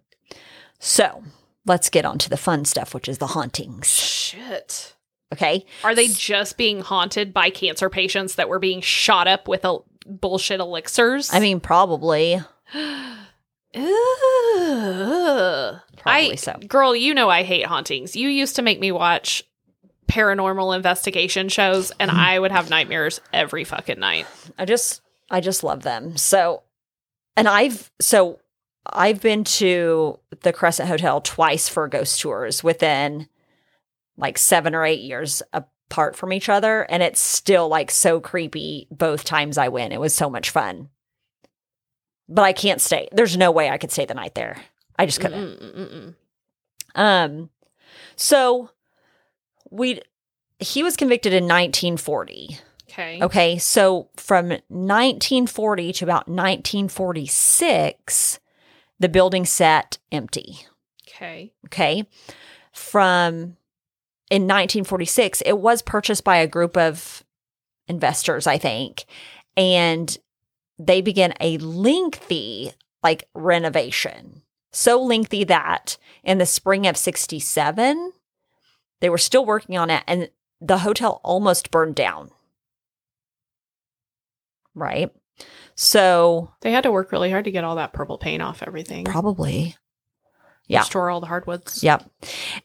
So 0.79 1.23
let's 1.67 1.91
get 1.91 2.05
on 2.05 2.19
to 2.19 2.31
the 2.31 2.37
fun 2.37 2.65
stuff, 2.65 2.95
which 2.95 3.09
is 3.09 3.19
the 3.19 3.29
hauntings. 3.29 3.89
Shit. 3.89 4.95
Okay. 5.33 5.65
Are 5.85 5.95
they 5.95 6.09
just 6.09 6.57
being 6.57 6.81
haunted 6.81 7.33
by 7.33 7.51
cancer 7.51 7.89
patients 7.89 8.35
that 8.35 8.49
were 8.49 8.59
being 8.59 8.81
shot 8.81 9.27
up 9.29 9.49
with 9.49 9.65
a 9.65 9.79
bullshit 10.07 10.61
elixirs? 10.61 11.33
I 11.33 11.41
mean, 11.41 11.61
probably. 11.61 12.41
Probably 16.03 16.33
I, 16.33 16.35
so. 16.35 16.59
Girl, 16.67 16.97
you 16.97 17.15
know 17.15 17.31
I 17.31 17.45
hate 17.45 17.65
hauntings. 17.65 18.17
You 18.17 18.29
used 18.29 18.57
to 18.57 18.63
make 18.63 18.81
me 18.81 18.91
watch 18.91 19.45
paranormal 20.09 20.75
investigation 20.75 21.49
shows, 21.49 21.93
and 22.01 22.11
I 22.11 22.39
would 22.39 22.51
have 22.51 22.69
nightmares 22.69 23.21
every 23.33 23.65
fucking 23.65 24.01
night. 24.01 24.27
I 24.59 24.65
just 24.65 25.01
I 25.31 25.41
just 25.41 25.63
love 25.63 25.83
them. 25.83 26.17
So 26.17 26.65
and 27.37 27.49
I've 27.49 27.91
so 28.01 28.41
I've 28.85 29.21
been 29.21 29.45
to 29.45 30.19
the 30.41 30.53
Crescent 30.53 30.89
Hotel 30.89 31.21
twice 31.21 31.69
for 31.69 31.87
ghost 31.87 32.21
tours 32.21 32.65
within 32.65 33.29
like 34.17 34.39
7 34.39 34.75
or 34.75 34.85
8 34.85 35.01
years 35.01 35.41
apart 35.53 36.17
from 36.17 36.33
each 36.33 36.49
other 36.49 36.83
and 36.83 37.03
it's 37.03 37.21
still 37.21 37.69
like 37.69 37.91
so 37.91 38.21
creepy 38.21 38.89
both 38.91 39.25
times 39.25 39.57
I 39.57 39.69
went. 39.69 39.93
It 39.93 40.01
was 40.01 40.15
so 40.15 40.29
much 40.29 40.51
fun. 40.51 40.89
But 42.29 42.43
I 42.43 42.53
can't 42.53 42.81
stay. 42.81 43.09
There's 43.13 43.37
no 43.37 43.53
way 43.53 43.71
I 43.71 43.79
could 43.79 43.93
stay 43.93 44.05
the 44.05 44.15
night 44.15 44.35
there. 44.35 44.57
I 45.03 45.07
just 45.07 45.21
couldn't. 45.21 45.59
Mm-mm-mm-mm. 45.59 46.15
Um, 46.95 47.51
so 48.15 48.71
we 49.71 50.01
he 50.61 50.85
was 50.85 50.97
convicted 50.97 51.33
in 51.33 51.45
1940. 51.45 52.59
Okay. 52.89 53.19
Okay, 53.21 53.59
so 53.59 54.09
from 54.17 54.51
1940 54.69 55.93
to 55.95 56.05
about 56.05 56.29
1946, 56.29 58.39
the 59.01 59.09
building 59.09 59.45
sat 59.45 59.99
empty. 60.13 60.59
Okay. 61.09 61.53
Okay, 61.67 62.07
from 62.71 63.57
in 64.31 64.43
1946, 64.43 65.43
it 65.45 65.59
was 65.59 65.83
purchased 65.83 66.23
by 66.23 66.37
a 66.37 66.47
group 66.47 66.77
of 66.77 67.25
investors, 67.89 68.47
I 68.47 68.59
think, 68.59 69.07
and 69.57 70.17
they 70.79 71.01
began 71.01 71.35
a 71.41 71.59
lengthy 71.59 72.73
like 73.03 73.29
renovation. 73.35 74.43
So 74.73 75.01
lengthy 75.03 75.45
that 75.45 75.99
in 76.25 76.39
the 76.39 76.47
spring 76.47 76.87
of 76.87 76.97
67, 76.97 78.13
they 79.01 79.11
were 79.11 79.19
still 79.19 79.45
working 79.45 79.77
on 79.77 79.91
it 79.91 80.03
and 80.07 80.31
the 80.61 80.79
hotel 80.79 81.21
almost 81.25 81.71
burned 81.71 81.95
down. 81.95 82.31
Right? 84.75 85.11
So, 85.75 86.53
They 86.61 86.73
had 86.73 86.85
to 86.85 86.93
work 86.93 87.13
really 87.13 87.31
hard 87.31 87.45
to 87.47 87.51
get 87.51 87.65
all 87.65 87.77
that 87.77 87.93
purple 87.93 88.19
paint 88.19 88.43
off 88.43 88.63
everything. 88.63 89.05
probably. 89.05 89.77
Yeah. 90.69 90.81
Restore 90.81 91.11
all 91.11 91.21
the 91.21 91.27
hardwoods. 91.27 91.83
Yep. 91.83 92.09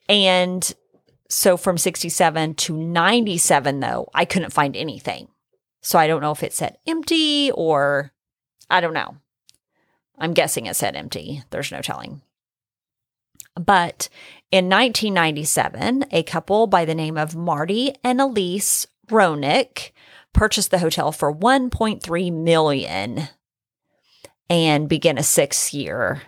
And 0.07 0.73
so 1.29 1.57
from 1.57 1.77
67 1.77 2.53
to 2.55 2.77
97, 2.77 3.79
though, 3.79 4.09
I 4.13 4.23
couldn't 4.25 4.53
find 4.53 4.77
anything. 4.77 5.27
So 5.81 5.97
I 5.97 6.07
don't 6.07 6.21
know 6.21 6.31
if 6.31 6.43
it 6.43 6.53
said 6.53 6.77
empty 6.85 7.51
or 7.51 8.11
I 8.69 8.79
don't 8.81 8.93
know. 8.93 9.17
I'm 10.17 10.33
guessing 10.33 10.65
it 10.65 10.75
said 10.75 10.95
empty. 10.95 11.43
There's 11.49 11.71
no 11.71 11.81
telling. 11.81 12.21
But 13.55 14.09
in 14.51 14.69
1997, 14.69 16.05
a 16.11 16.23
couple 16.23 16.67
by 16.67 16.85
the 16.85 16.95
name 16.95 17.17
of 17.17 17.35
Marty 17.35 17.93
and 18.03 18.21
Elise 18.21 18.87
Roenigk 19.07 19.91
purchased 20.33 20.71
the 20.71 20.79
hotel 20.79 21.11
for 21.11 21.33
1.3 21.33 22.33
million 22.33 23.29
and 24.49 24.87
began 24.87 25.17
a 25.17 25.23
six 25.23 25.73
year 25.73 26.21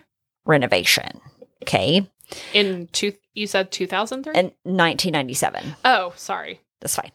renovation. 0.45 1.21
Okay. 1.63 2.09
In 2.53 2.87
two, 2.91 3.13
you 3.33 3.47
said 3.47 3.71
2003? 3.71 4.33
And 4.33 4.51
1997. 4.63 5.75
oh, 5.85 6.13
sorry. 6.15 6.61
That's 6.79 6.95
fine. 6.95 7.11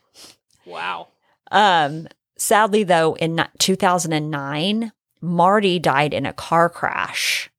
Wow. 0.66 1.08
Um, 1.50 2.08
sadly, 2.36 2.84
though, 2.84 3.16
in 3.16 3.44
2009, 3.58 4.92
Marty 5.24 5.78
died 5.78 6.14
in 6.14 6.26
a 6.26 6.32
car 6.32 6.68
crash. 6.68 7.50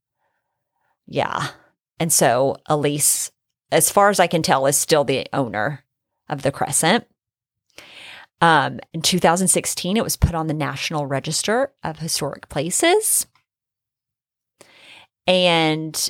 Yeah. 1.07 1.49
And 1.99 2.11
so 2.11 2.57
Elise, 2.67 3.31
as 3.71 3.89
far 3.89 4.09
as 4.09 4.19
I 4.19 4.27
can 4.27 4.41
tell, 4.41 4.65
is 4.67 4.77
still 4.77 5.03
the 5.03 5.27
owner 5.33 5.83
of 6.29 6.41
the 6.41 6.51
Crescent. 6.51 7.05
Um, 8.41 8.79
in 8.93 9.01
2016, 9.01 9.97
it 9.97 10.03
was 10.03 10.17
put 10.17 10.35
on 10.35 10.47
the 10.47 10.53
National 10.53 11.07
Register 11.07 11.73
of 11.83 11.99
Historic 11.99 12.49
Places. 12.49 13.27
And 15.25 16.09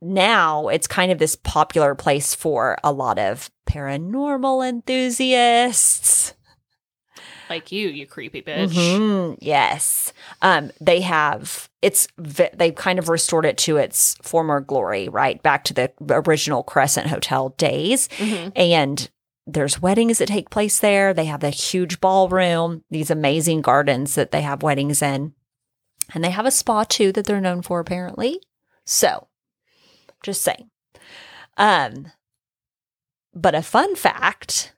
now 0.00 0.68
it's 0.68 0.86
kind 0.86 1.12
of 1.12 1.18
this 1.18 1.36
popular 1.36 1.94
place 1.94 2.34
for 2.34 2.78
a 2.82 2.92
lot 2.92 3.18
of 3.18 3.50
paranormal 3.68 4.68
enthusiasts. 4.68 6.33
Like 7.50 7.70
you, 7.72 7.88
you 7.88 8.06
creepy 8.06 8.42
bitch. 8.42 8.72
Mhm, 8.72 9.36
Yes. 9.40 10.12
Um, 10.42 10.70
they 10.80 11.00
have 11.02 11.68
it's 11.82 12.08
they've 12.16 12.74
kind 12.74 12.98
of 12.98 13.08
restored 13.08 13.44
it 13.44 13.58
to 13.58 13.76
its 13.76 14.16
former 14.22 14.60
glory, 14.60 15.08
right? 15.08 15.42
Back 15.42 15.64
to 15.64 15.74
the 15.74 15.92
original 16.10 16.62
Crescent 16.62 17.08
Hotel 17.08 17.50
days. 17.50 18.08
Mhm. 18.16 18.52
And 18.56 19.10
there's 19.46 19.82
weddings 19.82 20.18
that 20.18 20.28
take 20.28 20.48
place 20.48 20.78
there. 20.80 21.12
They 21.12 21.26
have 21.26 21.44
a 21.44 21.50
huge 21.50 22.00
ballroom, 22.00 22.82
these 22.90 23.10
amazing 23.10 23.60
gardens 23.60 24.14
that 24.14 24.30
they 24.30 24.40
have 24.40 24.62
weddings 24.62 25.02
in. 25.02 25.34
And 26.14 26.24
they 26.24 26.30
have 26.30 26.46
a 26.46 26.50
spa 26.50 26.84
too 26.84 27.12
that 27.12 27.26
they're 27.26 27.40
known 27.40 27.60
for 27.62 27.80
apparently. 27.80 28.40
So, 28.86 29.28
just 30.22 30.40
saying. 30.42 30.70
Um 31.58 32.10
but 33.34 33.54
a 33.54 33.62
fun 33.62 33.96
fact 33.96 34.73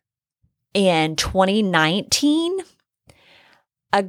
in 0.76 1.16
2019 1.16 2.58
a 3.94 4.04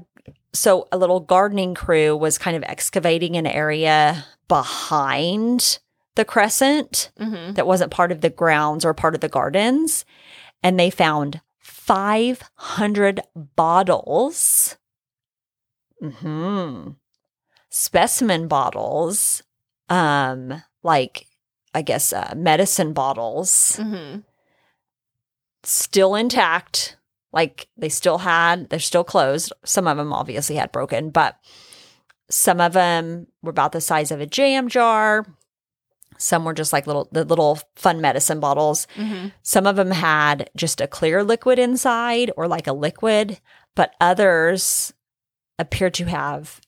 so 0.53 0.88
a 0.91 0.97
little 0.97 1.22
gardening 1.22 1.74
crew 1.74 2.15
was 2.18 2.38
kind 2.38 2.57
of 2.57 2.63
excavating 2.63 3.36
an 3.38 3.47
area 3.47 4.26
behind 4.49 5.80
the 6.15 6.26
crescent 6.26 7.11
Mm-hmm. 7.20 7.53
that 7.53 7.68
wasn't 7.68 7.91
part 7.91 8.11
of 8.11 8.22
the 8.22 8.30
grounds 8.30 8.84
or 8.84 8.93
part 8.93 9.15
of 9.15 9.22
the 9.22 9.30
gardens. 9.30 10.03
And 10.63 10.80
they 10.80 10.89
found 10.89 11.41
500 11.59 13.22
bottles, 13.55 14.78
hmm 16.01 16.89
specimen 17.70 18.47
bottles, 18.47 19.43
um, 19.89 20.63
like, 20.84 21.28
I 21.76 21.82
guess, 21.84 22.11
uh, 22.11 22.34
medicine 22.36 22.93
bottles, 22.93 23.78
Mm-hmm. 23.80 24.20
Still 25.68 26.15
intact. 26.15 26.97
Like 27.34 27.68
they 27.78 27.89
still 27.89 28.20
had, 28.20 28.70
they're 28.70 28.80
still 28.80 29.03
closed. 29.03 29.51
Some 29.63 29.88
of 29.88 29.97
them 29.97 30.13
obviously 30.13 30.55
had 30.55 30.72
broken, 30.72 31.09
but 31.09 31.38
some 32.30 32.59
of 32.61 32.74
them 32.74 33.28
were 33.41 33.51
about 33.51 33.74
the 33.74 33.82
size 33.82 34.11
of 34.11 34.22
a 34.22 34.26
jam 34.26 34.70
jar. 34.70 35.26
Some 36.18 36.45
were 36.45 36.53
just 36.53 36.74
like 36.74 36.88
little, 36.88 37.07
the 37.11 37.26
little 37.26 37.59
fun 37.76 38.01
medicine 38.01 38.39
bottles. 38.39 38.88
Mm-hmm. 38.95 39.28
Some 39.43 39.68
of 39.68 39.76
them 39.76 39.91
had 39.91 40.49
just 40.55 40.82
a 40.82 40.88
clear 40.88 41.24
liquid 41.24 41.59
inside 41.59 42.32
or 42.36 42.47
like 42.47 42.65
a 42.65 42.74
liquid, 42.74 43.39
but 43.76 43.93
others 44.01 44.93
appear 45.59 45.89
to 45.91 46.05
have 46.05 46.59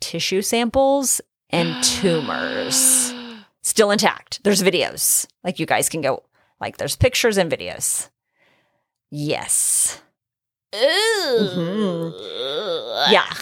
tissue 0.00 0.42
samples 0.42 1.20
and 1.48 1.82
tumors 1.84 3.14
still 3.62 3.90
intact. 3.90 4.42
There's 4.44 4.62
videos. 4.62 5.26
Like 5.44 5.58
you 5.58 5.66
guys 5.66 5.88
can 5.88 6.02
go, 6.02 6.24
like, 6.60 6.76
there's 6.76 6.96
pictures 6.96 7.38
and 7.38 7.50
videos. 7.50 8.10
Yes. 9.10 10.00
Mm-hmm. 10.72 12.10
Yeah. 13.12 13.32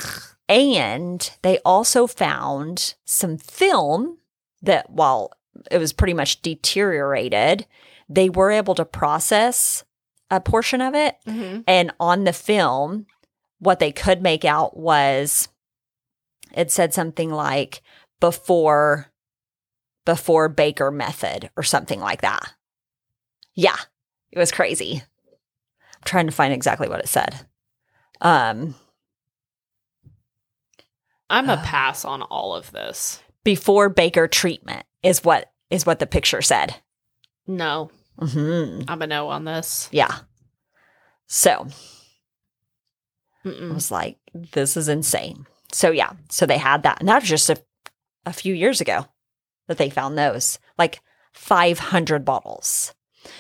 And 0.48 1.30
they 1.42 1.58
also 1.58 2.06
found 2.06 2.94
some 3.04 3.36
film 3.36 4.18
that, 4.62 4.88
while 4.90 5.32
it 5.70 5.78
was 5.78 5.92
pretty 5.92 6.14
much 6.14 6.40
deteriorated, 6.40 7.66
they 8.08 8.30
were 8.30 8.50
able 8.50 8.74
to 8.76 8.84
process 8.86 9.84
a 10.30 10.40
portion 10.40 10.80
of 10.80 10.94
it. 10.94 11.16
Mm-hmm. 11.26 11.60
And 11.66 11.92
on 12.00 12.24
the 12.24 12.32
film, 12.32 13.06
what 13.58 13.78
they 13.78 13.92
could 13.92 14.22
make 14.22 14.44
out 14.44 14.76
was 14.76 15.48
it 16.54 16.70
said 16.70 16.94
something 16.94 17.30
like 17.30 17.82
before 18.20 19.08
before 20.06 20.48
Baker 20.48 20.90
method 20.90 21.50
or 21.54 21.62
something 21.62 22.00
like 22.00 22.22
that. 22.22 22.54
Yeah, 23.54 23.76
it 24.32 24.38
was 24.38 24.50
crazy. 24.50 25.02
Trying 26.09 26.26
to 26.26 26.32
find 26.32 26.54
exactly 26.54 26.88
what 26.88 27.00
it 27.00 27.09
said. 27.09 27.46
Um 28.22 28.74
I'm 31.30 31.50
a 31.50 31.54
Uh. 31.54 31.62
pass 31.62 32.04
on 32.06 32.22
all 32.22 32.54
of 32.54 32.72
this. 32.72 33.22
before 33.44 33.88
Baker 33.90 34.26
treatment 34.26 34.84
is 35.02 35.22
what 35.22 35.52
is 35.70 35.84
what 35.84 35.98
the 35.98 36.06
picture 36.06 36.40
said. 36.42 36.76
No, 37.46 37.90
hmm 38.18 38.80
I'm 38.88 39.02
a 39.02 39.06
no 39.06 39.28
on 39.28 39.44
this. 39.44 39.88
Yeah. 39.92 40.20
So 41.26 41.66
I 43.44 43.48
Mm-mm. 43.48 43.74
was 43.74 43.90
like, 43.90 44.16
this 44.34 44.76
is 44.76 44.88
insane. 44.88 45.46
So 45.72 45.90
yeah, 45.90 46.12
so 46.30 46.46
they 46.46 46.56
had 46.59 46.82
that, 46.84 47.00
and 47.00 47.09
that 47.09 47.20
was 47.20 47.28
just 47.28 47.50
a, 47.50 47.56
a 48.24 48.32
few 48.32 48.54
years 48.54 48.80
ago 48.80 49.04
that 49.66 49.76
they 49.78 49.90
found 49.90 50.16
those, 50.16 50.59
like 50.78 51.00
500 51.34 52.24
bottles. 52.24 52.94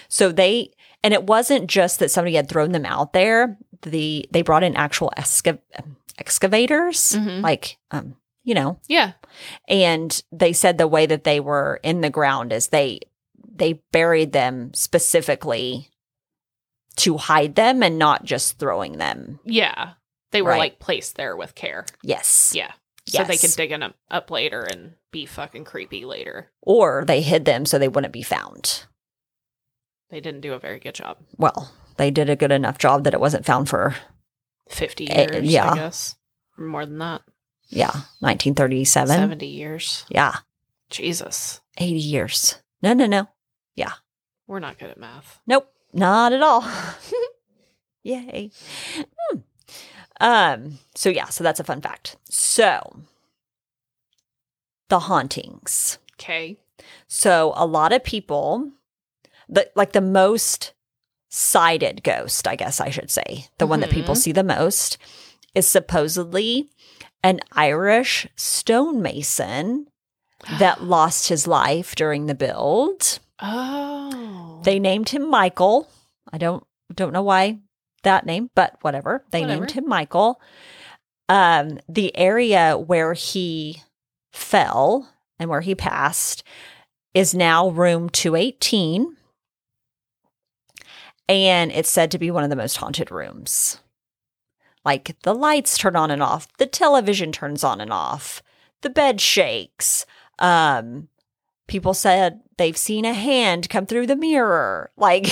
So 0.08 0.30
they, 0.32 0.70
and 1.02 1.14
it 1.14 1.24
wasn't 1.24 1.68
just 1.68 1.98
that 2.00 2.10
somebody 2.10 2.36
had 2.36 2.48
thrown 2.48 2.72
them 2.72 2.86
out 2.86 3.12
there. 3.12 3.56
The 3.82 4.28
they 4.32 4.42
brought 4.42 4.64
in 4.64 4.76
actual 4.76 5.12
exca- 5.16 5.58
excavators, 6.18 7.12
Mhm. 7.12 7.42
like 7.42 7.78
um, 7.90 8.16
you 8.44 8.54
know, 8.54 8.80
Yeah. 8.88 9.12
and 9.68 10.20
they 10.32 10.52
said 10.52 10.78
the 10.78 10.88
way 10.88 11.06
that 11.06 11.24
they 11.24 11.40
were 11.40 11.80
in 11.82 12.00
the 12.00 12.10
ground 12.10 12.52
is 12.52 12.68
they 12.68 13.00
they 13.54 13.74
buried 13.92 14.32
them 14.32 14.72
specifically 14.74 15.90
to 16.96 17.16
hide 17.16 17.54
them 17.54 17.82
and 17.82 17.98
not 17.98 18.24
just 18.24 18.58
throwing 18.58 18.98
them. 18.98 19.40
Yeah. 19.44 19.92
They 20.32 20.42
were 20.42 20.50
Right. 20.50 20.58
like 20.58 20.78
placed 20.78 21.16
there 21.16 21.36
with 21.36 21.54
care. 21.54 21.86
Yes. 22.02 22.52
Yeah. 22.54 22.72
So 23.06 23.24
they 23.24 23.38
could 23.38 23.52
dig 23.56 23.70
them 23.70 23.94
up 24.10 24.30
later 24.30 24.62
and 24.62 24.94
be 25.10 25.24
fucking 25.24 25.64
creepy 25.64 26.04
later. 26.04 26.50
Or 26.60 27.04
they 27.06 27.22
hid 27.22 27.46
them 27.46 27.64
so 27.66 27.78
they 27.78 27.88
wouldn't 27.88 28.12
be 28.12 28.22
found. 28.22 28.84
They 30.10 30.20
didn't 30.20 30.40
do 30.40 30.54
a 30.54 30.58
very 30.58 30.78
good 30.78 30.94
job. 30.94 31.18
Well, 31.36 31.72
they 31.96 32.10
did 32.10 32.30
a 32.30 32.36
good 32.36 32.52
enough 32.52 32.78
job 32.78 33.04
that 33.04 33.14
it 33.14 33.20
wasn't 33.20 33.44
found 33.44 33.68
for 33.68 33.94
50 34.68 35.10
Eh, 35.10 35.26
years, 35.30 35.44
yeah. 35.44 35.70
I 35.72 35.74
guess. 35.74 36.16
More 36.56 36.86
than 36.86 36.98
that. 36.98 37.22
yeah, 37.68 37.92
1937. 38.20 39.06
70 39.16 39.46
years. 39.46 40.04
Yeah, 40.08 40.36
Jesus. 40.90 41.60
80 41.76 41.98
years. 42.00 42.56
No, 42.82 42.94
no, 42.94 43.06
no. 43.06 43.28
Yeah. 43.74 43.92
We're 44.46 44.60
not 44.60 44.78
good 44.78 44.90
at 44.90 44.98
math. 44.98 45.40
Nope, 45.46 45.70
not 45.92 46.32
at 46.32 46.42
all. 46.42 46.64
Yay. 48.02 48.50
Hmm. 49.30 49.38
Um, 50.20 50.78
so 50.94 51.10
yeah, 51.10 51.26
so 51.26 51.44
that's 51.44 51.60
a 51.60 51.64
fun 51.64 51.80
fact. 51.82 52.16
So 52.30 53.02
the 54.88 55.00
hauntings. 55.00 55.98
Okay. 56.14 56.56
So 57.06 57.52
a 57.56 57.66
lot 57.66 57.92
of 57.92 58.02
people 58.02 58.72
the 59.48 59.70
like 59.74 59.92
the 59.92 60.00
most 60.00 60.72
sighted 61.30 62.02
ghost, 62.02 62.46
I 62.48 62.56
guess 62.56 62.80
I 62.80 62.90
should 62.90 63.10
say, 63.10 63.46
the 63.58 63.66
one 63.66 63.80
that 63.80 63.90
people 63.90 64.14
Mhm. 64.14 64.18
see 64.18 64.32
the 64.32 64.44
most 64.44 64.96
is 65.54 65.66
supposedly 65.66 66.70
an 67.22 67.40
Irish 67.52 68.26
stonemason 68.36 69.88
that 70.58 70.82
lost 70.84 71.28
his 71.28 71.46
life 71.46 71.94
during 71.94 72.26
the 72.26 72.34
build. 72.34 73.18
Oh. 73.40 74.60
They 74.64 74.78
named 74.78 75.10
him 75.10 75.28
Michael. 75.28 75.88
I 76.32 76.38
don't 76.38 76.64
don't 76.94 77.12
know 77.12 77.22
why 77.22 77.58
that 78.04 78.24
name, 78.24 78.50
but 78.54 78.76
whatever. 78.82 79.24
They 79.30 79.44
named 79.44 79.72
him 79.72 79.86
Michael. 79.88 80.40
Um, 81.28 81.78
the 81.88 82.16
area 82.16 82.78
where 82.78 83.12
he 83.12 83.82
fell 84.32 85.08
and 85.38 85.50
where 85.50 85.60
he 85.60 85.74
passed 85.74 86.42
is 87.12 87.34
now 87.34 87.68
room 87.68 88.08
218. 88.08 89.16
And 91.28 91.70
it's 91.72 91.90
said 91.90 92.10
to 92.12 92.18
be 92.18 92.30
one 92.30 92.44
of 92.44 92.50
the 92.50 92.56
most 92.56 92.76
haunted 92.78 93.10
rooms. 93.10 93.80
Like 94.84 95.16
the 95.22 95.34
lights 95.34 95.76
turn 95.76 95.96
on 95.96 96.10
and 96.10 96.22
off, 96.22 96.48
the 96.56 96.66
television 96.66 97.32
turns 97.32 97.62
on 97.62 97.80
and 97.80 97.92
off, 97.92 98.42
the 98.80 98.88
bed 98.90 99.20
shakes. 99.20 100.06
Um, 100.38 101.08
people 101.66 101.92
said 101.92 102.40
they've 102.56 102.76
seen 102.76 103.04
a 103.04 103.12
hand 103.12 103.68
come 103.68 103.84
through 103.86 104.06
the 104.06 104.16
mirror, 104.16 104.90
like 104.96 105.26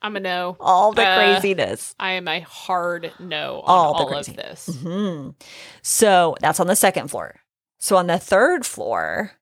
I'm 0.00 0.16
a 0.16 0.20
no. 0.20 0.56
all 0.60 0.92
the 0.92 1.06
Uh, 1.06 1.14
craziness. 1.16 1.94
I 1.98 2.12
am 2.12 2.28
a 2.28 2.40
hard 2.40 3.14
no 3.18 3.56
on 3.60 3.64
All 3.66 3.94
all, 3.94 4.14
of 4.16 4.26
this. 4.36 4.66
hmm 4.82 5.30
So 5.82 6.36
that's 6.40 6.60
on 6.60 6.68
the 6.68 6.76
second 6.76 7.08
floor. 7.08 7.40
So 7.78 7.96
on 7.96 8.06
the 8.06 8.18
third 8.18 8.64
floor, 8.64 9.32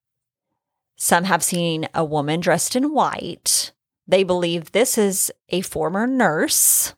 some 0.97 1.25
have 1.25 1.45
seen 1.45 1.87
a 1.95 2.05
woman 2.05 2.41
dressed 2.41 2.75
in 2.75 2.93
white. 2.93 3.71
They 4.07 4.23
believe 4.23 4.73
this 4.73 4.99
is 4.99 5.33
a 5.49 5.63
former 5.63 6.07
nurse 6.07 6.95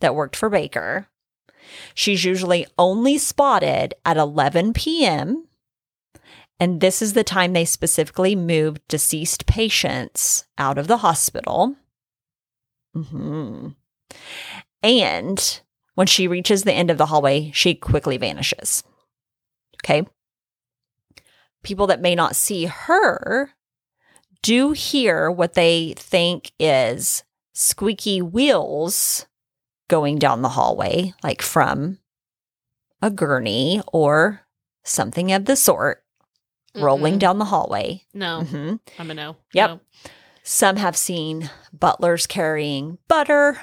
that 0.00 0.14
worked 0.14 0.36
for 0.36 0.48
Baker. 0.48 1.08
She's 1.94 2.24
usually 2.24 2.66
only 2.78 3.18
spotted 3.18 3.94
at 4.04 4.16
11 4.16 4.72
p.m. 4.74 5.48
And 6.60 6.80
this 6.80 7.02
is 7.02 7.14
the 7.14 7.24
time 7.24 7.52
they 7.52 7.64
specifically 7.64 8.36
moved 8.36 8.86
deceased 8.86 9.46
patients 9.46 10.44
out 10.56 10.78
of 10.78 10.86
the 10.86 10.98
hospital. 10.98 11.76
hmm 12.94 13.68
And 14.82 15.60
when 15.94 16.06
she 16.06 16.28
reaches 16.28 16.62
the 16.62 16.72
end 16.72 16.90
of 16.90 16.98
the 16.98 17.06
hallway, 17.06 17.50
she 17.52 17.74
quickly 17.74 18.16
vanishes. 18.16 18.84
Okay. 19.82 20.06
People 21.62 21.86
that 21.88 22.00
may 22.00 22.14
not 22.14 22.36
see 22.36 22.66
her 22.66 23.53
do 24.44 24.72
hear 24.72 25.30
what 25.30 25.54
they 25.54 25.94
think 25.96 26.52
is 26.60 27.24
squeaky 27.54 28.20
wheels 28.20 29.26
going 29.88 30.18
down 30.18 30.42
the 30.42 30.50
hallway, 30.50 31.14
like 31.22 31.40
from 31.40 31.98
a 33.00 33.10
gurney 33.10 33.80
or 33.92 34.42
something 34.84 35.32
of 35.32 35.46
the 35.46 35.56
sort 35.56 36.04
rolling 36.76 37.14
Mm-mm. 37.14 37.20
down 37.20 37.38
the 37.38 37.44
hallway. 37.46 38.02
No, 38.12 38.42
Mm-hmm. 38.44 38.74
I'm 39.00 39.10
a 39.10 39.14
no. 39.14 39.36
Yep. 39.54 39.70
No. 39.70 39.80
Some 40.42 40.76
have 40.76 40.96
seen 40.96 41.48
butlers 41.72 42.26
carrying 42.26 42.98
butter, 43.08 43.58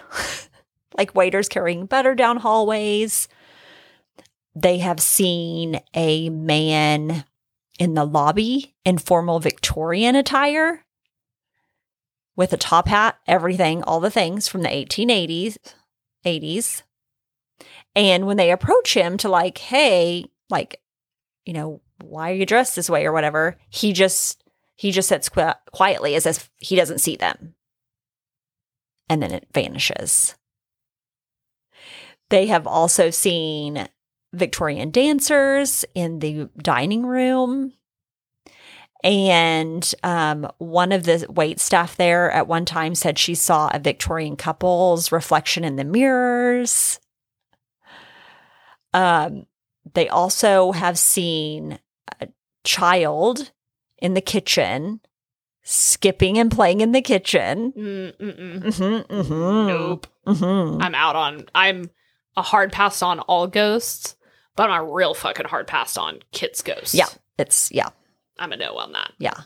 like 0.98 1.14
waiters 1.14 1.48
carrying 1.48 1.86
butter 1.86 2.16
down 2.16 2.38
hallways. 2.38 3.28
They 4.56 4.80
have 4.80 5.00
seen 5.00 5.80
a 5.94 6.30
man 6.30 7.24
in 7.82 7.96
the 7.96 8.06
lobby 8.06 8.76
in 8.86 9.00
formal 9.00 9.40
Victorian 9.40 10.16
attire 10.16 10.86
with 12.36 12.54
a 12.54 12.58
top 12.58 12.88
hat, 12.88 13.18
everything, 13.26 13.82
all 13.82 14.00
the 14.00 14.12
things 14.12 14.48
from 14.48 14.62
the 14.62 14.70
1880s, 14.70 15.58
80s. 16.24 16.84
And 17.96 18.28
when 18.28 18.38
they 18.38 18.52
approach 18.52 18.94
him 18.94 19.18
to 19.18 19.30
like, 19.30 19.58
hey, 19.58 20.26
like, 20.48 20.80
you 21.44 21.54
know, 21.54 21.82
why 22.04 22.30
are 22.30 22.36
you 22.36 22.46
dressed 22.46 22.76
this 22.76 22.88
way 22.88 23.04
or 23.04 23.12
whatever, 23.12 23.58
he 23.70 23.94
just 23.94 24.44
he 24.76 24.92
just 24.92 25.10
sits 25.10 25.28
qu- 25.28 25.54
quietly 25.72 26.14
as 26.14 26.28
if 26.28 26.52
he 26.58 26.76
doesn't 26.76 27.02
see 27.02 27.16
them. 27.16 27.56
And 29.10 29.24
then 29.24 29.32
it 29.32 29.48
vanishes. 29.56 30.36
They 32.30 32.46
have 32.46 32.68
also 32.68 33.10
seen 33.10 33.88
Victorian 34.34 34.92
dancers 34.92 35.84
in 35.94 36.20
the 36.20 36.50
dining 36.58 37.06
room. 37.06 37.74
And 39.04 39.94
um, 40.04 40.48
one 40.60 40.92
of 40.92 41.04
the 41.06 41.26
wait 41.28 41.60
staff 41.60 41.96
there 41.98 42.30
at 42.32 42.48
one 42.48 42.66
time 42.66 42.94
said 42.94 43.18
she 43.18 43.34
saw 43.34 43.70
a 43.74 43.80
Victorian 43.80 44.36
couple's 44.36 45.12
reflection 45.12 45.64
in 45.64 45.76
the 45.76 45.84
mirrors. 45.84 47.00
Um, 48.94 49.48
they 49.94 50.08
also 50.08 50.72
have 50.72 51.00
seen 51.00 51.80
a 52.20 52.28
child 52.64 53.52
in 53.98 54.14
the 54.14 54.22
kitchen, 54.22 55.00
skipping 55.64 56.38
and 56.38 56.52
playing 56.52 56.82
in 56.82 56.92
the 56.92 57.02
kitchen. 57.02 57.72
Mm-mm-mm. 57.76 58.62
Mm-hmm, 58.64 59.14
mm-hmm, 59.14 59.68
Nope. 59.68 60.08
mhm. 60.28 60.84
I'm 60.84 60.96
out 60.96 61.16
on. 61.16 61.46
I'm 61.56 61.90
a 62.38 62.42
hard 62.42 62.72
pass 62.72 63.02
on 63.02 63.20
all 63.22 63.48
ghosts, 63.48 64.16
but 64.56 64.70
I'm 64.70 64.82
a 64.82 64.92
real 64.92 65.14
fucking 65.14 65.48
hard 65.48 65.68
pass 65.68 65.98
on 65.98 66.20
kids' 66.32 66.62
ghosts. 66.62 66.94
Yeah, 66.94 67.08
it's 67.38 67.72
yeah, 67.72 67.90
I'm 68.40 68.52
a 68.52 68.58
no 68.58 68.78
on 68.78 68.92
that. 68.94 69.14
yeah. 69.18 69.42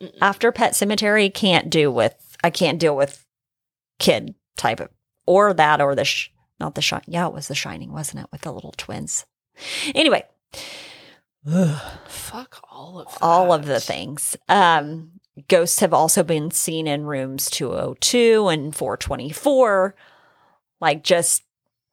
Mm-mm. 0.00 0.16
After 0.22 0.50
Pet 0.50 0.72
Sematary, 0.72 1.32
can't 1.32 1.68
do 1.68 1.90
with 1.90 2.36
I 2.42 2.50
can't 2.50 2.78
deal 2.78 2.96
with 2.96 3.24
kid 3.98 4.34
type 4.56 4.80
of 4.80 4.88
or 5.26 5.52
that 5.52 5.80
or 5.80 5.94
the 5.94 6.04
sh- 6.06 6.30
not 6.58 6.74
the 6.74 6.82
shine. 6.82 7.02
Yeah, 7.06 7.26
it 7.26 7.34
was 7.34 7.48
the 7.48 7.54
Shining, 7.54 7.92
wasn't 7.92 8.24
it, 8.24 8.26
with 8.32 8.40
the 8.42 8.52
little 8.52 8.72
twins? 8.76 9.26
Anyway, 9.94 10.24
Fuck 12.06 12.60
all 12.70 13.00
of 13.00 13.08
that. 13.12 13.18
all 13.22 13.52
of 13.52 13.66
the 13.66 13.80
things. 13.80 14.36
Um, 14.48 15.12
ghosts 15.48 15.80
have 15.80 15.92
also 15.94 16.22
been 16.22 16.50
seen 16.50 16.86
in 16.86 17.04
rooms 17.04 17.48
202 17.50 18.48
and 18.48 18.74
424, 18.74 19.94
like 20.80 21.02
just 21.02 21.42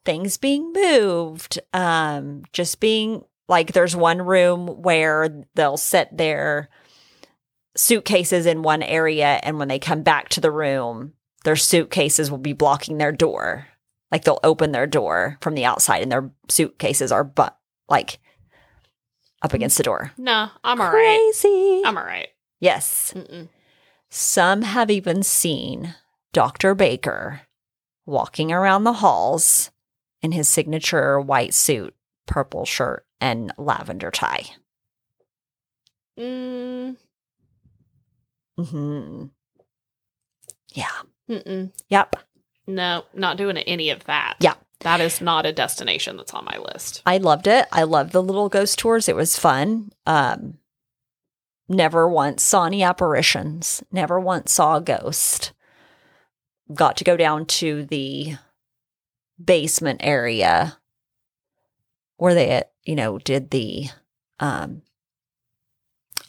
things 0.08 0.38
being 0.38 0.72
moved. 0.72 1.60
Um, 1.74 2.44
just 2.54 2.80
being 2.80 3.26
like 3.50 3.74
there's 3.74 3.96
one 3.96 4.22
room 4.22 4.68
where 4.82 5.44
they'll 5.54 5.78
set 5.78 6.18
their 6.18 6.70
suitcases 7.76 8.46
in 8.46 8.64
one 8.64 8.82
area, 8.82 9.40
and 9.44 9.60
when 9.60 9.68
they 9.68 9.80
come 9.80 10.02
back 10.02 10.30
to 10.30 10.42
the 10.42 10.50
room, 10.50 11.14
their 11.44 11.58
suitcases 11.58 12.32
will 12.32 12.38
be 12.38 12.54
blocking 12.54 12.98
their 12.98 13.12
door. 13.12 13.68
Like 14.10 14.24
they'll 14.24 14.40
open 14.44 14.72
their 14.72 14.88
door 14.88 15.38
from 15.42 15.54
the 15.54 15.66
outside, 15.66 16.02
and 16.02 16.12
their 16.12 16.32
suitcases 16.50 17.12
are 17.12 17.26
but 17.26 17.58
like 17.90 18.20
up 19.42 19.54
against 19.54 19.76
the 19.78 19.84
door. 19.84 20.14
No, 20.18 20.50
I'm 20.64 20.80
all 20.80 20.88
right. 20.92 21.32
Crazy. 21.34 21.84
I'm 21.86 21.98
all 21.98 22.06
right. 22.06 22.30
yes. 22.62 23.14
Mm-mm. 23.14 23.50
Some 24.10 24.62
have 24.62 24.90
even 24.90 25.22
seen 25.22 25.96
Dr. 26.32 26.74
Baker 26.74 27.42
walking 28.06 28.54
around 28.54 28.86
the 28.86 28.94
halls 28.94 29.70
in 30.22 30.32
his 30.32 30.48
signature 30.50 31.20
white 31.20 31.54
suit, 31.54 31.96
purple 32.26 32.66
shirt, 32.66 33.06
and 33.22 33.54
lavender 33.58 34.12
tie. 34.12 34.46
Mm, 36.20 36.98
hmm 38.58 39.26
Yeah. 40.74 40.86
mm-mm. 41.30 41.72
Yep. 41.90 42.16
No, 42.66 43.06
not 43.14 43.38
doing 43.38 43.58
any 43.58 43.90
of 43.92 44.04
that. 44.06 44.36
Yeah. 44.40 44.56
That 44.82 45.02
is 45.02 45.22
not 45.22 45.46
a 45.46 45.54
destination 45.54 46.18
that's 46.18 46.34
on 46.34 46.46
my 46.46 46.58
list. 46.58 47.02
I 47.06 47.18
loved 47.18 47.48
it. 47.48 47.66
I 47.72 47.84
loved 47.84 48.12
the 48.12 48.22
little 48.22 48.50
ghost 48.50 48.78
tours. 48.78 49.08
It 49.10 49.16
was 49.16 49.38
fun. 49.38 49.92
Um, 50.06 50.60
never 51.68 52.08
once 52.08 52.44
saw 52.44 52.66
any 52.66 52.84
apparitions. 52.84 53.84
Never 53.92 54.20
once 54.20 54.52
saw 54.52 54.78
a 54.78 54.82
ghost. 54.82 55.54
Got 56.74 56.98
to 56.98 57.04
go 57.04 57.18
down 57.18 57.46
to 57.46 57.86
the 57.86 58.36
basement 59.44 60.02
area 60.04 60.78
where 62.18 62.34
they, 62.34 62.64
you 62.84 62.96
know, 62.96 63.20
did 63.20 63.52
the 63.52 63.88
um, 64.40 64.82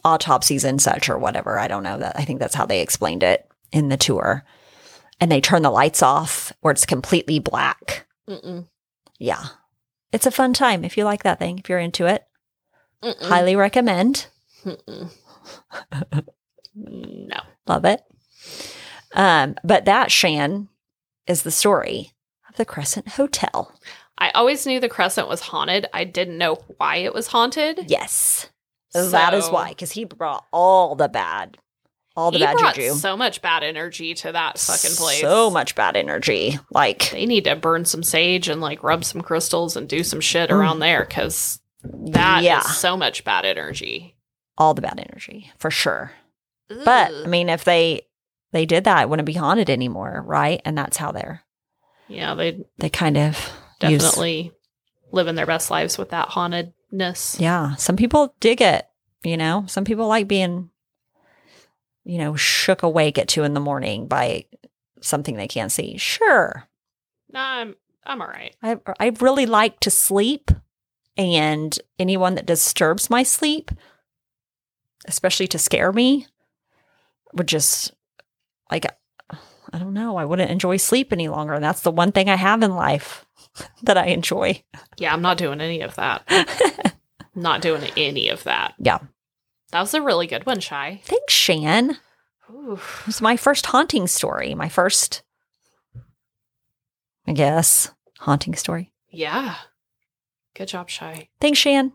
autopsies 0.04 0.64
and 0.64 0.80
such 0.80 1.08
or 1.08 1.18
whatever. 1.18 1.58
I 1.58 1.68
don't 1.68 1.82
know 1.82 1.98
that. 1.98 2.18
I 2.18 2.24
think 2.24 2.40
that's 2.40 2.54
how 2.54 2.66
they 2.66 2.80
explained 2.80 3.22
it 3.22 3.48
in 3.72 3.88
the 3.88 3.96
tour. 3.96 4.44
And 5.20 5.32
they 5.32 5.40
turn 5.40 5.62
the 5.62 5.70
lights 5.70 6.02
off 6.02 6.52
where 6.60 6.72
it's 6.72 6.86
completely 6.86 7.38
black. 7.38 8.06
Mm-mm. 8.28 8.68
Yeah. 9.18 9.44
It's 10.12 10.26
a 10.26 10.30
fun 10.30 10.54
time 10.54 10.84
if 10.84 10.96
you 10.96 11.04
like 11.04 11.24
that 11.24 11.38
thing, 11.38 11.58
if 11.58 11.68
you're 11.68 11.78
into 11.78 12.06
it. 12.06 12.24
Mm-mm. 13.02 13.26
Highly 13.26 13.56
recommend. 13.56 14.26
No. 16.74 17.40
Love 17.66 17.84
it. 17.84 18.02
Um, 19.14 19.56
but 19.64 19.84
that, 19.86 20.12
Shan, 20.12 20.68
is 21.26 21.42
the 21.42 21.50
story 21.50 22.12
the 22.58 22.66
Crescent 22.66 23.08
Hotel. 23.08 23.72
I 24.18 24.30
always 24.30 24.66
knew 24.66 24.80
the 24.80 24.88
Crescent 24.88 25.28
was 25.28 25.40
haunted. 25.40 25.86
I 25.94 26.04
didn't 26.04 26.36
know 26.36 26.58
why 26.76 26.96
it 26.96 27.14
was 27.14 27.28
haunted. 27.28 27.84
Yes. 27.88 28.50
Oh, 28.94 29.08
that 29.08 29.32
is 29.32 29.48
why, 29.48 29.70
because 29.70 29.92
he 29.92 30.04
brought 30.04 30.44
all 30.52 30.94
the 30.94 31.08
bad, 31.08 31.56
all 32.16 32.30
the 32.30 32.38
he 32.38 32.44
bad 32.44 32.56
brought 32.56 32.74
juju. 32.74 32.94
so 32.94 33.16
much 33.16 33.40
bad 33.42 33.62
energy 33.62 34.14
to 34.14 34.32
that 34.32 34.58
fucking 34.58 34.96
place. 34.96 35.20
So 35.20 35.50
much 35.50 35.74
bad 35.74 35.96
energy. 35.96 36.58
Like, 36.70 37.10
They 37.10 37.26
need 37.26 37.44
to 37.44 37.54
burn 37.54 37.84
some 37.84 38.02
sage 38.02 38.48
and 38.48 38.60
like 38.60 38.82
rub 38.82 39.04
some 39.04 39.20
crystals 39.20 39.76
and 39.76 39.88
do 39.88 40.02
some 40.02 40.20
shit 40.20 40.50
around 40.50 40.78
mm. 40.78 40.80
there 40.80 41.04
because 41.04 41.60
that 41.84 42.38
is 42.38 42.44
yeah, 42.44 42.60
so 42.60 42.96
much 42.96 43.24
bad 43.24 43.44
energy. 43.44 44.16
all 44.56 44.74
the 44.74 44.82
bad 44.82 44.98
energy 44.98 45.50
for 45.58 45.70
sure. 45.70 46.12
But 46.68 47.12
I 47.14 47.26
mean, 47.26 47.48
if 47.48 47.64
they 47.64 48.02
they 48.52 48.66
did 48.66 48.84
that, 48.84 49.02
it 49.02 49.08
wouldn't 49.08 49.26
be 49.26 49.34
haunted 49.34 49.70
anymore, 49.70 50.22
right? 50.26 50.60
And 50.64 50.76
that's 50.76 50.96
how 50.96 51.12
they're 51.12 51.42
yeah, 52.08 52.34
they 52.34 52.64
they 52.78 52.88
kind 52.90 53.16
of 53.16 53.34
use- 53.82 54.02
definitely 54.02 54.52
living 55.12 55.34
their 55.34 55.46
best 55.46 55.70
lives 55.70 55.96
with 55.98 56.10
that 56.10 56.28
hauntedness. 56.28 57.38
Yeah, 57.38 57.74
some 57.76 57.96
people 57.96 58.34
dig 58.40 58.60
it. 58.60 58.86
You 59.24 59.36
know, 59.36 59.64
some 59.66 59.84
people 59.84 60.06
like 60.06 60.28
being, 60.28 60.70
you 62.04 62.18
know, 62.18 62.36
shook 62.36 62.82
awake 62.82 63.18
at 63.18 63.28
two 63.28 63.42
in 63.42 63.54
the 63.54 63.60
morning 63.60 64.06
by 64.06 64.44
something 65.00 65.36
they 65.36 65.48
can't 65.48 65.72
see. 65.72 65.96
Sure, 65.98 66.68
I'm 67.34 67.74
I'm 68.04 68.22
all 68.22 68.28
right. 68.28 68.54
I 68.62 68.78
I 68.98 69.12
really 69.20 69.46
like 69.46 69.80
to 69.80 69.90
sleep, 69.90 70.50
and 71.16 71.78
anyone 71.98 72.36
that 72.36 72.46
disturbs 72.46 73.10
my 73.10 73.22
sleep, 73.22 73.70
especially 75.06 75.48
to 75.48 75.58
scare 75.58 75.92
me, 75.92 76.26
would 77.34 77.48
just 77.48 77.92
like 78.70 78.86
I 79.72 79.78
don't 79.78 79.94
know. 79.94 80.16
I 80.16 80.24
wouldn't 80.24 80.50
enjoy 80.50 80.76
sleep 80.76 81.12
any 81.12 81.28
longer, 81.28 81.54
and 81.54 81.64
that's 81.64 81.82
the 81.82 81.90
one 81.90 82.12
thing 82.12 82.28
I 82.28 82.36
have 82.36 82.62
in 82.62 82.74
life 82.74 83.26
that 83.82 83.98
I 83.98 84.06
enjoy. 84.06 84.62
Yeah, 84.96 85.12
I'm 85.12 85.22
not 85.22 85.38
doing 85.38 85.60
any 85.60 85.80
of 85.80 85.94
that. 85.96 86.96
not 87.34 87.60
doing 87.60 87.90
any 87.96 88.28
of 88.28 88.44
that. 88.44 88.74
Yeah. 88.78 88.98
That 89.70 89.80
was 89.80 89.94
a 89.94 90.02
really 90.02 90.26
good 90.26 90.46
one, 90.46 90.60
Shy. 90.60 91.00
Thanks, 91.04 91.32
Shan. 91.32 91.98
Ooh. 92.50 92.78
It 93.02 93.06
was 93.06 93.20
my 93.20 93.36
first 93.36 93.66
haunting 93.66 94.06
story. 94.06 94.54
My 94.54 94.68
first, 94.68 95.22
I 97.26 97.32
guess, 97.32 97.90
haunting 98.20 98.54
story. 98.54 98.92
Yeah. 99.10 99.56
Good 100.54 100.68
job, 100.68 100.88
Shy. 100.88 101.28
Thanks, 101.40 101.58
Shan. 101.58 101.92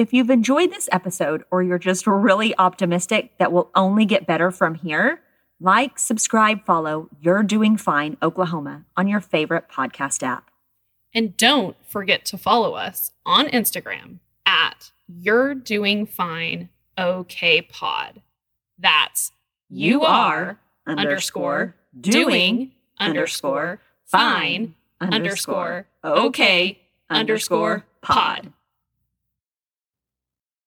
If 0.00 0.14
you've 0.14 0.30
enjoyed 0.30 0.70
this 0.70 0.88
episode 0.92 1.44
or 1.50 1.62
you're 1.62 1.78
just 1.78 2.06
really 2.06 2.56
optimistic 2.56 3.36
that 3.36 3.52
we'll 3.52 3.68
only 3.74 4.06
get 4.06 4.26
better 4.26 4.50
from 4.50 4.74
here, 4.74 5.20
like, 5.60 5.98
subscribe, 5.98 6.64
follow 6.64 7.10
You're 7.20 7.42
Doing 7.42 7.76
Fine 7.76 8.16
Oklahoma 8.22 8.86
on 8.96 9.08
your 9.08 9.20
favorite 9.20 9.66
podcast 9.70 10.22
app. 10.22 10.50
And 11.12 11.36
don't 11.36 11.76
forget 11.86 12.24
to 12.24 12.38
follow 12.38 12.72
us 12.76 13.12
on 13.26 13.48
Instagram 13.48 14.20
at 14.46 14.90
You're 15.06 15.54
Doing 15.54 16.06
Fine 16.06 16.70
OK 16.96 17.60
Pod. 17.60 18.22
That's 18.78 19.32
you 19.68 20.00
are 20.04 20.58
underscore 20.86 21.74
doing 22.00 22.72
underscore 22.98 23.82
fine 24.06 24.74
underscore 24.98 25.86
okay 26.02 26.78
underscore 27.10 27.84
pod. 28.00 28.50